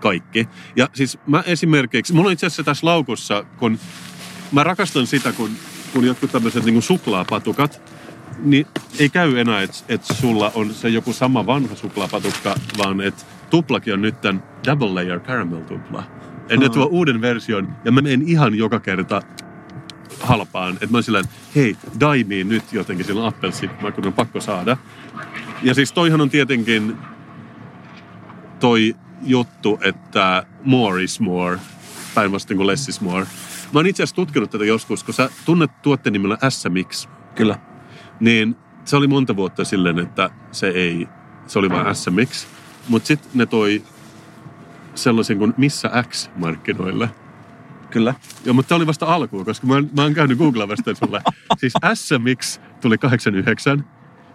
kaikki. 0.00 0.48
Ja 0.76 0.88
siis 0.92 1.18
mä 1.26 1.42
esimerkiksi, 1.46 2.12
mulla 2.12 2.26
on 2.26 2.32
itse 2.32 2.46
asiassa 2.46 2.64
tässä 2.64 2.86
laukussa, 2.86 3.44
kun 3.58 3.78
mä 4.52 4.64
rakastan 4.64 5.06
sitä, 5.06 5.32
kun, 5.32 5.50
kun 5.92 6.04
jotkut 6.04 6.32
tämmöiset 6.32 6.64
niin 6.64 6.82
suklaapatukat, 6.82 7.82
niin 8.42 8.66
ei 8.98 9.08
käy 9.08 9.38
enää, 9.38 9.62
että 9.62 9.76
et 9.88 10.04
sulla 10.04 10.52
on 10.54 10.74
se 10.74 10.88
joku 10.88 11.12
sama 11.12 11.46
vanha 11.46 11.74
suklaapatukka, 11.74 12.54
vaan 12.78 13.00
että 13.00 13.24
tuplakin 13.50 13.94
on 13.94 14.02
nyt 14.02 14.20
tämän 14.20 14.42
double 14.66 14.88
layer 14.88 15.20
caramel 15.20 15.60
tupla. 15.60 16.04
En 16.48 16.60
ne 16.60 16.68
tuo 16.68 16.84
uuden 16.84 17.20
version, 17.20 17.68
ja 17.84 17.92
mä 17.92 18.00
menen 18.00 18.22
ihan 18.28 18.54
joka 18.54 18.80
kerta 18.80 19.22
halpaan. 20.20 20.72
Että 20.72 20.86
mä 20.86 20.96
oon 20.96 21.02
sillä 21.02 21.22
hei, 21.54 21.76
daimiin 22.00 22.48
nyt 22.48 22.72
jotenkin 22.72 23.06
sillä 23.06 23.26
appelsi, 23.26 23.68
kun 23.68 24.06
on 24.06 24.12
pakko 24.12 24.40
saada. 24.40 24.76
Ja 25.62 25.74
siis 25.74 25.92
toihan 25.92 26.20
on 26.20 26.30
tietenkin 26.30 26.96
toi 28.60 28.96
juttu, 29.22 29.78
että 29.82 30.46
more 30.64 31.02
is 31.02 31.20
more, 31.20 31.58
päinvastoin 32.14 32.56
kuin 32.56 32.66
less 32.66 32.88
is 32.88 33.00
more. 33.00 33.26
Mä 33.72 33.78
oon 33.78 33.86
itse 33.86 34.02
asiassa 34.02 34.16
tutkinut 34.16 34.50
tätä 34.50 34.64
joskus, 34.64 35.04
kun 35.04 35.14
sä 35.14 35.30
tunnet 35.44 35.70
tuotteen 35.82 36.12
nimellä 36.12 36.38
SMX. 36.48 37.08
Kyllä. 37.34 37.69
Niin 38.20 38.56
se 38.84 38.96
oli 38.96 39.06
monta 39.06 39.36
vuotta 39.36 39.64
silleen, 39.64 39.98
että 39.98 40.30
se 40.52 40.68
ei, 40.68 41.08
se 41.46 41.58
oli 41.58 41.70
vain 41.70 41.94
SMX. 41.94 42.46
Mutta 42.88 43.06
sitten 43.06 43.30
ne 43.34 43.46
toi 43.46 43.82
sellaisen 44.94 45.38
kuin 45.38 45.54
Missä 45.56 45.90
X 46.08 46.30
markkinoille. 46.36 47.10
Kyllä. 47.90 48.14
Joo, 48.44 48.54
mutta 48.54 48.68
tämä 48.68 48.76
oli 48.76 48.86
vasta 48.86 49.06
alkuun, 49.06 49.44
koska 49.44 49.66
mä, 49.66 49.74
mä 49.96 50.02
oon 50.02 50.14
käynyt 50.14 50.38
googlaamasta 50.38 50.94
sulle. 50.94 51.22
siis 51.60 51.72
SMX 51.94 52.60
tuli 52.80 52.98
89, 52.98 53.84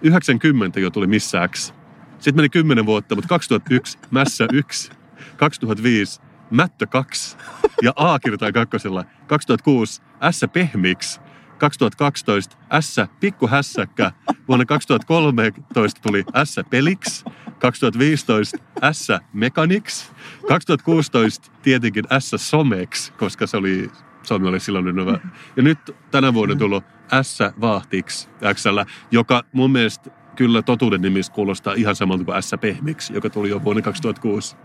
90 0.02 0.80
jo 0.80 0.90
tuli 0.90 1.08
Missä 1.08 1.48
X. 1.48 1.74
Sitten 2.20 2.36
meni 2.36 2.50
10 2.50 2.86
vuotta, 2.86 3.16
mutta 3.16 3.28
2001 3.28 3.98
Mässä 4.12 4.48
1, 4.54 4.92
2005 5.38 6.22
Mättö 6.52 6.88
2 6.88 7.38
ja 7.82 7.94
A 7.96 8.20
kirjoitan 8.20 8.54
kakkosella. 8.54 9.06
2006 9.28 10.02
S 10.32 10.46
Pehmix, 10.54 11.20
2012 11.58 12.58
S 12.80 12.96
Pikkuhässäkkä, 13.20 14.12
vuonna 14.48 14.66
2013 14.66 16.02
tuli 16.02 16.26
S 16.44 16.56
Pelix, 16.70 17.26
2015 17.60 18.58
S 18.92 19.08
Mechanics, 19.34 20.12
2016 20.48 21.52
tietenkin 21.62 22.06
S 22.20 22.32
Somex, 22.38 23.12
koska 23.12 23.48
se 23.48 23.58
oli, 23.58 23.92
Suomi 24.24 24.48
oli 24.48 24.60
silloin 24.60 24.86
hyvä. 24.86 25.20
Ja 25.56 25.64
nyt 25.64 25.80
tänä 26.12 26.34
vuonna 26.34 26.56
tullut 26.56 26.84
S 27.22 27.40
Vahtix 27.62 28.28
XL, 28.54 28.80
joka 29.12 29.44
mun 29.54 29.72
mielestä 29.72 30.12
kyllä 30.36 30.62
totuuden 30.62 31.02
nimissä 31.02 31.34
kuulostaa 31.34 31.74
ihan 31.74 31.96
samalta 31.96 32.24
kuin 32.24 32.44
S 32.44 32.52
Pehmix, 32.62 33.10
joka 33.10 33.30
tuli 33.30 33.50
jo 33.50 33.64
vuonna 33.64 33.82
2006. 33.82 34.56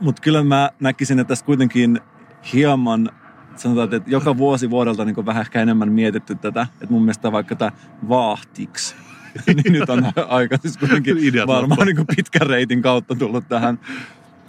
Mutta 0.00 0.22
kyllä 0.22 0.42
mä 0.42 0.70
näkisin, 0.80 1.18
että 1.18 1.28
tässä 1.28 1.44
kuitenkin 1.44 2.00
hieman 2.52 3.10
sanotaan, 3.62 3.94
että 3.94 4.10
joka 4.10 4.36
vuosi 4.36 4.70
vuodelta 4.70 5.04
niin 5.04 5.26
vähän 5.26 5.40
ehkä 5.40 5.62
enemmän 5.62 5.92
mietitty 5.92 6.34
tätä. 6.34 6.66
Että 6.72 6.86
mun 6.90 7.02
mielestä 7.02 7.32
vaikka 7.32 7.56
tämä 7.56 7.72
Vahtix, 8.08 8.94
niin 9.46 9.72
nyt 9.72 9.90
on 9.90 10.04
aika 10.28 10.56
siis 10.56 10.76
kuitenkin 10.78 11.18
Ideat 11.18 11.46
varmaan 11.46 11.86
niin 11.86 12.06
pitkän 12.16 12.46
reitin 12.46 12.82
kautta 12.82 13.14
tullut 13.14 13.48
tähän. 13.48 13.78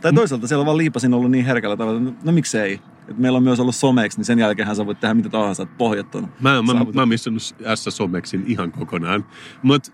Tai 0.01 0.13
toisaalta 0.13 0.47
siellä 0.47 0.61
on 0.61 0.65
vaan 0.65 0.77
liipasin 0.77 1.13
ollut 1.13 1.31
niin 1.31 1.45
herkällä 1.45 1.77
tavalla, 1.77 2.09
että 2.09 2.25
no 2.25 2.31
miksei. 2.31 2.79
Et 3.07 3.17
meillä 3.17 3.37
on 3.37 3.43
myös 3.43 3.59
ollut 3.59 3.75
someksi, 3.75 4.17
niin 4.17 4.25
sen 4.25 4.39
jälkeen 4.39 4.75
sä 4.75 4.85
voit 4.85 4.99
tehdä 4.99 5.13
mitä 5.13 5.29
tahansa, 5.29 5.63
että 5.63 5.75
pohjattunut. 5.77 6.29
Mä, 6.39 6.61
mä, 6.61 6.67
Saavutettu. 6.67 6.93
mä 6.93 7.01
oon 7.01 7.09
missannut 7.09 7.43
S-someksin 7.75 8.43
ihan 8.47 8.71
kokonaan. 8.71 9.25
Mutta 9.61 9.91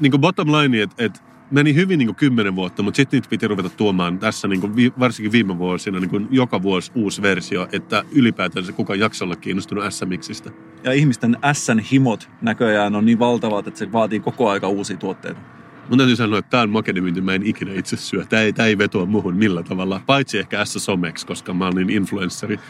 niin 0.00 0.20
bottom 0.20 0.52
line, 0.52 0.82
että 0.82 1.04
et 1.04 1.22
meni 1.50 1.74
hyvin 1.74 1.98
niin 1.98 2.14
kymmenen 2.14 2.56
vuotta, 2.56 2.82
mutta 2.82 2.96
sitten 2.96 3.16
niitä 3.16 3.28
piti 3.28 3.48
ruveta 3.48 3.68
tuomaan 3.68 4.18
tässä 4.18 4.48
niin 4.48 4.76
vi, 4.76 4.92
varsinkin 4.98 5.32
viime 5.32 5.58
vuosina 5.58 6.00
niin 6.00 6.28
joka 6.30 6.62
vuosi 6.62 6.92
uusi 6.94 7.22
versio, 7.22 7.68
että 7.72 8.04
ylipäätään 8.12 8.66
se 8.66 8.72
kukaan 8.72 8.98
jakso 8.98 9.24
olla 9.24 9.36
kiinnostunut 9.36 9.84
S-miksistä. 9.88 10.50
Ja 10.84 10.92
ihmisten 10.92 11.38
Sn 11.52 11.78
himot 11.78 12.30
näköjään 12.42 12.94
on 12.94 13.04
niin 13.06 13.18
valtavat, 13.18 13.66
että 13.66 13.78
se 13.78 13.92
vaatii 13.92 14.20
koko 14.20 14.50
aika 14.50 14.68
uusia 14.68 14.96
tuotteita. 14.96 15.40
Mun 15.88 15.98
täytyy 15.98 16.16
sanoa, 16.16 16.38
että 16.38 16.50
tämä 16.50 16.62
on 16.62 16.70
makea, 16.70 17.02
mitä 17.02 17.20
mä 17.20 17.34
en 17.34 17.46
ikinä 17.46 17.72
itse 17.74 17.96
syö. 17.96 18.24
Tämä 18.28 18.42
ei, 18.42 18.52
tää 18.52 18.66
ei 18.66 18.78
vetoa 18.78 19.06
muhun 19.06 19.36
millä 19.36 19.62
tavalla, 19.62 20.00
paitsi 20.06 20.38
ehkä 20.38 20.64
S-someksi, 20.64 21.26
koska 21.26 21.54
mä 21.54 21.64
oon 21.64 21.74
niin 21.74 21.90
influenssari. 21.90 22.60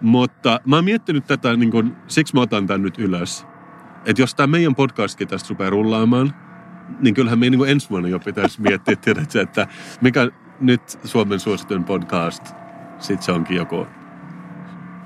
Mutta 0.00 0.60
mä 0.66 0.76
oon 0.76 0.84
miettinyt 0.84 1.26
tätä, 1.26 1.56
niin 1.56 1.70
kun, 1.70 1.96
siksi 2.06 2.34
mä 2.34 2.40
otan 2.40 2.66
tämän 2.66 2.82
nyt 2.82 2.98
ylös. 2.98 3.46
Että 4.04 4.22
jos 4.22 4.34
tämä 4.34 4.46
meidän 4.46 4.74
podcastkin 4.74 5.28
tästä 5.28 5.48
rupeaa 5.48 5.70
rullaamaan, 5.70 6.34
niin 7.00 7.14
kyllähän 7.14 7.38
me 7.38 7.50
niin 7.50 7.68
ensi 7.68 7.90
vuonna 7.90 8.08
jo 8.08 8.18
pitäisi 8.18 8.60
miettiä, 8.60 8.96
tiedätkö, 8.96 9.40
että 9.40 9.66
mikä 10.00 10.30
nyt 10.60 10.98
Suomen 11.04 11.40
suosituin 11.40 11.84
podcast, 11.84 12.46
sitten 12.98 13.22
se 13.22 13.32
onkin 13.32 13.56
joku 13.56 13.86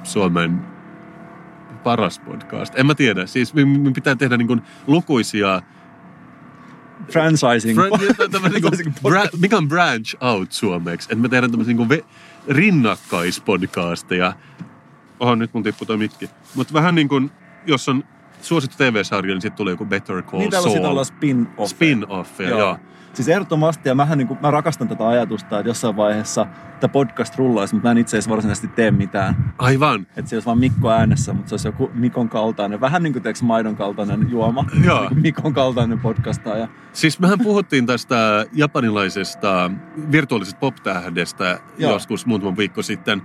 Suomen 0.02 0.60
paras 1.84 2.18
podcast. 2.18 2.74
En 2.76 2.86
mä 2.86 2.94
tiedä, 2.94 3.26
siis 3.26 3.54
me, 3.54 3.64
me 3.64 3.90
pitää 3.92 4.16
tehdä 4.16 4.36
niin 4.36 4.48
kuin 4.48 4.62
lukuisia 4.86 5.62
Franchising. 7.12 7.78
Fran- 7.78 8.30
tämmönen 8.30 8.52
niinku 8.52 8.68
Franchising 8.68 8.96
bra- 8.96 9.40
mikä 9.40 9.56
on 9.56 9.68
branch 9.68 10.16
out 10.20 10.52
suomeksi? 10.52 11.08
Että 11.12 11.22
me 11.22 11.28
tehdään 11.28 11.50
tämmöisiä 11.50 11.74
niinku 11.74 11.94
ve- 11.94 12.04
rinnakkaispodcasteja. 12.48 14.32
Oho, 15.20 15.34
nyt 15.34 15.54
mun 15.54 15.62
tippui 15.62 15.86
toi 15.86 15.96
mikki. 15.96 16.30
Mutta 16.54 16.74
vähän 16.74 16.94
niin 16.94 17.08
kuin, 17.08 17.30
jos 17.66 17.88
on 17.88 18.04
suosittu 18.40 18.76
TV-sarja, 18.78 19.34
niin 19.34 19.42
sitten 19.42 19.56
tulee 19.56 19.72
joku 19.72 19.84
Better 19.86 20.22
Call 20.22 20.38
Niin 20.38 20.52
Saul. 20.52 20.84
olla 20.84 21.04
spin-off. 21.04 21.72
Spin-offia, 21.72 22.48
joo. 22.48 22.58
joo. 22.58 22.78
Siis 23.16 23.28
ehdottomasti, 23.28 23.88
ja 23.88 23.94
mähän 23.94 24.18
niin 24.18 24.28
kuin, 24.28 24.38
mä 24.42 24.50
rakastan 24.50 24.88
tätä 24.88 25.08
ajatusta, 25.08 25.58
että 25.58 25.70
jossain 25.70 25.96
vaiheessa 25.96 26.46
tämä 26.80 26.92
podcast 26.92 27.36
rullaisi, 27.36 27.74
mutta 27.74 27.88
mä 27.88 27.90
en 27.92 27.98
itse 27.98 28.16
asiassa 28.16 28.30
varsinaisesti 28.30 28.68
tee 28.68 28.90
mitään. 28.90 29.54
Aivan. 29.58 30.06
Että 30.16 30.28
se 30.28 30.36
olisi 30.36 30.46
vaan 30.46 30.58
Mikko 30.58 30.90
äänessä, 30.90 31.32
mutta 31.32 31.48
se 31.48 31.52
olisi 31.54 31.68
joku 31.68 31.90
Mikon 31.94 32.28
kaltainen, 32.28 32.80
vähän 32.80 33.02
niin 33.02 33.12
kuin 33.12 33.22
teeksi 33.22 33.44
maidon 33.44 33.76
kaltainen 33.76 34.30
juoma. 34.30 34.64
Joo. 34.84 35.00
Niin 35.00 35.08
kuin 35.08 35.22
Mikon 35.22 35.54
kaltainen 35.54 35.98
podcastaaja. 35.98 36.68
Siis 36.92 37.20
mehän 37.20 37.38
puhuttiin 37.38 37.86
tästä 37.86 38.46
japanilaisesta 38.52 39.70
virtuaalisesta 40.12 40.60
pop-tähdestä 40.60 41.60
joskus 41.78 42.26
muutama 42.26 42.56
viikko 42.56 42.82
sitten, 42.82 43.22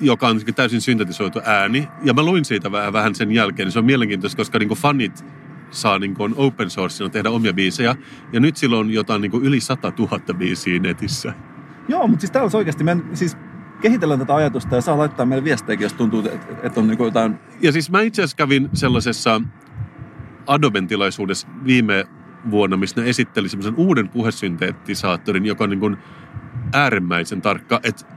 joka 0.00 0.28
on 0.28 0.40
täysin 0.56 0.80
syntetisoitu 0.80 1.40
ääni. 1.44 1.88
Ja 2.02 2.14
mä 2.14 2.22
luin 2.22 2.44
siitä 2.44 2.72
vähän, 2.72 2.92
vähän 2.92 3.14
sen 3.14 3.32
jälkeen. 3.32 3.72
Se 3.72 3.78
on 3.78 3.84
mielenkiintoista, 3.84 4.36
koska 4.36 4.58
niin 4.58 4.68
fanit 4.68 5.24
saa 5.70 5.98
niin 5.98 6.14
kuin 6.14 6.34
open 6.36 6.70
sourcena 6.70 7.10
tehdä 7.10 7.30
omia 7.30 7.52
biisejä. 7.52 7.96
Ja 8.32 8.40
nyt 8.40 8.56
sillä 8.56 8.78
on 8.78 8.90
jotain 8.90 9.22
niin 9.22 9.30
kuin 9.30 9.44
yli 9.44 9.60
100 9.60 9.92
000 9.98 10.18
biisiä 10.34 10.78
netissä. 10.78 11.34
Joo, 11.88 12.06
mutta 12.06 12.20
siis 12.20 12.30
täällä 12.30 12.44
olisi 12.44 12.56
oikeasti, 12.56 12.84
me 12.84 12.96
siis 13.12 13.36
kehitellään 13.80 14.20
tätä 14.20 14.34
ajatusta 14.34 14.74
ja 14.74 14.80
saa 14.80 14.98
laittaa 14.98 15.26
meille 15.26 15.44
viestejäkin, 15.44 15.84
jos 15.84 15.92
tuntuu, 15.92 16.20
että, 16.20 16.46
että 16.62 16.80
on 16.80 16.86
niin 16.86 16.96
kuin 16.96 17.04
jotain... 17.04 17.38
Ja 17.60 17.72
siis 17.72 17.90
mä 17.90 18.00
itse 18.00 18.22
asiassa 18.22 18.36
kävin 18.36 18.68
sellaisessa 18.72 19.40
Adoben 20.46 20.86
tilaisuudessa 20.86 21.48
viime 21.64 22.04
vuonna, 22.50 22.76
missä 22.76 23.00
ne 23.00 23.08
esitteli 23.08 23.48
semmoisen 23.48 23.74
uuden 23.76 24.08
puhesynteettisaattorin, 24.08 25.46
joka 25.46 25.64
on 25.64 25.70
niin 25.70 25.80
kuin 25.80 25.96
äärimmäisen 26.72 27.42
tarkka, 27.42 27.80
että 27.82 28.13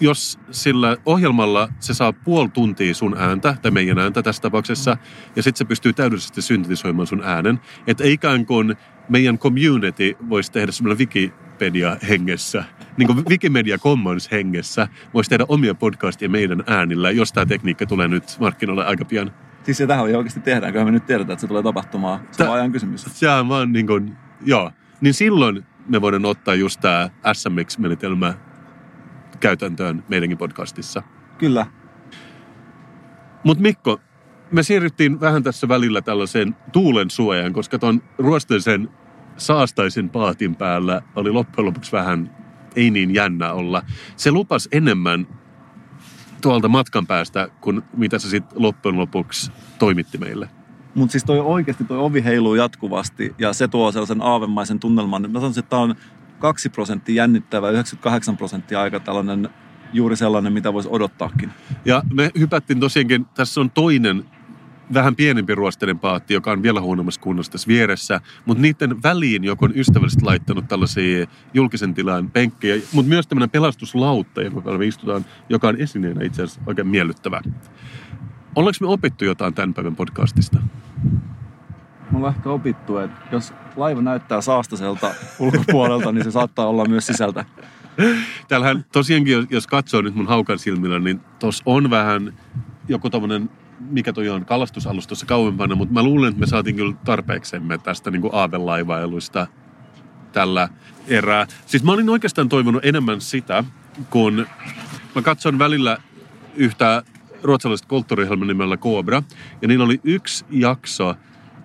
jos 0.00 0.38
sillä 0.50 0.96
ohjelmalla 1.06 1.68
se 1.80 1.94
saa 1.94 2.12
puoli 2.12 2.48
tuntia 2.48 2.94
sun 2.94 3.16
ääntä, 3.18 3.56
tai 3.62 3.70
meidän 3.70 3.98
ääntä 3.98 4.22
tässä 4.22 4.42
tapauksessa, 4.42 4.96
ja 5.36 5.42
sitten 5.42 5.58
se 5.58 5.64
pystyy 5.64 5.92
täydellisesti 5.92 6.42
syntetisoimaan 6.42 7.06
sun 7.06 7.22
äänen, 7.24 7.60
että 7.86 8.04
ikään 8.04 8.46
kuin 8.46 8.76
meidän 9.08 9.38
community 9.38 10.16
voisi 10.28 10.52
tehdä 10.52 10.72
semmoinen 10.72 10.98
Wikipedia 10.98 11.96
hengessä, 12.08 12.64
niin 12.96 13.06
kuin 13.06 13.24
Wikimedia 13.28 13.78
Commons 13.78 14.30
hengessä, 14.30 14.88
voisi 15.14 15.30
tehdä 15.30 15.44
omia 15.48 15.74
podcastia 15.74 16.28
meidän 16.28 16.64
äänillä, 16.66 17.10
jos 17.10 17.32
tämä 17.32 17.46
tekniikka 17.46 17.86
tulee 17.86 18.08
nyt 18.08 18.36
markkinoille 18.40 18.84
aika 18.84 19.04
pian. 19.04 19.32
Siis 19.62 19.78
se 19.78 19.86
tähän 19.86 20.04
oikeasti 20.04 20.40
tehdään, 20.40 20.72
kyllä 20.72 20.84
me 20.84 20.90
nyt 20.90 21.06
tiedetään, 21.06 21.32
että 21.32 21.40
se 21.40 21.46
tulee 21.46 21.62
tapahtumaan. 21.62 22.20
Se 22.30 22.44
on 22.44 22.54
ajan 22.54 22.72
kysymys. 22.72 23.06
Se 23.12 23.30
on 23.30 23.48
vaan 23.48 23.72
niin 23.72 23.86
kuin, 23.86 24.16
joo. 24.44 24.72
Niin 25.00 25.14
silloin 25.14 25.64
me 25.88 26.00
voidaan 26.00 26.24
ottaa 26.24 26.54
just 26.54 26.80
tämä 26.80 27.10
SMX-menetelmä 27.32 28.34
käytäntöön 29.40 30.04
meidänkin 30.08 30.38
podcastissa. 30.38 31.02
Kyllä. 31.38 31.66
Mutta 33.44 33.62
Mikko, 33.62 34.00
me 34.52 34.62
siirryttiin 34.62 35.20
vähän 35.20 35.42
tässä 35.42 35.68
välillä 35.68 36.02
tällaiseen 36.02 36.56
tuulen 36.72 37.10
suojaan, 37.10 37.52
koska 37.52 37.78
tuon 37.78 38.02
ruosteisen 38.18 38.88
saastaisen 39.36 40.10
paatin 40.10 40.56
päällä 40.56 41.02
oli 41.16 41.30
loppujen 41.30 41.66
lopuksi 41.66 41.92
vähän 41.92 42.30
ei 42.76 42.90
niin 42.90 43.14
jännä 43.14 43.52
olla. 43.52 43.82
Se 44.16 44.30
lupas 44.30 44.68
enemmän 44.72 45.26
tuolta 46.42 46.68
matkan 46.68 47.06
päästä, 47.06 47.48
kuin 47.60 47.82
mitä 47.96 48.18
se 48.18 48.28
sitten 48.28 48.62
loppujen 48.62 48.98
lopuksi 48.98 49.52
toimitti 49.78 50.18
meille. 50.18 50.48
Mutta 50.94 51.12
siis 51.12 51.24
toi 51.24 51.40
oikeasti 51.40 51.84
toi 51.84 51.98
ovi 51.98 52.24
heiluu 52.24 52.54
jatkuvasti 52.54 53.34
ja 53.38 53.52
se 53.52 53.68
tuo 53.68 53.92
sellaisen 53.92 54.22
aavemaisen 54.22 54.80
tunnelman. 54.80 55.30
Mä 55.30 55.38
sanoisin, 55.40 55.60
että 55.60 55.70
tämä 55.70 55.82
on 55.82 55.94
2 56.38 56.68
prosenttia 56.68 57.14
jännittävä, 57.14 57.70
98 57.70 58.36
prosenttia 58.36 58.80
aika 58.80 59.00
tällainen 59.00 59.48
juuri 59.92 60.16
sellainen, 60.16 60.52
mitä 60.52 60.72
voisi 60.72 60.88
odottaakin. 60.92 61.50
Ja 61.84 62.02
me 62.12 62.30
hypättiin 62.38 62.80
tosiaankin, 62.80 63.26
tässä 63.34 63.60
on 63.60 63.70
toinen 63.70 64.24
vähän 64.94 65.16
pienempi 65.16 65.54
ruosteinen 65.54 65.98
paatti, 65.98 66.34
joka 66.34 66.52
on 66.52 66.62
vielä 66.62 66.80
huonommassa 66.80 67.20
kunnossa 67.20 67.52
tässä 67.52 67.68
vieressä, 67.68 68.20
mutta 68.46 68.62
niiden 68.62 69.02
väliin 69.02 69.44
joku 69.44 69.64
on 69.64 69.72
ystävällisesti 69.76 70.24
laittanut 70.24 70.68
tällaisia 70.68 71.26
julkisen 71.54 71.94
tilan 71.94 72.30
penkkejä, 72.30 72.82
mutta 72.92 73.08
myös 73.08 73.26
tämmöinen 73.26 73.50
pelastuslautta, 73.50 74.42
joka 74.42 74.78
me 74.78 74.86
istutaan, 74.86 75.24
joka 75.48 75.68
on 75.68 75.76
esineenä 75.76 76.24
itse 76.24 76.42
asiassa 76.42 76.60
oikein 76.66 76.88
miellyttävä. 76.88 77.42
Ollaanko 78.56 78.78
me 78.80 78.86
opittu 78.86 79.24
jotain 79.24 79.54
tämän 79.54 79.74
päivän 79.74 79.96
podcastista? 79.96 80.58
Me 82.10 82.16
ollaan 82.16 82.34
ehkä 82.36 82.50
opittu, 82.50 82.98
että 82.98 83.20
jos 83.32 83.52
laiva 83.76 84.02
näyttää 84.02 84.40
saastaselta 84.40 85.14
ulkopuolelta, 85.38 86.12
niin 86.12 86.24
se 86.24 86.30
saattaa 86.30 86.66
olla 86.66 86.84
myös 86.84 87.06
sisältä. 87.06 87.44
Täällähän 88.48 88.84
tosiaankin, 88.92 89.46
jos- 89.50 89.66
katsoo 89.66 90.02
nyt 90.02 90.14
mun 90.14 90.26
haukan 90.26 90.58
silmillä, 90.58 90.98
niin 90.98 91.20
tos 91.38 91.62
on 91.66 91.90
vähän 91.90 92.32
joku 92.88 93.10
tommonen, 93.10 93.50
mikä 93.80 94.12
toi 94.12 94.28
on, 94.28 94.44
kalastusalus 94.44 95.06
tuossa 95.06 95.26
kauempana, 95.26 95.74
mutta 95.74 95.94
mä 95.94 96.02
luulen, 96.02 96.28
että 96.28 96.40
me 96.40 96.46
saatiin 96.46 96.76
kyllä 96.76 96.94
tarpeeksemme 97.04 97.78
tästä 97.78 98.10
niin 98.10 98.22
aavelaivailusta 98.32 99.46
tällä 100.32 100.68
erää. 101.08 101.46
Siis 101.66 101.84
mä 101.84 101.92
olin 101.92 102.10
oikeastaan 102.10 102.48
toivonut 102.48 102.84
enemmän 102.84 103.20
sitä, 103.20 103.64
kun 104.10 104.46
mä 105.14 105.22
katson 105.22 105.58
välillä 105.58 105.98
yhtä 106.56 107.02
ruotsalaista 107.42 107.88
kulttuuriohjelman 107.88 108.48
nimellä 108.48 108.76
Cobra, 108.76 109.22
ja 109.62 109.68
niillä 109.68 109.84
oli 109.84 110.00
yksi 110.04 110.44
jakso, 110.50 111.14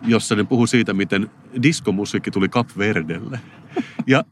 jossa 0.04 0.36
ne 0.36 0.44
puhu 0.44 0.68
siitä, 0.68 0.94
miten 0.94 1.30
diskomusiikki 1.64 2.32
tuli 2.32 2.50
Cap 2.50 2.68
Verdelle. 2.78 3.40
Ja 4.08 4.24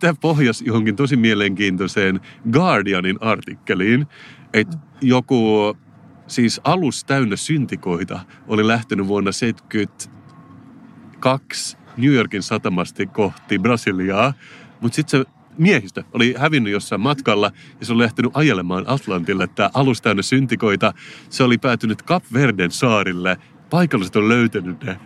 tämä 0.00 0.14
pohjasi 0.20 0.66
johonkin 0.66 0.96
tosi 0.96 1.16
mielenkiintoiseen 1.16 2.20
Guardianin 2.52 3.18
artikkeliin, 3.20 4.06
että 4.54 4.78
joku 5.00 5.76
siis 6.26 6.60
alus 6.64 7.04
täynnä 7.04 7.36
syntikoita 7.36 8.20
oli 8.46 8.66
lähtenyt 8.66 9.06
vuonna 9.06 9.32
72 9.32 11.76
New 11.96 12.12
Yorkin 12.12 12.42
satamasti 12.42 13.06
kohti 13.06 13.58
Brasiliaa, 13.58 14.34
mutta 14.80 14.96
sitten 14.96 15.20
se 15.20 15.26
miehistö 15.58 16.04
oli 16.12 16.34
hävinnyt 16.38 16.72
jossain 16.72 17.00
matkalla 17.00 17.50
ja 17.80 17.86
se 17.86 17.92
oli 17.92 18.02
lähtenyt 18.02 18.32
ajelemaan 18.34 18.84
Atlantille. 18.86 19.46
Tämä 19.46 19.70
alus 19.74 20.02
täynnä 20.02 20.22
syntikoita, 20.22 20.92
se 21.30 21.42
oli 21.42 21.58
päätynyt 21.58 22.04
Cap 22.04 22.24
Verden 22.32 22.70
saarille. 22.70 23.38
Paikalliset 23.70 24.16
on 24.16 24.28
löytänyt 24.28 24.84
ne 24.84 25.00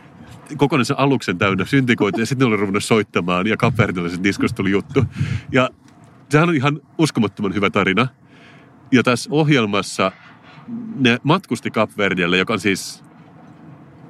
kokonaisen 0.57 0.99
aluksen 0.99 1.39
täynnä 1.39 1.65
syntikoita 1.65 2.21
ja 2.21 2.27
sitten 2.27 2.49
ne 2.49 2.55
oli 2.55 2.61
ruvennut 2.61 2.85
soittamaan 2.85 3.47
ja 3.47 3.57
Cap 3.57 3.79
Verdeläiset 3.79 4.25
diskosta 4.25 4.57
tuli 4.57 4.71
juttu. 4.71 5.05
Ja 5.53 5.71
sehän 6.29 6.49
on 6.49 6.55
ihan 6.55 6.81
uskomattoman 6.99 7.55
hyvä 7.55 7.71
tarina. 7.71 8.07
Ja 8.93 9.03
tässä 9.03 9.31
ohjelmassa 9.33 10.13
ne 10.97 11.19
matkusti 11.23 11.71
Cap 11.71 11.91
Verdelle, 11.99 12.39
joka 12.39 12.53
on 12.53 12.61
siis 12.61 13.05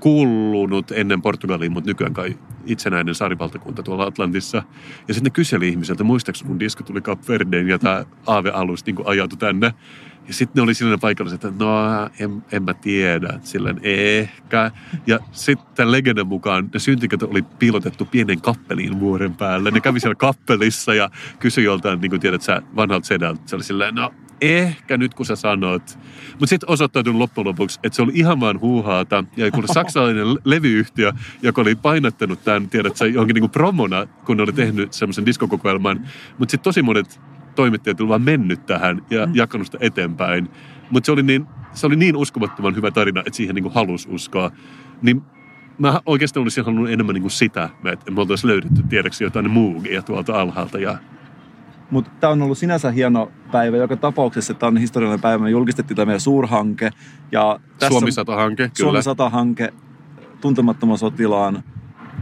kuulunut 0.01 0.91
ennen 0.91 1.23
Portugaliin, 1.23 1.73
mutta 1.73 1.91
nykyään 1.91 2.15
kai 2.15 2.39
itsenäinen 2.67 3.15
saarivaltakunta 3.15 3.83
tuolla 3.83 4.05
Atlantissa. 4.05 4.63
Ja 5.09 5.15
sitten 5.15 5.31
ne 5.31 5.35
kyseli 5.35 5.69
ihmiseltä, 5.69 6.05
muistaaks 6.05 6.45
mun 6.45 6.61
disko 6.61 6.85
tuli 6.85 7.01
Cap 7.01 7.29
Verdeen 7.29 7.69
ja 7.69 7.79
tämä 7.79 8.05
aave-alus 8.27 8.87
niin 8.87 8.97
ajautui 9.05 9.39
tänne. 9.39 9.75
Ja 10.29 10.35
sitten 10.35 10.61
ne 10.61 10.63
oli 10.63 10.75
silleen 10.75 11.01
paikalliset, 11.01 11.45
että 11.45 11.65
no 11.65 11.77
en, 12.19 12.45
en 12.53 12.63
mä 12.63 12.75
tiedä, 12.75 13.39
silleen 13.43 13.81
ehkä. 13.83 14.71
Ja 15.07 15.19
sitten 15.33 15.93
legendan 15.93 16.27
mukaan 16.27 16.71
ne 16.75 16.81
syntiköt 16.81 17.23
oli 17.23 17.43
piilotettu 17.43 18.05
pienen 18.05 18.41
kappeliin 18.41 19.01
vuoren 19.01 19.35
päälle. 19.35 19.71
Ne 19.71 19.81
kävi 19.81 20.01
siellä 20.01 20.15
kappelissa 20.15 20.95
ja 20.95 21.11
kysyi 21.39 21.65
joltain, 21.65 22.01
niin 22.01 22.11
kuin 22.11 22.21
tiedät 22.21 22.43
sä, 22.43 22.63
vanhalta 22.77 23.07
sedältä. 23.07 23.43
Se 23.47 23.57
oli 23.57 23.65
silleen, 23.65 23.95
no 23.95 24.15
ehkä 24.41 24.97
nyt 24.97 25.15
kun 25.15 25.27
sä 25.27 25.37
sanot. 25.37 25.99
Mutta 26.31 26.47
sitten 26.47 26.71
osoittautui 26.71 27.13
loppujen 27.13 27.49
lopuksi, 27.49 27.81
että 27.83 27.97
se 27.97 28.03
oli 28.03 28.13
ihan 28.15 28.41
vaan 28.41 28.61
huuhaata. 28.61 29.25
Ja 29.37 29.51
kun 29.51 29.65
saksalainen 29.73 30.27
levyyhtiö, 30.45 31.13
joka 31.43 31.61
oli 31.61 31.75
painottanut 31.75 32.45
tämän, 32.45 32.69
tiedät 32.69 32.97
sä, 32.97 33.07
johonkin 33.07 33.35
niinku 33.35 33.49
promona, 33.49 34.07
kun 34.07 34.37
ne 34.37 34.43
oli 34.43 34.53
tehnyt 34.53 34.93
semmoisen 34.93 35.27
diskokokoelman. 35.27 36.09
Mutta 36.39 36.51
sitten 36.51 36.65
tosi 36.65 36.83
monet 36.83 37.21
toimittajat 37.55 38.01
oli 38.01 38.09
vaan 38.09 38.23
mennyt 38.23 38.67
tähän 38.67 39.03
ja 39.11 39.29
jakanut 39.35 39.67
sitä 39.67 39.79
eteenpäin. 39.81 40.49
Mutta 40.91 41.07
se 41.07 41.13
oli 41.13 41.23
niin, 41.23 41.47
se 41.73 41.87
oli 41.87 41.97
niin 41.97 42.17
uskomattoman 42.17 42.77
hyvä 42.77 42.91
tarina, 42.91 43.21
että 43.21 43.37
siihen 43.37 43.55
niinku 43.55 43.71
halusi 43.75 44.09
uskoa. 44.11 44.51
Niin 45.03 45.23
mä 45.79 46.01
oikeastaan 46.07 46.43
olisin 46.43 46.65
halunnut 46.65 46.91
enemmän 46.91 47.15
niinku 47.15 47.29
sitä, 47.29 47.69
että 47.93 48.11
me 48.11 48.21
oltaisiin 48.21 48.49
löydetty 48.49 48.83
tiedeksi 48.89 49.25
jotain 49.25 49.51
muugia 49.51 50.03
tuolta 50.03 50.41
alhaalta 50.41 50.79
ja 50.79 50.99
Mutta 51.93 52.11
tämä 52.21 52.31
on 52.31 52.43
ollut 52.43 52.59
sinänsä 52.59 52.91
hieno 52.91 53.33
päivä. 53.53 53.77
Joka 53.77 53.97
tapauksessa 53.97 54.55
tämä 54.55 54.69
on 54.69 54.77
historiallinen 54.77 55.21
päivä. 55.21 55.45
Me 55.45 55.51
julkistettiin 55.51 55.97
tämä 55.97 56.07
meidän 56.07 56.21
suurhanke. 56.21 56.91
Ja 57.33 57.61
tässä 57.79 57.89
Suomi 57.89 58.11
100-hanke, 58.11 58.71
kyllä. 58.77 59.03
Suomi 59.03 59.19
100-hanke, 59.31 59.73
tuntemattoman 60.41 60.99
sotilaan 60.99 61.63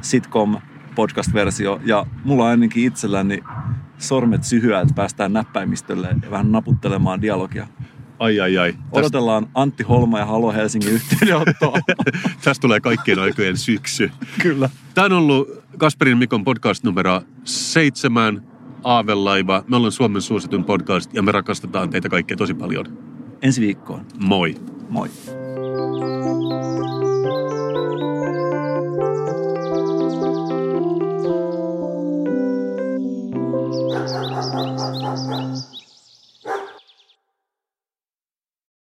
sitcom 0.00 0.56
podcast-versio. 0.94 1.80
Ja 1.84 2.06
mulla 2.24 2.44
on 2.44 2.50
ainakin 2.50 2.84
itselläni 2.84 3.42
sormet 4.00 4.44
syhyä, 4.44 4.80
että 4.80 4.94
päästään 4.94 5.32
näppäimistölle 5.32 6.08
ja 6.22 6.30
vähän 6.30 6.52
naputtelemaan 6.52 7.22
dialogia. 7.22 7.66
Ai 8.18 8.40
ai 8.40 8.58
ai. 8.58 8.72
Tästä, 8.72 8.88
Odotellaan 8.92 9.46
Antti 9.54 9.82
Holma 9.82 10.18
ja 10.18 10.26
Halo 10.26 10.52
Helsingin 10.52 10.92
yhteydenottoa. 10.92 11.78
tästä 12.44 12.60
tulee 12.60 12.80
kaikkien 12.80 13.18
aikojen 13.18 13.56
syksy. 13.56 14.10
Kyllä. 14.42 14.70
Tämä 14.94 15.04
on 15.04 15.12
ollut 15.12 15.48
Kasperin 15.78 16.18
Mikon 16.18 16.44
podcast 16.44 16.84
numero 16.84 17.22
seitsemän, 17.44 18.42
Aavelaiva. 18.84 19.64
Me 19.68 19.76
ollaan 19.76 19.92
Suomen 19.92 20.22
suositun 20.22 20.64
podcast 20.64 21.14
ja 21.14 21.22
me 21.22 21.32
rakastetaan 21.32 21.90
teitä 21.90 22.08
kaikkia 22.08 22.36
tosi 22.36 22.54
paljon. 22.54 22.86
Ensi 23.42 23.60
viikkoon. 23.60 24.06
Moi! 24.18 24.56
Moi. 24.88 25.08